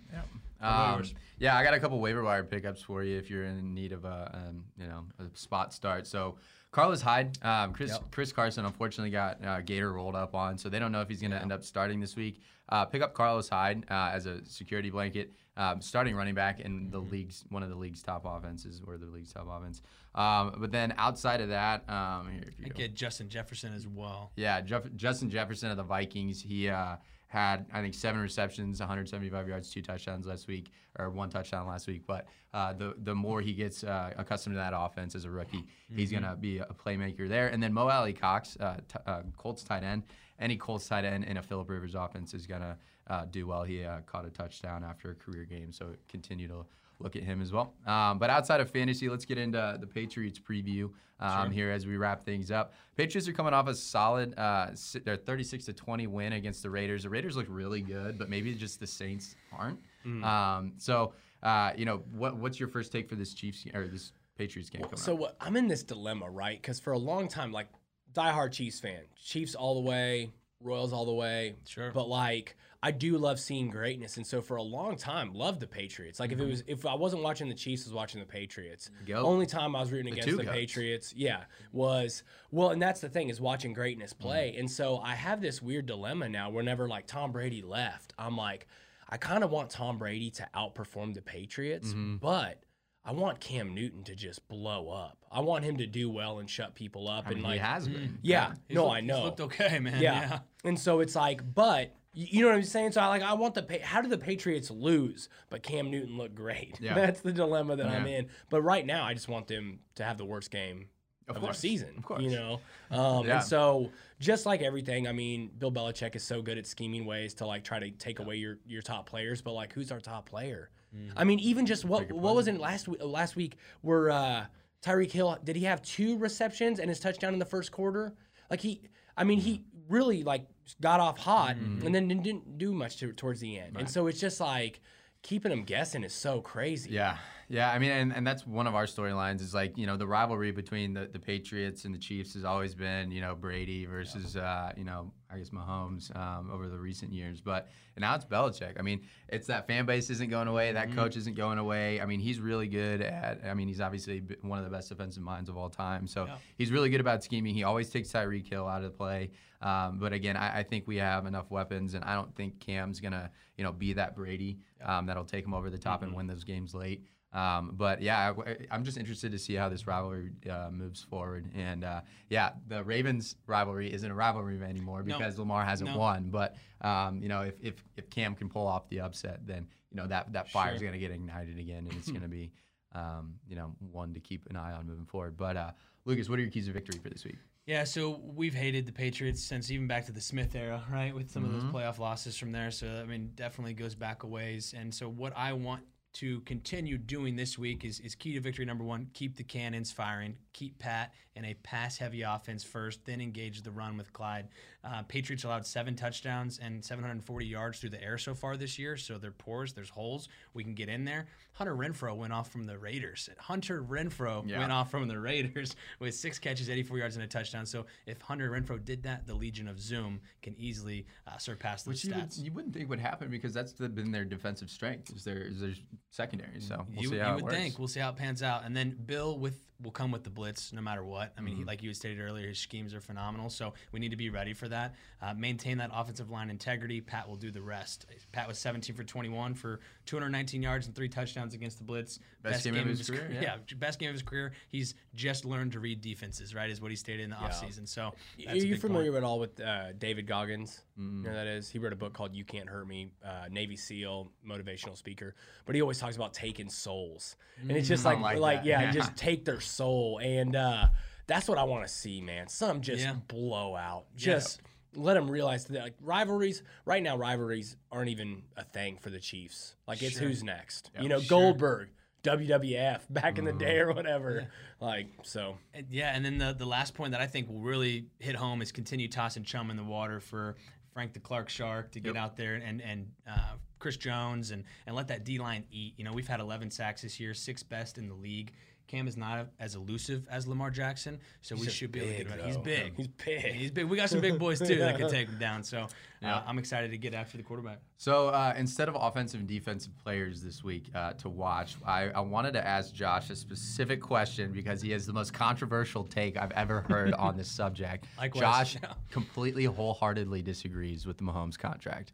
Um, 0.61 1.03
yeah, 1.37 1.55
I 1.57 1.63
got 1.63 1.73
a 1.73 1.79
couple 1.79 1.99
waiver 1.99 2.23
wire 2.23 2.43
pickups 2.43 2.81
for 2.81 3.03
you 3.03 3.17
if 3.17 3.29
you're 3.29 3.45
in 3.45 3.73
need 3.73 3.91
of 3.91 4.03
a 4.05 4.31
um, 4.49 4.65
you 4.77 4.87
know 4.87 5.05
a 5.19 5.25
spot 5.37 5.73
start. 5.73 6.05
So 6.07 6.37
Carlos 6.71 7.01
Hyde, 7.01 7.37
um, 7.43 7.73
Chris 7.73 7.97
Chris 8.11 8.31
Carson, 8.31 8.65
unfortunately 8.65 9.09
got 9.09 9.43
uh, 9.43 9.61
Gator 9.61 9.91
rolled 9.91 10.15
up 10.15 10.35
on, 10.35 10.57
so 10.57 10.69
they 10.69 10.77
don't 10.77 10.91
know 10.91 11.01
if 11.01 11.09
he's 11.09 11.19
going 11.19 11.31
to 11.31 11.41
end 11.41 11.51
up 11.51 11.63
starting 11.63 11.99
this 11.99 12.15
week. 12.15 12.41
Uh, 12.69 12.85
pick 12.85 13.01
up 13.01 13.15
Carlos 13.15 13.49
Hyde 13.49 13.85
uh, 13.89 14.11
as 14.13 14.27
a 14.27 14.45
security 14.45 14.91
blanket, 14.91 15.33
um, 15.57 15.81
starting 15.81 16.15
running 16.15 16.35
back 16.35 16.59
in 16.59 16.91
the 16.91 16.99
league's 16.99 17.43
one 17.49 17.63
of 17.63 17.69
the 17.69 17.75
league's 17.75 18.03
top 18.03 18.23
offenses 18.25 18.81
or 18.85 18.97
the 18.97 19.07
league's 19.07 19.33
top 19.33 19.47
offense. 19.49 19.81
Um, 20.13 20.55
but 20.59 20.71
then 20.71 20.93
outside 20.97 21.41
of 21.41 21.49
that, 21.49 21.89
um, 21.89 22.29
here, 22.31 22.43
I 22.63 22.69
get 22.69 22.93
Justin 22.93 23.29
Jefferson 23.29 23.73
as 23.73 23.87
well. 23.87 24.31
yeah, 24.35 24.61
Jeff, 24.61 24.83
Justin 24.95 25.31
Jefferson 25.31 25.71
of 25.71 25.77
the 25.77 25.83
Vikings. 25.83 26.39
He 26.39 26.69
uh, 26.69 26.97
had 27.29 27.67
I 27.71 27.81
think 27.81 27.93
seven 27.93 28.19
receptions, 28.19 28.79
175 28.79 29.47
yards, 29.47 29.71
two 29.71 29.83
touchdowns 29.83 30.25
last 30.25 30.47
week, 30.47 30.71
or 30.97 31.11
one 31.11 31.29
touchdown 31.29 31.67
last 31.67 31.87
week. 31.87 32.01
But 32.05 32.25
uh, 32.53 32.73
the 32.73 32.95
the 33.03 33.13
more 33.13 33.39
he 33.39 33.53
gets 33.53 33.83
uh, 33.83 34.11
accustomed 34.17 34.55
to 34.55 34.57
that 34.57 34.73
offense 34.75 35.13
as 35.13 35.25
a 35.25 35.29
rookie, 35.29 35.63
he's 35.95 36.11
gonna 36.11 36.35
be 36.35 36.57
a 36.57 36.65
playmaker 36.65 37.29
there. 37.29 37.47
And 37.47 37.61
then 37.61 37.71
Mo 37.71 37.87
Alie-Cox, 37.87 38.57
uh, 38.59 38.77
t- 38.87 38.99
uh, 39.05 39.21
Colts 39.37 39.63
tight 39.63 39.83
end. 39.83 40.03
Any 40.39 40.57
Colts 40.57 40.87
tight 40.87 41.05
end 41.05 41.23
in 41.25 41.37
a 41.37 41.43
Philip 41.43 41.69
Rivers 41.69 41.93
offense 41.93 42.33
is 42.33 42.47
gonna 42.47 42.77
uh, 43.07 43.25
do 43.29 43.45
well. 43.45 43.63
He 43.63 43.83
uh, 43.83 43.99
caught 44.07 44.25
a 44.25 44.31
touchdown 44.31 44.83
after 44.83 45.11
a 45.11 45.15
career 45.15 45.45
game, 45.45 45.71
so 45.71 45.93
continue 46.07 46.47
to 46.47 46.65
look 46.99 47.15
at 47.15 47.23
him 47.23 47.41
as 47.41 47.51
well. 47.51 47.73
Um, 47.85 48.19
but 48.19 48.29
outside 48.29 48.59
of 48.61 48.69
fantasy, 48.69 49.09
let's 49.09 49.25
get 49.25 49.37
into 49.37 49.77
the 49.79 49.87
Patriots 49.87 50.39
preview 50.39 50.89
um, 51.19 51.51
here 51.51 51.71
as 51.71 51.85
we 51.85 51.97
wrap 51.97 52.23
things 52.23 52.51
up. 52.51 52.73
Patriots 52.95 53.27
are 53.27 53.33
coming 53.33 53.53
off 53.53 53.67
a 53.67 53.75
solid, 53.75 54.33
uh, 54.37 54.67
their 55.03 55.17
36 55.17 55.65
to 55.65 55.73
20 55.73 56.07
win 56.07 56.33
against 56.33 56.63
the 56.63 56.69
Raiders. 56.69 57.03
The 57.03 57.09
Raiders 57.09 57.35
look 57.35 57.47
really 57.49 57.81
good, 57.81 58.17
but 58.17 58.29
maybe 58.29 58.53
just 58.55 58.79
the 58.79 58.87
Saints 58.87 59.35
aren't. 59.57 59.79
Um, 60.23 60.73
so, 60.77 61.13
uh, 61.43 61.71
you 61.75 61.85
know, 61.85 62.03
what, 62.11 62.37
what's 62.37 62.59
your 62.59 62.69
first 62.69 62.91
take 62.91 63.09
for 63.09 63.15
this 63.15 63.33
Chiefs 63.33 63.65
or 63.73 63.87
this 63.87 64.11
Patriots 64.37 64.69
game 64.69 64.81
coming 64.83 64.97
So 64.97 65.25
up? 65.25 65.35
I'm 65.39 65.55
in 65.55 65.67
this 65.67 65.83
dilemma, 65.83 66.29
right? 66.29 66.61
Because 66.61 66.79
for 66.79 66.93
a 66.93 66.97
long 66.97 67.27
time, 67.27 67.51
like 67.51 67.67
diehard 68.13 68.51
Chiefs 68.51 68.79
fan, 68.79 69.01
Chiefs 69.21 69.55
all 69.55 69.81
the 69.81 69.87
way. 69.89 70.31
Royals 70.61 70.91
all 70.91 71.05
the 71.05 71.13
way. 71.13 71.55
Sure. 71.65 71.91
But 71.91 72.09
like 72.09 72.57
I 72.81 72.91
do 72.91 73.17
love 73.17 73.39
seeing 73.41 73.69
greatness, 73.69 74.15
and 74.15 74.25
so 74.25 74.41
for 74.41 74.55
a 74.55 74.61
long 74.61 74.95
time, 74.95 75.33
loved 75.33 75.59
the 75.59 75.67
Patriots. 75.67 76.19
Like 76.19 76.31
if 76.31 76.39
it 76.39 76.41
mm-hmm. 76.41 76.51
was 76.51 76.63
if 76.65 76.85
I 76.85 76.93
wasn't 76.93 77.23
watching 77.23 77.49
the 77.49 77.55
Chiefs, 77.55 77.85
I 77.85 77.89
was 77.89 77.93
watching 77.93 78.21
the 78.21 78.25
Patriots. 78.25 78.89
Goat. 79.05 79.25
Only 79.25 79.45
time 79.45 79.75
I 79.75 79.81
was 79.81 79.91
rooting 79.91 80.13
against 80.13 80.37
the 80.37 80.43
goats. 80.43 80.55
Patriots, 80.55 81.13
yeah, 81.15 81.43
was 81.73 82.23
well, 82.51 82.69
and 82.69 82.81
that's 82.81 83.01
the 83.01 83.09
thing 83.09 83.29
is 83.29 83.41
watching 83.41 83.73
greatness 83.73 84.13
mm-hmm. 84.13 84.23
play. 84.23 84.55
And 84.57 84.71
so 84.71 84.99
I 84.99 85.15
have 85.15 85.41
this 85.41 85.61
weird 85.61 85.87
dilemma 85.87 86.29
now. 86.29 86.49
Whenever 86.49 86.87
like 86.87 87.05
Tom 87.05 87.33
Brady 87.33 87.61
left, 87.61 88.13
I'm 88.17 88.37
like, 88.37 88.67
I 89.09 89.17
kind 89.17 89.43
of 89.43 89.51
want 89.51 89.69
Tom 89.71 89.97
Brady 89.97 90.29
to 90.31 90.47
outperform 90.55 91.13
the 91.13 91.21
Patriots, 91.21 91.89
mm-hmm. 91.89 92.17
but. 92.17 92.63
I 93.05 93.13
want 93.13 93.39
Cam 93.39 93.73
Newton 93.73 94.03
to 94.03 94.13
just 94.13 94.47
blow 94.49 94.89
up. 94.89 95.25
I 95.31 95.39
want 95.39 95.63
him 95.63 95.77
to 95.77 95.87
do 95.87 96.11
well 96.11 96.39
and 96.39 96.49
shut 96.49 96.75
people 96.75 97.07
up 97.07 97.25
I 97.25 97.29
mean, 97.29 97.37
and 97.37 97.43
like 97.43 97.53
he 97.53 97.59
has 97.59 97.87
been. 97.87 98.01
Mm. 98.01 98.17
yeah, 98.21 98.53
He's 98.67 98.75
no, 98.75 98.83
looked- 98.83 98.95
I 98.95 98.99
he's 98.99 99.07
know. 99.07 99.23
looked 99.23 99.41
okay, 99.41 99.79
man. 99.79 100.01
Yeah. 100.01 100.19
Yeah. 100.19 100.39
And 100.63 100.77
so 100.77 100.99
it's 100.99 101.15
like, 101.15 101.41
but 101.55 101.79
y- 101.79 101.91
you 102.13 102.41
know 102.41 102.47
what 102.47 102.55
I'm 102.55 102.63
saying? 102.63 102.93
So 102.93 103.01
I 103.01 103.07
like 103.07 103.21
I 103.21 103.33
want 103.33 103.53
the 103.53 103.79
how 103.83 104.01
do 104.01 104.09
the 104.09 104.17
Patriots 104.17 104.71
lose, 104.71 105.29
but 105.49 105.61
Cam 105.63 105.91
Newton 105.91 106.17
look 106.17 106.33
great? 106.33 106.79
Yeah. 106.81 106.93
That's 106.95 107.21
the 107.21 107.31
dilemma 107.31 107.75
that 107.75 107.87
I'm 107.87 108.07
in. 108.07 108.27
But 108.49 108.61
right 108.61 108.85
now, 108.85 109.03
I 109.03 109.13
just 109.13 109.27
want 109.27 109.47
them 109.47 109.79
to 109.95 110.03
have 110.03 110.17
the 110.17 110.25
worst 110.25 110.49
game 110.49 110.87
Of 111.27 111.35
of, 111.35 111.41
their 111.43 111.53
season. 111.53 111.93
Of 111.97 112.03
course. 112.03 112.23
You 112.23 112.31
know? 112.31 112.59
Um, 112.89 113.27
Yeah. 113.27 113.35
And 113.35 113.43
so 113.43 113.91
just 114.19 114.45
like 114.45 114.61
everything, 114.61 115.07
I 115.07 115.11
mean, 115.11 115.51
Bill 115.57 115.71
Belichick 115.71 116.15
is 116.15 116.23
so 116.23 116.41
good 116.41 116.57
at 116.57 116.65
scheming 116.65 117.05
ways 117.05 117.35
to 117.35 117.45
like 117.45 117.63
try 117.63 117.79
to 117.79 117.91
take 117.91 118.19
away 118.19 118.37
your 118.37 118.57
your 118.65 118.81
top 118.81 119.07
players, 119.07 119.41
but 119.41 119.53
like 119.53 119.71
who's 119.73 119.91
our 119.91 119.99
top 119.99 120.27
player? 120.27 120.71
Mm. 120.95 121.11
I 121.15 121.23
mean, 121.23 121.39
even 121.39 121.65
just 121.65 121.85
what 121.85 122.11
what 122.11 122.35
was 122.35 122.47
it 122.47 122.59
last 122.59 122.87
week? 122.87 123.01
Last 123.03 123.35
week 123.35 123.57
where 123.81 124.09
uh, 124.09 124.45
Tyreek 124.83 125.11
Hill 125.11 125.37
did 125.43 125.55
he 125.55 125.65
have 125.65 125.81
two 125.83 126.17
receptions 126.17 126.79
and 126.79 126.89
his 126.89 126.99
touchdown 126.99 127.33
in 127.33 127.39
the 127.39 127.45
first 127.45 127.71
quarter? 127.71 128.15
Like 128.49 128.61
he, 128.61 128.81
I 129.15 129.23
mean, 129.23 129.39
he 129.39 129.63
really 129.87 130.23
like 130.23 130.47
got 130.81 130.99
off 130.99 131.17
hot 131.19 131.55
Mm-hmm. 131.57 131.85
and 131.85 131.95
then 131.95 132.07
didn't- 132.07 132.57
do 132.57 132.73
much 132.73 132.97
to, 132.97 133.11
towards 133.13 133.39
the 133.39 133.57
end. 133.59 133.77
And 133.77 133.89
so 133.89 134.07
it's 134.07 134.19
just 134.19 134.39
like 134.39 134.79
keeping 135.21 135.49
them 135.49 135.63
guessing 135.63 136.03
is 136.03 136.13
so 136.13 136.41
crazy. 136.41 136.91
Yeah, 136.91 137.17
yeah. 137.49 137.71
I 137.71 137.79
mean, 137.79 137.91
and, 137.91 138.15
and 138.15 138.25
that's 138.25 138.45
one 138.45 138.67
of 138.67 138.75
our 138.75 138.85
storylines 138.85 139.41
is 139.41 139.53
like 139.53 139.77
you 139.77 139.87
know 139.87 139.97
the 139.97 140.07
rivalry 140.07 140.51
between 140.51 140.93
the, 140.93 141.09
the 141.11 141.19
Patriots 141.19 141.85
and 141.85 141.93
the 141.93 141.99
Chiefs 141.99 142.33
has 142.35 142.43
always 142.43 142.75
been 142.75 143.11
you 143.11 143.21
know 143.21 143.35
Brady 143.35 143.85
versus 143.85 144.37
uh, 144.37 144.71
you 144.77 144.83
know 144.83 145.11
I 145.31 145.37
guess 145.37 145.49
Mahomes 145.49 146.15
um, 146.15 146.49
over 146.51 146.67
the 146.67 146.77
recent 146.77 147.11
years, 147.11 147.41
but 147.41 147.69
and 147.95 148.01
now 148.01 148.15
it's 148.15 148.25
Belichick. 148.25 148.79
I 148.79 148.81
mean, 148.81 149.01
it's 149.27 149.47
that 149.47 149.67
fan 149.67 149.85
base 149.85 150.09
isn't 150.09 150.29
going 150.29 150.47
away, 150.47 150.71
that 150.71 150.93
coach 150.93 151.17
isn't 151.17 151.35
going 151.35 151.57
away. 151.57 151.99
I 151.99 152.05
mean, 152.05 152.19
he's 152.19 152.39
really 152.39 152.67
good 152.67 153.01
at. 153.01 153.41
I 153.45 153.53
mean, 153.53 153.67
he's 153.67 153.81
obviously 153.81 154.23
one 154.41 154.59
of 154.59 154.65
the 154.65 154.71
best 154.71 154.89
defensive 154.89 155.23
minds 155.23 155.49
of 155.49 155.57
all 155.57 155.69
time, 155.69 156.07
so 156.07 156.27
he's 156.57 156.71
really 156.71 156.89
good 156.89 157.01
about 157.01 157.23
scheming. 157.23 157.53
He 157.53 157.63
always 157.63 157.89
takes 157.89 158.11
Tyreek 158.11 158.47
Hill 158.47 158.67
out 158.67 158.83
of 158.83 158.91
the 158.91 158.97
play. 158.97 159.31
Um, 159.61 159.97
but 159.99 160.13
again, 160.13 160.37
I, 160.37 160.59
I 160.59 160.63
think 160.63 160.87
we 160.87 160.97
have 160.97 161.25
enough 161.25 161.51
weapons, 161.51 161.93
and 161.93 162.03
I 162.05 162.15
don't 162.15 162.33
think 162.35 162.59
Cam's 162.59 162.99
gonna 162.99 163.29
you 163.57 163.63
know 163.63 163.71
be 163.71 163.93
that 163.93 164.15
Brady 164.15 164.59
um, 164.83 165.05
that'll 165.05 165.25
take 165.25 165.45
him 165.45 165.53
over 165.53 165.69
the 165.69 165.77
top 165.77 166.01
and 166.03 166.15
win 166.15 166.27
those 166.27 166.43
games 166.43 166.73
late. 166.73 167.05
Um, 167.31 167.73
but 167.75 168.01
yeah, 168.01 168.33
I, 168.71 168.75
am 168.75 168.83
just 168.83 168.97
interested 168.97 169.31
to 169.33 169.37
see 169.39 169.53
how 169.53 169.69
this 169.69 169.85
rivalry 169.85 170.31
uh, 170.49 170.69
moves 170.71 171.03
forward. 171.03 171.45
And 171.55 171.83
uh, 171.83 172.01
yeah, 172.29 172.51
the 172.67 172.83
Ravens 172.83 173.35
rivalry 173.45 173.93
isn't 173.93 174.09
a 174.09 174.15
rivalry 174.15 174.59
anymore 174.63 175.03
No. 175.03 175.17
because 175.17 175.37
Lamar 175.37 175.63
hasn't 175.63 175.91
No. 175.91 175.97
won. 175.97 176.29
But 176.31 176.55
um, 176.81 177.21
you 177.21 177.29
know, 177.29 177.41
if, 177.41 177.55
if 177.61 177.83
if 177.97 178.09
Cam 178.09 178.33
can 178.35 178.49
pull 178.49 178.65
off 178.65 178.89
the 178.89 179.01
upset, 179.01 179.45
then 179.45 179.67
you 179.91 179.97
know 179.97 180.07
that 180.07 180.33
that 180.33 180.49
fire 180.49 180.73
is 180.73 180.79
Sure. 180.79 180.87
going 180.89 180.99
to 180.99 181.05
get 181.05 181.11
ignited 181.13 181.59
again, 181.59 181.85
and 181.87 181.93
it's 181.93 182.07
going 182.09 182.21
to 182.21 182.27
be 182.27 182.51
um, 182.95 183.35
you 183.47 183.55
know 183.55 183.75
one 183.91 184.13
to 184.15 184.19
keep 184.19 184.47
an 184.49 184.55
eye 184.55 184.73
on 184.73 184.87
moving 184.87 185.05
forward. 185.05 185.37
But 185.37 185.55
uh, 185.55 185.71
Lucas, 186.05 186.29
what 186.29 186.39
are 186.39 186.41
your 186.41 186.51
keys 186.51 186.65
to 186.65 186.71
victory 186.71 186.99
for 186.99 187.09
this 187.09 187.23
week? 187.25 187.35
Yeah, 187.67 187.83
so 187.83 188.19
we've 188.35 188.55
hated 188.55 188.87
the 188.87 188.91
Patriots 188.91 189.43
since 189.43 189.69
even 189.69 189.85
back 189.85 190.07
to 190.07 190.11
the 190.11 190.21
Smith 190.21 190.55
era, 190.55 190.83
right? 190.91 191.13
With 191.13 191.29
some 191.29 191.45
of 191.45 191.51
those 191.51 191.61
playoff 191.65 191.99
losses 191.99 192.35
from 192.35 192.51
there. 192.51 192.71
So, 192.71 192.87
I 192.87 193.05
mean, 193.05 193.29
definitely 193.35 193.75
goes 193.75 193.93
back 193.93 194.23
a 194.23 194.27
ways. 194.27 194.73
And 194.75 194.91
so, 194.91 195.07
what 195.07 195.33
I 195.37 195.53
want 195.53 195.83
to 196.13 196.41
continue 196.41 196.97
doing 196.97 197.35
this 197.35 197.57
week 197.57 197.85
is, 197.85 197.99
is 197.99 198.15
key 198.15 198.33
to 198.33 198.39
victory 198.39 198.65
number 198.65 198.83
one 198.83 199.07
keep 199.13 199.37
the 199.37 199.43
cannons 199.43 199.91
firing, 199.91 200.35
keep 200.53 200.79
Pat 200.79 201.13
in 201.39 201.45
a 201.45 201.53
pass 201.55 201.97
heavy 201.97 202.21
offense 202.21 202.63
first, 202.63 203.05
then 203.05 203.21
engage 203.21 203.61
the 203.63 203.71
run 203.71 203.97
with 203.97 204.11
Clyde. 204.13 204.49
Uh, 204.83 205.01
Patriots 205.03 205.43
allowed 205.45 205.65
seven 205.65 205.95
touchdowns 205.95 206.59
and 206.61 206.83
740 206.85 207.45
yards 207.45 207.79
through 207.79 207.89
the 207.89 208.01
air 208.03 208.17
so 208.17 208.33
far 208.35 208.55
this 208.57 208.77
year. 208.77 208.95
So, 208.97 209.17
there 209.17 209.29
are 209.29 209.33
pores, 209.33 209.73
there's 209.73 209.89
holes. 209.89 210.27
We 210.53 210.63
can 210.63 210.73
get 210.73 210.87
in 210.89 211.03
there. 211.05 211.27
Hunter 211.53 211.75
Renfrow 211.75 212.15
went 212.15 212.31
off 212.31 212.49
from 212.51 212.65
the 212.65 212.77
Raiders. 212.77 213.29
Hunter 213.39 213.83
Renfrow 213.83 214.47
Yeah. 214.47 214.59
went 214.59 214.71
off 214.71 214.91
from 214.91 215.07
the 215.07 215.19
Raiders 215.19 215.75
with 215.99 216.13
six 216.15 216.39
catches, 216.39 216.69
84 216.69 216.97
yards, 216.99 217.15
and 217.15 217.23
a 217.23 217.27
touchdown. 217.27 217.65
So 217.65 217.85
if 218.05 218.21
Hunter 218.21 218.49
Renfrow 218.51 218.83
did 218.83 219.03
that, 219.03 219.25
the 219.27 219.33
Legion 219.33 219.67
of 219.67 219.79
Zoom 219.81 220.21
can 220.41 220.55
easily 220.57 221.05
uh, 221.27 221.37
surpass 221.37 221.83
those 221.83 221.93
Which 221.95 222.05
you, 222.05 222.13
would, 222.15 222.23
stats. 222.29 222.43
you 222.43 222.51
wouldn't 222.53 222.73
think 222.73 222.89
would 222.89 222.99
happen 223.01 223.29
because 223.29 223.53
that's 223.53 223.73
the, 223.73 223.89
been 223.89 224.11
their 224.11 224.23
defensive 224.25 224.69
strength 224.69 225.11
is 225.13 225.23
their 225.23 225.39
is 225.41 225.59
their 225.59 225.73
secondary. 226.11 226.61
So 226.61 226.85
we'll 226.93 227.03
you 227.03 227.09
see 227.09 227.15
you 227.15 227.21
how 227.21 227.35
would 227.35 227.43
works. 227.43 227.55
think. 227.55 227.79
We'll 227.79 227.87
see 227.89 227.99
how 227.99 228.09
it 228.09 228.15
pans 228.15 228.41
out. 228.43 228.63
And 228.65 228.75
then 228.75 228.97
Bill 229.05 229.37
with 229.37 229.59
will 229.81 229.91
come 229.91 230.11
with 230.11 230.23
the 230.23 230.29
blitz 230.29 230.73
no 230.73 230.81
matter 230.81 231.03
what. 231.03 231.31
I 231.37 231.41
mean, 231.41 231.53
Mm-hmm. 231.53 231.61
he, 231.61 231.65
like 231.65 231.81
you 231.83 231.89
had 231.89 231.95
stated 231.95 232.19
earlier, 232.19 232.47
his 232.49 232.59
schemes 232.59 232.93
are 232.93 232.99
phenomenal. 232.99 233.49
So 233.49 233.73
we 233.91 233.99
need 233.99 234.09
to 234.09 234.17
be 234.17 234.29
ready 234.29 234.53
for 234.53 234.67
that. 234.67 234.95
Uh, 235.21 235.33
maintain 235.33 235.77
that 235.77 235.89
offensive 235.93 236.29
line 236.29 236.49
integrity. 236.49 236.99
Pat 237.01 237.27
will 237.29 237.37
do 237.37 237.49
the 237.49 237.61
rest. 237.61 238.05
Pat 238.31 238.47
was 238.47 238.57
17 238.59 238.95
for 238.95 239.03
21 239.03 239.53
for 239.53 239.79
219 240.05 240.61
yards 240.61 240.87
and 240.87 240.95
three 240.95 241.07
touchdowns 241.09 241.53
against 241.53 241.77
the 241.77 241.83
blitz. 241.83 242.19
Best 242.41 242.63
game 242.63 242.75
of 242.75 242.85
his 242.87 243.09
career, 243.09 243.29
yeah. 243.41 243.55
best 243.77 243.99
game 243.99 244.09
of 244.09 244.13
his 244.15 244.23
career. 244.23 244.53
He's 244.69 244.95
just 245.15 245.45
learned 245.45 245.71
to 245.73 245.79
read 245.79 246.01
defenses, 246.01 246.53
right? 246.55 246.69
Is 246.69 246.81
what 246.81 246.91
he 246.91 246.97
stated 246.97 247.23
in 247.23 247.29
the 247.29 247.35
offseason. 247.37 247.87
So 247.87 248.13
that's 248.45 248.63
Are 248.63 248.67
you 248.67 248.77
familiar 248.77 249.11
point. 249.11 249.23
at 249.23 249.27
all 249.27 249.39
with 249.39 249.59
uh, 249.59 249.91
David 249.97 250.25
Goggins? 250.27 250.81
Mm. 250.99 251.23
You 251.23 251.29
know 251.29 251.33
that 251.33 251.47
is? 251.47 251.69
He 251.69 251.79
wrote 251.79 251.93
a 251.93 251.97
book 251.97 252.13
called 252.13 252.33
"You 252.33 252.43
Can't 252.43 252.67
Hurt 252.69 252.87
Me." 252.87 253.09
Uh, 253.25 253.45
Navy 253.49 253.75
SEAL, 253.77 254.31
motivational 254.47 254.97
speaker, 254.97 255.35
but 255.65 255.75
he 255.75 255.81
always 255.81 255.97
talks 255.99 256.15
about 256.15 256.33
taking 256.33 256.69
souls, 256.69 257.35
and 257.61 257.71
it's 257.71 257.87
just 257.87 258.03
Mm, 258.03 258.05
like, 258.05 258.19
like 258.21 258.37
like, 258.39 258.59
yeah, 258.65 258.81
Yeah. 258.81 258.91
just 258.99 259.15
take 259.15 259.45
their 259.45 259.59
soul, 259.69 260.19
and 260.23 260.55
uh, 260.55 260.87
that's 261.27 261.47
what 261.47 261.57
I 261.57 261.63
want 261.63 261.85
to 261.87 261.93
see, 261.93 262.21
man. 262.21 262.47
Some 262.47 262.81
just 262.81 263.03
Yeah. 263.03 263.13
blow 263.27 263.75
out, 263.75 264.05
just. 264.15 264.61
Let 264.95 265.13
them 265.13 265.29
realize 265.29 265.65
that 265.65 265.83
like 265.83 265.93
rivalries 266.01 266.63
right 266.83 267.03
now, 267.03 267.15
rivalries 267.15 267.77
aren't 267.91 268.09
even 268.09 268.41
a 268.57 268.63
thing 268.63 268.97
for 268.97 269.11
the 269.11 269.19
Chiefs. 269.19 269.75
Like 269.87 270.01
it's 270.01 270.17
Sure. 270.17 270.27
who's 270.27 270.41
next. 270.43 270.89
you 270.99 271.07
know, 271.07 271.19
Sure. 271.19 271.29
Goldberg, 271.29 271.89
WWF, 272.23 273.01
back 273.09 273.37
in 273.37 273.45
the 273.45 273.51
Mm-hmm. 273.51 273.59
day 273.59 273.77
or 273.79 273.93
whatever. 273.93 274.47
Like 274.79 275.07
so, 275.23 275.57
Yeah, 275.91 276.11
and 276.15 276.25
then 276.25 276.39
the, 276.39 276.53
the 276.57 276.65
last 276.65 276.95
point 276.95 277.11
that 277.11 277.21
I 277.21 277.27
think 277.27 277.49
will 277.49 277.59
really 277.59 278.07
hit 278.17 278.35
home 278.35 278.63
is 278.63 278.71
continue 278.71 279.07
tossing 279.07 279.43
chum 279.43 279.69
in 279.69 279.77
the 279.77 279.83
water 279.83 280.19
for 280.19 280.55
Frank 280.93 281.13
the 281.13 281.19
Clark 281.19 281.49
Shark 281.49 281.91
to 281.91 281.99
get 281.99 282.17
out 282.17 282.35
there 282.35 282.55
and 282.55 282.81
and 282.81 283.11
uh, 283.29 283.53
Chris 283.77 283.95
Jones 283.95 284.49
and 284.51 284.63
and 284.87 284.95
let 284.95 285.09
that 285.09 285.23
D 285.23 285.37
line 285.37 285.65
eat. 285.71 285.93
You 285.97 286.03
know, 286.03 286.13
we've 286.13 286.27
had 286.27 286.39
11 286.39 286.71
sacks 286.71 287.03
this 287.03 287.19
year, 287.19 287.33
sixth 287.35 287.69
best 287.69 287.97
in 287.99 288.07
the 288.07 288.15
league. 288.15 288.53
Cam 288.89 289.07
is 289.07 289.15
not 289.15 289.45
as 289.59 289.75
elusive 289.75 290.27
as 290.31 290.47
Lamar 290.47 290.71
Jackson, 290.71 291.19
so 291.43 291.55
we 291.55 291.69
should 291.69 291.91
be 291.91 291.99
able 291.99 292.09
to 292.09 292.23
get 292.23 292.39
him. 292.39 292.47
He's 292.47 292.57
big. 292.57 292.93
He's 292.97 293.07
big. 293.07 293.53
He's 293.53 293.71
big. 293.71 293.85
We 293.85 293.95
got 293.95 294.09
some 294.09 294.19
big 294.19 294.39
boys 294.39 294.59
too 294.67 294.77
that 294.79 294.97
could 294.97 295.11
take 295.11 295.29
him 295.29 295.37
down. 295.37 295.63
So 295.63 295.85
uh, 296.23 296.41
I'm 296.47 296.57
excited 296.57 296.89
to 296.89 296.97
get 296.97 297.13
after 297.13 297.37
the 297.37 297.43
quarterback. 297.43 297.81
So 297.97 298.29
uh, 298.29 298.55
instead 298.57 298.89
of 298.89 298.97
offensive 298.99 299.41
and 299.41 299.47
defensive 299.47 299.95
players 300.03 300.41
this 300.41 300.63
week 300.63 300.89
uh, 300.95 301.13
to 301.13 301.29
watch, 301.29 301.75
I, 301.85 302.09
I 302.09 302.19
wanted 302.21 302.53
to 302.53 302.67
ask 302.67 302.91
Josh 302.91 303.29
a 303.29 303.35
specific 303.35 304.01
question 304.01 304.51
because 304.51 304.81
he 304.81 304.89
has 304.89 305.05
the 305.05 305.13
most 305.13 305.33
controversial 305.33 306.03
take 306.03 306.35
I've 306.35 306.51
ever 306.53 306.81
heard 306.81 307.13
on 307.13 307.37
this 307.37 307.47
subject. 307.51 308.05
Likewise. 308.17 308.41
Josh 308.41 308.77
completely 309.11 309.65
wholeheartedly 309.65 310.41
disagrees 310.41 311.05
with 311.05 311.19
the 311.19 311.23
Mahomes 311.23 311.59
contract. 311.59 312.11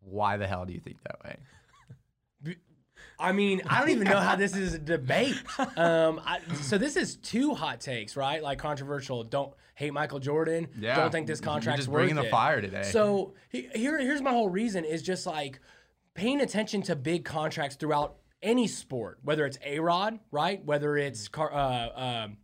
Why 0.00 0.36
the 0.36 0.46
hell 0.46 0.64
do 0.64 0.72
you 0.72 0.80
think 0.80 0.98
that 1.02 1.24
way? 1.24 1.36
I 3.18 3.32
mean, 3.32 3.62
I 3.66 3.80
don't 3.80 3.90
even 3.90 4.08
know 4.08 4.18
how 4.20 4.36
this 4.36 4.56
is 4.56 4.74
a 4.74 4.78
debate. 4.78 5.34
Um, 5.76 6.20
I, 6.24 6.40
so 6.62 6.78
this 6.78 6.96
is 6.96 7.16
two 7.16 7.54
hot 7.54 7.80
takes, 7.80 8.16
right? 8.16 8.42
Like 8.42 8.58
controversial. 8.58 9.24
Don't 9.24 9.52
hate 9.74 9.92
Michael 9.92 10.18
Jordan. 10.20 10.68
Yeah. 10.78 10.96
Don't 10.96 11.10
think 11.10 11.26
this 11.26 11.40
You're 11.40 11.52
contract's 11.52 11.80
just 11.82 11.90
bringing 11.92 12.16
worth 12.16 12.24
the 12.24 12.28
it. 12.28 12.30
fire 12.30 12.60
today. 12.60 12.82
So 12.82 13.34
he- 13.48 13.68
here, 13.74 13.98
here's 13.98 14.22
my 14.22 14.30
whole 14.30 14.48
reason 14.48 14.84
is 14.84 15.02
just 15.02 15.26
like 15.26 15.60
paying 16.14 16.40
attention 16.40 16.82
to 16.82 16.96
big 16.96 17.24
contracts 17.24 17.76
throughout 17.76 18.16
any 18.42 18.66
sport, 18.68 19.18
whether 19.22 19.46
it's 19.46 19.58
A 19.64 19.78
Rod, 19.80 20.18
right? 20.30 20.64
Whether 20.64 20.96
it's 20.96 21.28
Car- 21.28 21.52
uh, 21.52 21.88
um 22.24 22.36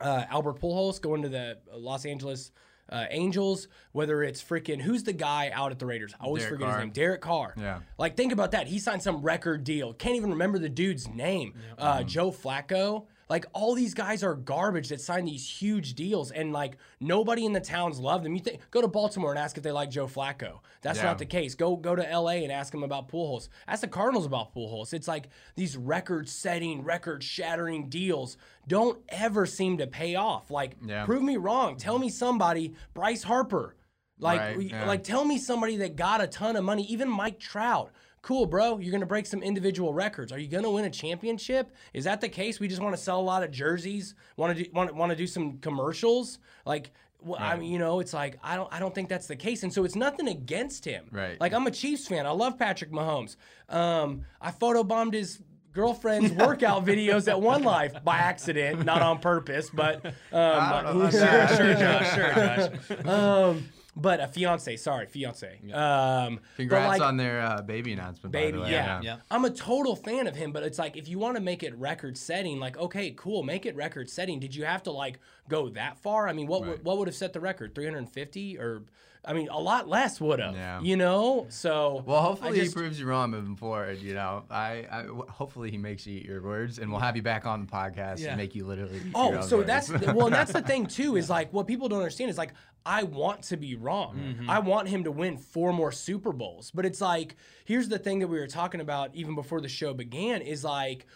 uh, 0.00 0.24
Albert 0.28 0.60
Pujols 0.60 1.00
going 1.00 1.22
to 1.22 1.28
the 1.28 1.58
Los 1.74 2.04
Angeles 2.04 2.52
uh, 2.90 3.06
Angels, 3.10 3.68
whether 3.92 4.22
it's 4.22 4.42
freaking 4.42 4.80
who's 4.80 5.02
the 5.02 5.12
guy 5.12 5.50
out 5.52 5.72
at 5.72 5.78
the 5.78 5.86
Raiders? 5.86 6.14
I 6.20 6.24
always 6.24 6.42
Derek 6.44 6.54
forget 6.54 6.68
Carr. 6.68 6.76
his 6.78 6.84
name. 6.84 6.92
Derek 6.92 7.20
Carr. 7.20 7.54
Yeah. 7.58 7.80
Like 7.98 8.16
think 8.16 8.32
about 8.32 8.52
that. 8.52 8.66
He 8.66 8.78
signed 8.78 9.02
some 9.02 9.22
record 9.22 9.64
deal. 9.64 9.92
Can't 9.92 10.16
even 10.16 10.30
remember 10.30 10.58
the 10.58 10.68
dude's 10.68 11.08
name. 11.08 11.54
Uh, 11.78 12.02
Joe 12.02 12.30
Flacco. 12.30 13.06
Like 13.28 13.44
all 13.52 13.74
these 13.74 13.92
guys 13.92 14.22
are 14.22 14.34
garbage 14.34 14.88
that 14.90 15.00
sign 15.00 15.24
these 15.24 15.48
huge 15.48 15.94
deals, 15.94 16.30
and 16.30 16.52
like 16.52 16.76
nobody 17.00 17.44
in 17.44 17.52
the 17.52 17.60
towns 17.60 17.98
love 17.98 18.22
them. 18.22 18.34
You 18.34 18.40
think 18.40 18.60
go 18.70 18.80
to 18.80 18.86
Baltimore 18.88 19.30
and 19.30 19.38
ask 19.38 19.56
if 19.56 19.64
they 19.64 19.72
like 19.72 19.90
Joe 19.90 20.06
Flacco. 20.06 20.60
That's 20.82 20.98
Yeah. 20.98 21.06
not 21.06 21.18
the 21.18 21.26
case. 21.26 21.54
Go 21.56 21.74
go 21.76 21.96
to 21.96 22.08
L.A. 22.08 22.44
and 22.44 22.52
ask 22.52 22.70
them 22.72 22.84
about 22.84 23.08
pool 23.08 23.40
Pujols. 23.40 23.48
Ask 23.66 23.80
the 23.80 23.88
Cardinals 23.88 24.26
about 24.26 24.52
pool 24.52 24.68
Pujols. 24.70 24.92
It's 24.94 25.08
like 25.08 25.28
these 25.56 25.76
record-setting, 25.76 26.82
record-shattering 26.84 27.88
deals 27.88 28.36
don't 28.68 29.00
ever 29.08 29.46
seem 29.46 29.78
to 29.78 29.86
pay 29.86 30.14
off. 30.14 30.50
Like 30.50 30.76
Yeah. 30.84 31.04
prove 31.04 31.22
me 31.22 31.36
wrong. 31.36 31.76
Tell 31.76 31.98
me 31.98 32.08
somebody. 32.08 32.74
Bryce 32.94 33.24
Harper. 33.24 33.74
Like, 34.18 34.40
Right, 34.40 34.60
yeah. 34.60 34.86
like 34.86 35.02
tell 35.04 35.24
me 35.24 35.36
somebody 35.38 35.76
that 35.78 35.96
got 35.96 36.20
a 36.22 36.26
ton 36.26 36.56
of 36.56 36.64
money. 36.64 36.84
Even 36.84 37.08
Mike 37.08 37.38
Trout. 37.38 37.90
Cool, 38.26 38.46
bro. 38.46 38.78
You're 38.78 38.90
gonna 38.90 39.06
break 39.06 39.24
some 39.24 39.40
individual 39.40 39.94
records. 39.94 40.32
Are 40.32 40.38
you 40.40 40.48
gonna 40.48 40.68
win 40.68 40.84
a 40.84 40.90
championship? 40.90 41.70
Is 41.94 42.02
that 42.06 42.20
the 42.20 42.28
case? 42.28 42.58
We 42.58 42.66
just 42.66 42.82
want 42.82 42.92
to 42.92 43.00
sell 43.00 43.20
a 43.20 43.22
lot 43.22 43.44
of 43.44 43.52
jerseys. 43.52 44.16
Want 44.36 44.56
to 44.56 44.64
do 44.64 44.70
want 44.72 44.92
want 44.96 45.10
to 45.10 45.16
do 45.16 45.28
some 45.28 45.58
commercials? 45.58 46.40
Like, 46.64 46.90
well, 47.20 47.38
I 47.40 47.54
mean, 47.54 47.70
you 47.70 47.78
know, 47.78 48.00
it's 48.00 48.12
like 48.12 48.40
I 48.42 48.56
don't 48.56 48.68
I 48.72 48.80
don't 48.80 48.92
think 48.92 49.08
that's 49.08 49.28
the 49.28 49.36
case. 49.36 49.62
And 49.62 49.72
so 49.72 49.84
it's 49.84 49.94
nothing 49.94 50.26
against 50.26 50.84
him. 50.84 51.06
Right. 51.12 51.40
Like 51.40 51.54
I'm 51.54 51.68
a 51.68 51.70
Chiefs 51.70 52.08
fan. 52.08 52.26
I 52.26 52.30
love 52.30 52.58
Patrick 52.58 52.90
Mahomes. 52.90 53.36
Um, 53.68 54.22
I 54.40 54.50
photobombed 54.50 55.12
his 55.14 55.40
girlfriend's 55.72 56.32
workout 56.46 56.84
videos 56.84 57.28
at 57.28 57.40
One 57.40 57.62
Life 57.62 58.02
by 58.02 58.16
accident, 58.16 58.84
not 58.84 59.02
on 59.02 59.20
purpose, 59.20 59.70
but 59.70 60.04
um, 60.04 60.12
I 60.32 60.82
don't 60.82 60.98
know 60.98 61.04
about 61.06 61.12
Sure, 61.12 61.56
sure, 61.56 61.74
Josh. 61.74 62.12
Sure, 62.12 62.34
Josh. 62.34 63.06
um, 63.06 63.68
but 63.96 64.20
a 64.20 64.28
fiance. 64.28 64.76
Sorry, 64.76 65.06
fiance. 65.06 65.58
Um, 65.72 66.40
Congrats 66.56 66.98
like, 66.98 67.00
on 67.00 67.16
their 67.16 67.40
uh, 67.40 67.62
baby 67.62 67.92
announcement, 67.94 68.32
by 68.32 68.40
baby. 68.40 68.58
the 68.58 68.64
way. 68.64 68.70
Yeah. 68.72 69.00
Yeah. 69.02 69.16
I'm 69.30 69.44
a 69.44 69.50
total 69.50 69.96
fan 69.96 70.26
of 70.26 70.36
him, 70.36 70.52
but 70.52 70.62
it's 70.62 70.78
like 70.78 70.96
if 70.96 71.08
you 71.08 71.18
want 71.18 71.36
to 71.36 71.42
make 71.42 71.62
it 71.62 71.74
record 71.76 72.16
setting, 72.18 72.60
like 72.60 72.76
okay, 72.78 73.12
cool, 73.16 73.42
make 73.42 73.64
it 73.66 73.74
record 73.74 74.10
setting. 74.10 74.38
Did 74.38 74.54
you 74.54 74.64
have 74.66 74.82
to 74.84 74.90
like 74.92 75.18
go 75.48 75.70
that 75.70 75.98
far? 75.98 76.28
I 76.28 76.32
mean, 76.34 76.46
what 76.46 76.60
would 76.60 76.68
Right. 76.68 76.84
what 76.84 76.98
would 76.98 77.08
have 77.08 77.14
set 77.16 77.32
the 77.32 77.40
record? 77.40 77.74
350 77.74 78.58
or 78.58 78.82
I 79.28 79.32
mean, 79.32 79.48
a 79.48 79.58
lot 79.58 79.88
less 79.88 80.20
would 80.20 80.38
have. 80.38 80.54
Yeah. 80.54 80.80
You 80.82 80.96
know, 80.96 81.46
so 81.48 82.04
Well, 82.06 82.22
hopefully 82.22 82.60
just- 82.60 82.76
he 82.76 82.80
proves 82.80 83.00
you 83.00 83.06
wrong 83.06 83.32
moving 83.32 83.56
forward. 83.56 83.98
You 83.98 84.14
know, 84.14 84.44
I, 84.48 84.86
I 84.88 85.04
hopefully 85.28 85.72
he 85.72 85.78
makes 85.78 86.06
you 86.06 86.18
eat 86.20 86.26
your 86.26 86.40
words, 86.42 86.78
and 86.78 86.92
we'll 86.92 87.00
have 87.00 87.16
you 87.16 87.22
back 87.22 87.44
on 87.44 87.60
the 87.62 87.66
podcast 87.66 88.20
Yeah. 88.20 88.28
and 88.28 88.36
make 88.36 88.54
you 88.54 88.64
literally. 88.64 88.98
Eat 88.98 89.04
your 89.06 89.12
Oh, 89.16 89.34
own 89.38 89.42
so 89.42 89.56
words. 89.56 89.66
that's 89.66 89.90
well, 89.90 90.26
and 90.26 90.34
that's 90.34 90.52
the 90.52 90.62
thing 90.72 90.86
too. 90.86 91.16
Is 91.16 91.28
like 91.28 91.52
what 91.52 91.66
people 91.66 91.88
don't 91.88 91.98
understand 91.98 92.30
is 92.30 92.38
like 92.38 92.52
I 92.86 93.02
want 93.02 93.42
to 93.44 93.56
be 93.56 93.74
wrong. 93.74 94.16
Mm-hmm. 94.16 94.48
I 94.48 94.60
want 94.60 94.88
him 94.88 95.04
to 95.04 95.10
win 95.10 95.36
four 95.38 95.72
more 95.72 95.90
Super 95.92 96.32
Bowls. 96.32 96.70
But 96.72 96.86
it's 96.86 97.00
like 97.00 97.34
here's 97.64 97.88
the 97.88 97.98
thing 97.98 98.20
that 98.20 98.28
we 98.28 98.38
were 98.38 98.46
talking 98.46 98.80
about 98.80 99.10
even 99.14 99.34
before 99.34 99.60
the 99.60 99.68
show 99.68 99.92
began 99.92 100.40
is 100.40 100.62
like 100.64 101.06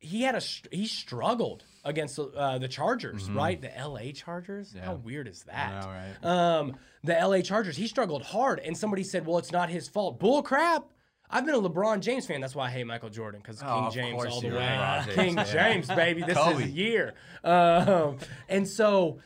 he 0.00 0.22
had 0.22 0.34
a 0.34 0.40
he 0.74 0.86
struggled 0.86 1.64
against 1.84 2.18
uh, 2.18 2.58
the 2.58 2.68
Chargers, 2.68 3.28
right? 3.30 3.60
The 3.60 3.76
L.A. 3.76 4.12
Chargers. 4.12 4.74
How 4.80 4.94
Mm-hmm. 4.94 5.04
Weird 5.06 5.28
is 5.28 5.42
that? 5.44 5.82
know, 5.84 5.90
right? 5.90 6.24
Um, 6.58 6.76
the 7.04 7.18
L.A. 7.18 7.42
Chargers. 7.42 7.76
He 7.76 7.86
struggled 7.88 8.22
hard, 8.22 8.60
and 8.60 8.76
somebody 8.76 9.02
said, 9.04 9.26
"Well, 9.26 9.38
it's 9.38 9.52
not 9.52 9.68
his 9.70 9.88
fault." 9.88 10.18
Bull 10.18 10.42
crap. 10.42 10.84
I've 11.30 11.44
been 11.44 11.54
a 11.54 11.60
LeBron 11.60 12.00
James 12.00 12.26
fan. 12.26 12.40
That's 12.40 12.54
why 12.54 12.68
I 12.68 12.70
hate 12.70 12.84
Michael 12.84 13.10
Jordan 13.10 13.42
because 13.42 13.62
Oh, 13.62 13.90
King 13.92 14.02
James 14.16 14.24
all 14.24 14.40
the 14.40 14.48
way. 14.48 15.02
James 15.04 15.14
King 15.14 15.36
fan. 15.36 15.46
James, 15.46 15.88
baby. 15.88 16.22
This 16.22 16.38
Kobe. 16.38 16.52
is 16.52 16.58
the 16.62 16.70
year. 16.70 17.14
Um, 17.44 18.16
and 18.48 18.66
so, 18.66 19.18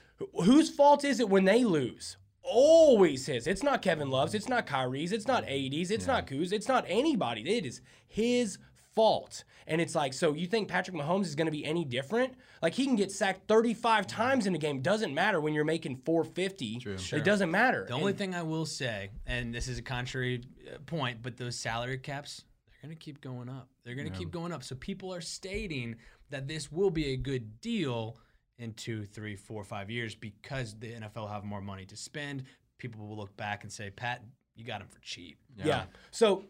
whose 0.44 0.70
fault 0.70 1.04
is 1.04 1.20
it 1.20 1.28
when 1.28 1.44
they 1.44 1.64
lose? 1.64 2.16
Always 2.42 3.26
his. 3.26 3.46
It's 3.46 3.62
not 3.62 3.82
Kevin 3.82 4.10
Love's. 4.10 4.34
It's 4.34 4.48
not 4.48 4.66
Kyrie's. 4.66 5.12
It's 5.12 5.28
not 5.28 5.44
AD's. 5.44 5.90
It's 5.90 6.06
not 6.06 6.26
Kuz. 6.26 6.52
It's 6.52 6.68
not 6.68 6.84
anybody. 6.88 7.42
It 7.42 7.64
is 7.64 7.80
his 8.08 8.58
fault. 8.94 9.44
And 9.66 9.80
it's 9.80 9.94
like, 9.94 10.12
so 10.12 10.32
you 10.34 10.46
think 10.46 10.68
Patrick 10.68 10.96
Mahomes 10.96 11.26
is 11.26 11.34
going 11.34 11.46
to 11.46 11.52
be 11.52 11.64
any 11.64 11.84
different? 11.84 12.34
Like 12.60 12.74
he 12.74 12.84
can 12.84 12.96
get 12.96 13.12
sacked 13.12 13.46
35 13.48 14.06
times 14.06 14.46
in 14.46 14.54
a 14.54 14.58
game. 14.58 14.80
Doesn't 14.80 15.14
matter 15.14 15.40
when 15.40 15.54
you're 15.54 15.64
making 15.64 16.02
450. 16.04 16.78
True. 16.80 16.96
It 17.18 17.24
doesn't 17.24 17.50
matter. 17.50 17.84
The 17.86 17.94
only 17.94 18.12
thing 18.12 18.34
I 18.34 18.42
will 18.42 18.66
say, 18.66 19.10
and 19.26 19.54
this 19.54 19.68
is 19.68 19.78
a 19.78 19.82
contrary 19.82 20.42
uh, 20.66 20.78
point, 20.86 21.18
but 21.22 21.36
those 21.36 21.56
salary 21.56 21.98
caps, 21.98 22.44
they're 22.70 22.88
going 22.88 22.98
to 22.98 23.04
keep 23.04 23.20
going 23.20 23.48
up. 23.48 23.68
They're 23.84 23.94
going 23.94 24.10
to 24.10 24.18
keep 24.18 24.30
going 24.30 24.52
up. 24.52 24.64
So 24.64 24.74
people 24.74 25.14
are 25.14 25.20
stating 25.20 25.96
that 26.30 26.48
this 26.48 26.72
will 26.72 26.90
be 26.90 27.12
a 27.12 27.16
good 27.16 27.60
deal 27.60 28.16
in 28.58 28.72
two, 28.74 29.04
three, 29.04 29.36
four, 29.36 29.64
five 29.64 29.90
years 29.90 30.14
because 30.14 30.74
the 30.78 30.92
NFL 30.92 31.30
have 31.30 31.44
more 31.44 31.60
money 31.60 31.84
to 31.86 31.96
spend. 31.96 32.44
People 32.78 33.06
will 33.06 33.16
look 33.16 33.36
back 33.36 33.62
and 33.62 33.72
say, 33.72 33.90
Pat, 33.90 34.22
you 34.54 34.64
got 34.64 34.80
him 34.80 34.88
for 34.88 35.00
cheap. 35.00 35.38
Yeah. 35.56 35.84
So 36.10 36.44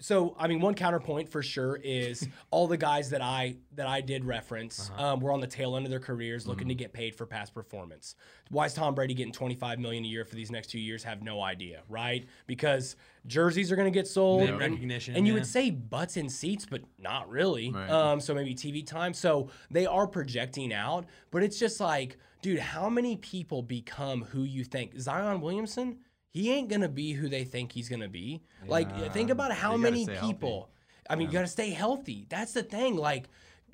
so 0.00 0.34
I 0.38 0.48
mean 0.48 0.60
one 0.60 0.74
counterpoint 0.74 1.28
for 1.28 1.42
sure 1.42 1.76
is 1.82 2.28
all 2.50 2.66
the 2.66 2.76
guys 2.76 3.10
that 3.10 3.22
I 3.22 3.56
that 3.74 3.86
I 3.86 4.00
did 4.00 4.24
reference 4.24 4.90
um, 4.96 5.20
were 5.20 5.32
on 5.32 5.40
the 5.40 5.46
tail 5.46 5.76
end 5.76 5.86
of 5.86 5.90
their 5.90 6.00
careers 6.00 6.46
looking 6.46 6.68
to 6.68 6.74
get 6.74 6.92
paid 6.92 7.14
for 7.14 7.26
past 7.26 7.54
performance. 7.54 8.14
Why 8.50 8.66
is 8.66 8.74
Tom 8.74 8.94
Brady 8.94 9.14
getting 9.14 9.32
25 9.32 9.78
million 9.78 10.04
a 10.04 10.08
year 10.08 10.24
for 10.24 10.34
these 10.34 10.50
next 10.50 10.68
two 10.68 10.78
years? 10.78 11.04
Have 11.04 11.22
no 11.22 11.42
idea, 11.42 11.82
right? 11.88 12.26
Because 12.46 12.96
jerseys 13.26 13.70
are 13.70 13.76
going 13.76 13.92
to 13.92 13.96
get 13.96 14.06
sold, 14.06 14.40
Name 14.40 14.50
and- 14.50 14.72
recognition, 14.72 15.16
and 15.16 15.26
you 15.26 15.32
yeah. 15.34 15.40
would 15.40 15.46
say 15.46 15.70
butts 15.70 16.16
in 16.16 16.28
seats, 16.28 16.66
but 16.68 16.82
not 16.98 17.28
really. 17.28 17.70
Right. 17.70 17.90
Um, 17.90 18.20
so 18.20 18.34
maybe 18.34 18.54
TV 18.54 18.86
time. 18.86 19.12
So 19.12 19.50
they 19.70 19.86
are 19.86 20.06
projecting 20.06 20.72
out, 20.72 21.06
but 21.30 21.42
it's 21.42 21.58
just 21.58 21.80
like, 21.80 22.16
dude, 22.42 22.58
how 22.58 22.88
many 22.88 23.16
people 23.16 23.62
become 23.62 24.22
who 24.22 24.42
you 24.42 24.64
think? 24.64 24.98
Zion 24.98 25.40
Williamson, 25.40 25.98
he 26.30 26.52
ain't 26.52 26.68
gonna 26.68 26.88
be 26.88 27.12
who 27.12 27.28
they 27.28 27.44
think 27.44 27.72
he's 27.72 27.88
gonna 27.88 28.08
be. 28.08 28.42
Like, 28.66 29.12
think 29.12 29.30
about 29.30 29.52
how 29.52 29.76
many 29.76 30.04
stay 30.04 30.14
healthy. 30.14 30.32
people. 30.34 30.70
I 31.10 31.16
mean, 31.16 31.28
you 31.28 31.32
gotta 31.32 31.46
stay 31.46 31.70
healthy. 31.70 32.26
That's 32.28 32.52
the 32.52 32.62
thing. 32.62 32.96
Like, 32.96 33.28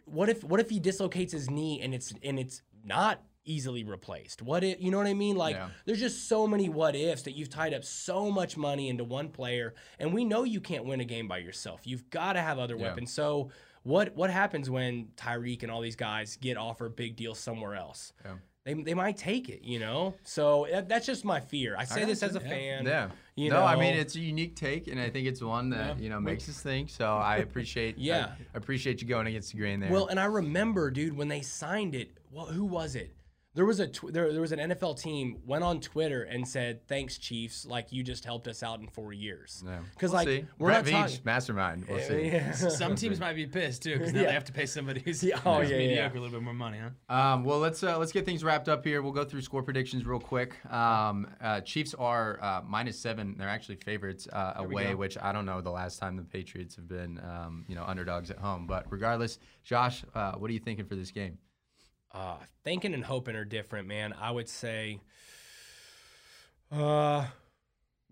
what 0.05 0.28
if 0.28 0.44
what 0.44 0.61
if 0.61 0.70
he 0.70 0.78
dislocates 0.78 1.32
his 1.32 1.50
knee 1.50 1.80
and 1.80 1.94
it's 1.94 2.12
and 2.22 2.38
it's 2.38 2.62
not 2.84 3.22
easily 3.46 3.84
replaced? 3.84 4.40
What 4.40 4.62
if 4.64 4.80
you 4.80 4.90
know 4.90 4.98
what 4.98 5.07
I 5.07 5.14
mean? 5.14 5.36
Like, 5.36 5.57
Yeah. 5.57 5.68
there's 5.84 6.00
just 6.00 6.28
so 6.28 6.46
many 6.46 6.68
what 6.68 6.94
ifs 6.94 7.22
that 7.22 7.32
you've 7.32 7.50
tied 7.50 7.74
up 7.74 7.84
so 7.84 8.30
much 8.30 8.57
money 8.57 8.88
into 8.88 9.05
one 9.05 9.28
player, 9.30 9.74
and 9.98 10.14
we 10.14 10.24
know 10.24 10.44
you 10.44 10.61
can't 10.61 10.84
win 10.84 11.00
a 11.00 11.05
game 11.05 11.26
by 11.28 11.38
yourself. 11.38 11.86
You've 11.86 12.09
got 12.11 12.34
to 12.34 12.40
have 12.40 12.59
other 12.59 12.76
Yeah. 12.76 12.82
weapons. 12.88 13.12
So 13.12 13.50
what 13.82 14.14
what 14.14 14.30
happens 14.30 14.70
when 14.70 15.09
Tyreek 15.16 15.62
and 15.62 15.70
all 15.72 15.80
these 15.80 15.96
guys 15.96 16.36
get 16.36 16.57
offered 16.57 16.94
big 16.96 17.16
deals 17.16 17.38
somewhere 17.40 17.74
else? 17.74 18.12
Yeah. 18.66 18.74
They, 18.74 18.82
they 18.82 18.94
might 18.94 19.16
take 19.16 19.48
it, 19.48 19.62
you 19.62 19.78
know. 19.78 20.14
So 20.22 20.66
that, 20.70 20.88
that's 20.88 21.06
just 21.06 21.24
my 21.24 21.40
fear. 21.40 21.76
I 21.78 21.84
say 21.84 22.04
this 22.04 22.22
as 22.22 22.36
a 22.36 22.40
yeah. 22.40 22.48
fan. 22.48 22.86
Yeah. 22.86 23.08
You 23.36 23.50
no, 23.50 23.64
I 23.64 23.74
mean 23.74 23.94
it's 23.94 24.14
a 24.14 24.20
unique 24.20 24.54
take, 24.54 24.86
and 24.86 25.00
I 25.00 25.10
think 25.10 25.26
it's 25.26 25.42
one 25.42 25.70
that 25.70 25.98
you 25.98 26.08
know 26.08 26.20
makes 26.20 26.48
us 26.48 26.60
think. 26.60 26.88
So 26.88 27.16
I 27.16 27.36
appreciate. 27.38 27.98
Yeah. 27.98 28.32
I 28.54 28.58
appreciate 28.58 29.02
you 29.02 29.08
going 29.08 29.26
against 29.26 29.52
the 29.52 29.58
grain 29.58 29.80
there. 29.80 29.90
Well, 29.90 30.06
and 30.06 30.20
I 30.20 30.26
remember, 30.26 30.90
dude, 30.90 31.16
when 31.16 31.28
they 31.28 31.42
signed 31.42 31.94
it. 31.94 32.10
Well, 32.30 32.46
who 32.46 32.64
was 32.64 32.96
it? 32.96 33.14
There 33.55 33.64
was 33.64 33.78
a 33.78 33.86
tw- 33.86 34.12
there, 34.12 34.32
there 34.32 34.40
was 34.40 34.50
an 34.50 34.59
NFL 34.59 35.00
team 35.00 35.38
went 35.46 35.62
on 35.62 35.80
Twitter 35.80 36.24
and 36.24 36.46
said, 36.46 36.86
"Thanks, 36.88 37.18
Chiefs. 37.18 37.64
Like 37.64 37.92
you 37.92 38.02
just 38.02 38.24
helped 38.24 38.48
us 38.48 38.62
out 38.64 38.80
in 38.80 38.88
four 38.88 39.12
years." 39.12 39.62
Yeah. 39.64 39.78
Because 39.94 40.11
We'll 40.11 40.18
like 40.20 40.28
see. 40.28 40.44
we're 40.59 40.68
Brett 40.70 40.84
not 40.86 40.92
Veach, 40.92 41.00
talking. 41.11 41.20
mastermind. 41.24 41.86
We'll 41.88 42.00
see. 42.00 42.24
Yeah. 42.34 42.50
Some 42.52 42.96
teams 42.96 43.20
might 43.20 43.34
be 43.34 43.46
pissed 43.46 43.82
too 43.84 43.92
because 43.96 44.12
now 44.12 44.20
Yeah. 44.22 44.26
they 44.26 44.32
have 44.32 44.44
to 44.46 44.52
pay 44.52 44.66
somebody 44.66 45.00
who's, 45.05 45.22
Yeah, 45.24 45.38
oh, 45.46 45.61
who's 45.61 45.70
yeah, 45.70 45.76
yeah. 45.76 45.86
mediocre 45.88 46.16
a 46.18 46.20
little 46.20 46.36
bit 46.38 46.42
more 46.44 46.52
money, 46.55 46.78
huh? 46.78 47.14
Um, 47.14 47.44
well, 47.44 47.61
let's 47.61 47.82
uh, 47.84 47.96
let's 47.98 48.11
get 48.11 48.24
things 48.24 48.42
wrapped 48.42 48.68
up 48.68 48.84
here. 48.84 49.02
We'll 49.02 49.12
go 49.12 49.24
through 49.24 49.42
score 49.42 49.62
predictions 49.62 50.05
real 50.05 50.18
quick. 50.18 50.57
Um, 50.72 51.28
uh, 51.40 51.61
Chiefs 51.61 51.94
are 51.94 52.42
uh, 52.42 52.62
minus 52.66 52.98
seven. 52.98 53.36
They're 53.38 53.48
actually 53.48 53.76
favorites 53.76 54.26
uh, 54.32 54.55
away, 54.57 54.96
which 54.96 55.16
I 55.16 55.30
don't 55.30 55.46
know 55.46 55.61
the 55.61 55.70
last 55.70 56.00
time 56.00 56.16
the 56.16 56.22
Patriots 56.24 56.74
have 56.74 56.88
been 56.88 57.20
um, 57.20 57.64
you 57.68 57.76
know 57.76 57.84
underdogs 57.84 58.32
at 58.32 58.38
home. 58.38 58.66
But 58.66 58.86
regardless, 58.90 59.38
Josh, 59.62 60.05
uh, 60.14 60.32
what 60.32 60.50
are 60.50 60.55
you 60.55 60.59
thinking 60.61 60.86
for 60.86 60.96
this 60.96 61.12
game? 61.12 61.38
Uh, 62.14 62.36
thinking 62.62 62.94
and 62.94 63.04
hoping 63.04 63.34
are 63.34 63.44
different, 63.44 63.88
man. 63.88 64.12
I 64.18 64.30
would 64.30 64.48
say, 64.48 65.00
uh, 66.70 67.26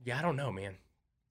yeah, 0.04 0.18
I 0.18 0.22
don't 0.22 0.36
know, 0.36 0.50
man. 0.52 0.74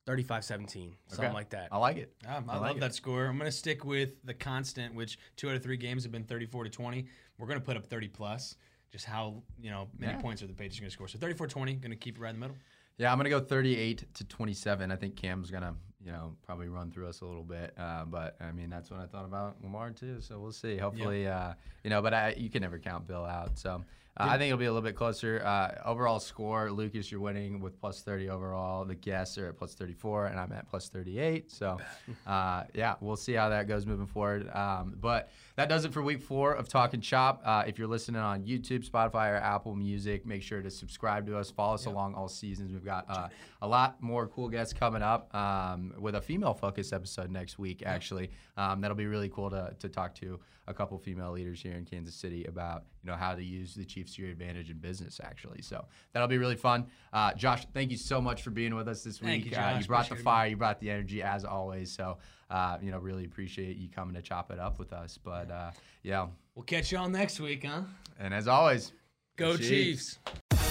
35 0.07 0.43
17, 0.43 0.95
something 1.07 1.25
Okay. 1.25 1.33
like 1.33 1.49
that. 1.51 1.67
I 1.71 1.77
like 1.77 1.97
it. 1.97 2.13
Um, 2.27 2.49
I, 2.49 2.53
I 2.53 2.57
like 2.57 2.67
love 2.69 2.77
it. 2.77 2.79
that 2.79 2.95
score. 2.95 3.25
I'm 3.25 3.37
going 3.37 3.49
to 3.49 3.55
stick 3.55 3.85
with 3.85 4.13
the 4.25 4.33
constant, 4.33 4.95
which 4.95 5.19
two 5.35 5.49
out 5.49 5.55
of 5.55 5.61
three 5.61 5.77
games 5.77 6.03
have 6.03 6.11
been 6.11 6.23
34 6.23 6.63
to 6.63 6.69
20. 6.69 7.05
We're 7.37 7.47
going 7.47 7.59
to 7.59 7.65
put 7.65 7.77
up 7.77 7.85
30 7.85 8.07
plus. 8.07 8.55
Just 8.91 9.05
how 9.05 9.43
you 9.61 9.69
know 9.69 9.89
many 9.97 10.13
Yeah. 10.13 10.21
points 10.21 10.41
are 10.41 10.47
the 10.47 10.53
Patriots 10.53 10.79
going 10.79 10.89
to 10.89 10.93
score? 10.93 11.07
So 11.07 11.17
34-20, 11.19 11.79
going 11.81 11.91
to 11.91 11.95
keep 11.95 12.17
it 12.17 12.21
right 12.21 12.29
in 12.33 12.35
the 12.37 12.39
middle. 12.41 12.57
Yeah, 12.97 13.11
I'm 13.11 13.17
gonna 13.17 13.29
go 13.29 13.39
38 13.39 14.13
to 14.15 14.23
27. 14.25 14.91
I 14.91 14.95
think 14.95 15.15
Cam's 15.15 15.49
gonna, 15.49 15.75
you 16.05 16.11
know, 16.11 16.35
probably 16.45 16.67
run 16.67 16.91
through 16.91 17.07
us 17.07 17.21
a 17.21 17.25
little 17.25 17.43
bit. 17.43 17.73
Uh, 17.77 18.05
but 18.05 18.35
I 18.41 18.51
mean, 18.51 18.69
that's 18.69 18.89
what 18.89 18.99
I 18.99 19.05
thought 19.05 19.25
about 19.25 19.57
Lamar 19.63 19.91
too. 19.91 20.21
So 20.21 20.39
we'll 20.39 20.51
see. 20.51 20.77
Hopefully, 20.77 21.27
uh, 21.27 21.53
you 21.83 21.89
know, 21.89 22.01
but 22.01 22.13
I, 22.13 22.33
you 22.37 22.49
can 22.49 22.61
never 22.61 22.79
count 22.79 23.07
Bill 23.07 23.25
out. 23.25 23.57
So 23.57 23.83
uh, 24.17 24.27
I 24.29 24.37
think 24.37 24.49
it'll 24.49 24.59
be 24.59 24.65
a 24.65 24.71
little 24.73 24.87
bit 24.87 24.95
closer. 24.95 25.41
Uh, 25.43 25.81
overall 25.85 26.19
score, 26.19 26.69
Lucas, 26.69 27.09
you're 27.09 27.21
winning 27.21 27.61
with 27.61 27.79
plus 27.79 28.01
30 28.01 28.29
overall. 28.29 28.83
The 28.83 28.95
guests 28.95 29.37
are 29.37 29.47
at 29.47 29.57
plus 29.57 29.73
34, 29.73 30.27
and 30.27 30.39
I'm 30.39 30.51
at 30.51 30.69
plus 30.69 30.89
38. 30.89 31.49
So 31.49 31.77
uh, 32.27 32.63
yeah, 32.73 32.95
we'll 32.99 33.15
see 33.15 33.33
how 33.33 33.47
that 33.49 33.69
goes 33.69 33.85
moving 33.85 34.07
forward. 34.07 34.49
Um, 34.53 34.97
but 34.99 35.29
that 35.55 35.69
does 35.69 35.85
it 35.85 35.93
for 35.93 36.01
week 36.01 36.21
four 36.21 36.53
of 36.53 36.67
Talking 36.67 36.99
Chop. 36.99 37.41
Uh, 37.45 37.63
if 37.65 37.79
you're 37.79 37.87
listening 37.87 38.21
on 38.21 38.43
YouTube, 38.43 38.87
Spotify, 38.87 39.31
or 39.31 39.37
Apple 39.37 39.75
Music, 39.75 40.25
make 40.25 40.43
sure 40.43 40.61
to 40.61 40.69
subscribe 40.69 41.25
to 41.27 41.37
us. 41.37 41.49
Follow 41.49 41.75
us 41.75 41.85
along 41.85 42.13
all 42.15 42.27
seasons. 42.27 42.73
We've 42.73 42.83
got 42.83 43.05
uh, 43.09 43.29
a 43.61 43.67
lot 43.67 44.01
more 44.01 44.27
cool 44.27 44.49
guests 44.49 44.73
coming 44.73 45.01
up 45.01 45.33
um, 45.33 45.93
with 45.97 46.15
a 46.15 46.21
female 46.21 46.53
focus 46.53 46.91
episode 46.91 47.31
next 47.31 47.57
week, 47.57 47.81
actually. 47.85 48.31
Um, 48.57 48.81
that'll 48.81 48.97
be 48.97 49.05
really 49.07 49.29
cool 49.29 49.49
to, 49.51 49.73
to 49.79 49.87
talk 49.87 50.13
to 50.15 50.39
a 50.71 50.73
couple 50.73 50.97
female 50.97 51.31
leaders 51.31 51.61
here 51.61 51.73
in 51.73 51.85
Kansas 51.85 52.15
City 52.15 52.45
about 52.45 52.85
you 53.03 53.11
know 53.11 53.15
how 53.15 53.35
to 53.35 53.43
use 53.43 53.75
the 53.75 53.85
Chiefs 53.85 54.15
to 54.15 54.23
your 54.23 54.31
advantage 54.31 54.69
in 54.71 54.77
business, 54.77 55.21
actually. 55.23 55.61
So 55.61 55.85
that'll 56.13 56.27
be 56.27 56.37
really 56.39 56.55
fun. 56.55 56.87
Uh, 57.13 57.33
Josh, 57.33 57.67
thank 57.73 57.91
you 57.91 57.97
so 57.97 58.19
much 58.19 58.41
for 58.41 58.49
being 58.49 58.73
with 58.75 58.87
us 58.87 59.03
this 59.03 59.21
week. 59.21 59.45
you, 59.45 59.55
uh, 59.57 59.77
you 59.79 59.85
brought 59.85 60.07
the 60.07 60.13
Appreciate 60.13 60.19
it, 60.19 60.23
fire, 60.23 60.47
you 60.47 60.57
brought 60.57 60.79
the 60.79 60.89
energy 60.89 61.21
as 61.21 61.45
always. 61.45 61.91
So 61.91 62.17
uh, 62.49 62.77
you 62.81 62.91
know, 62.91 62.97
really 62.97 63.25
appreciate 63.25 63.77
you 63.77 63.89
coming 63.89 64.15
to 64.15 64.21
chop 64.21 64.51
it 64.51 64.59
up 64.59 64.79
with 64.79 64.91
us. 64.93 65.17
But 65.23 65.51
uh, 65.51 65.71
yeah, 66.03 66.27
We'll 66.55 66.63
catch 66.63 66.91
y'all 66.91 67.07
next 67.09 67.39
week, 67.39 67.65
huh? 67.65 67.83
and 68.19 68.33
as 68.33 68.47
always, 68.47 68.91
Go 69.37 69.55
Chiefs. 69.55 70.19
Chiefs. 70.49 70.70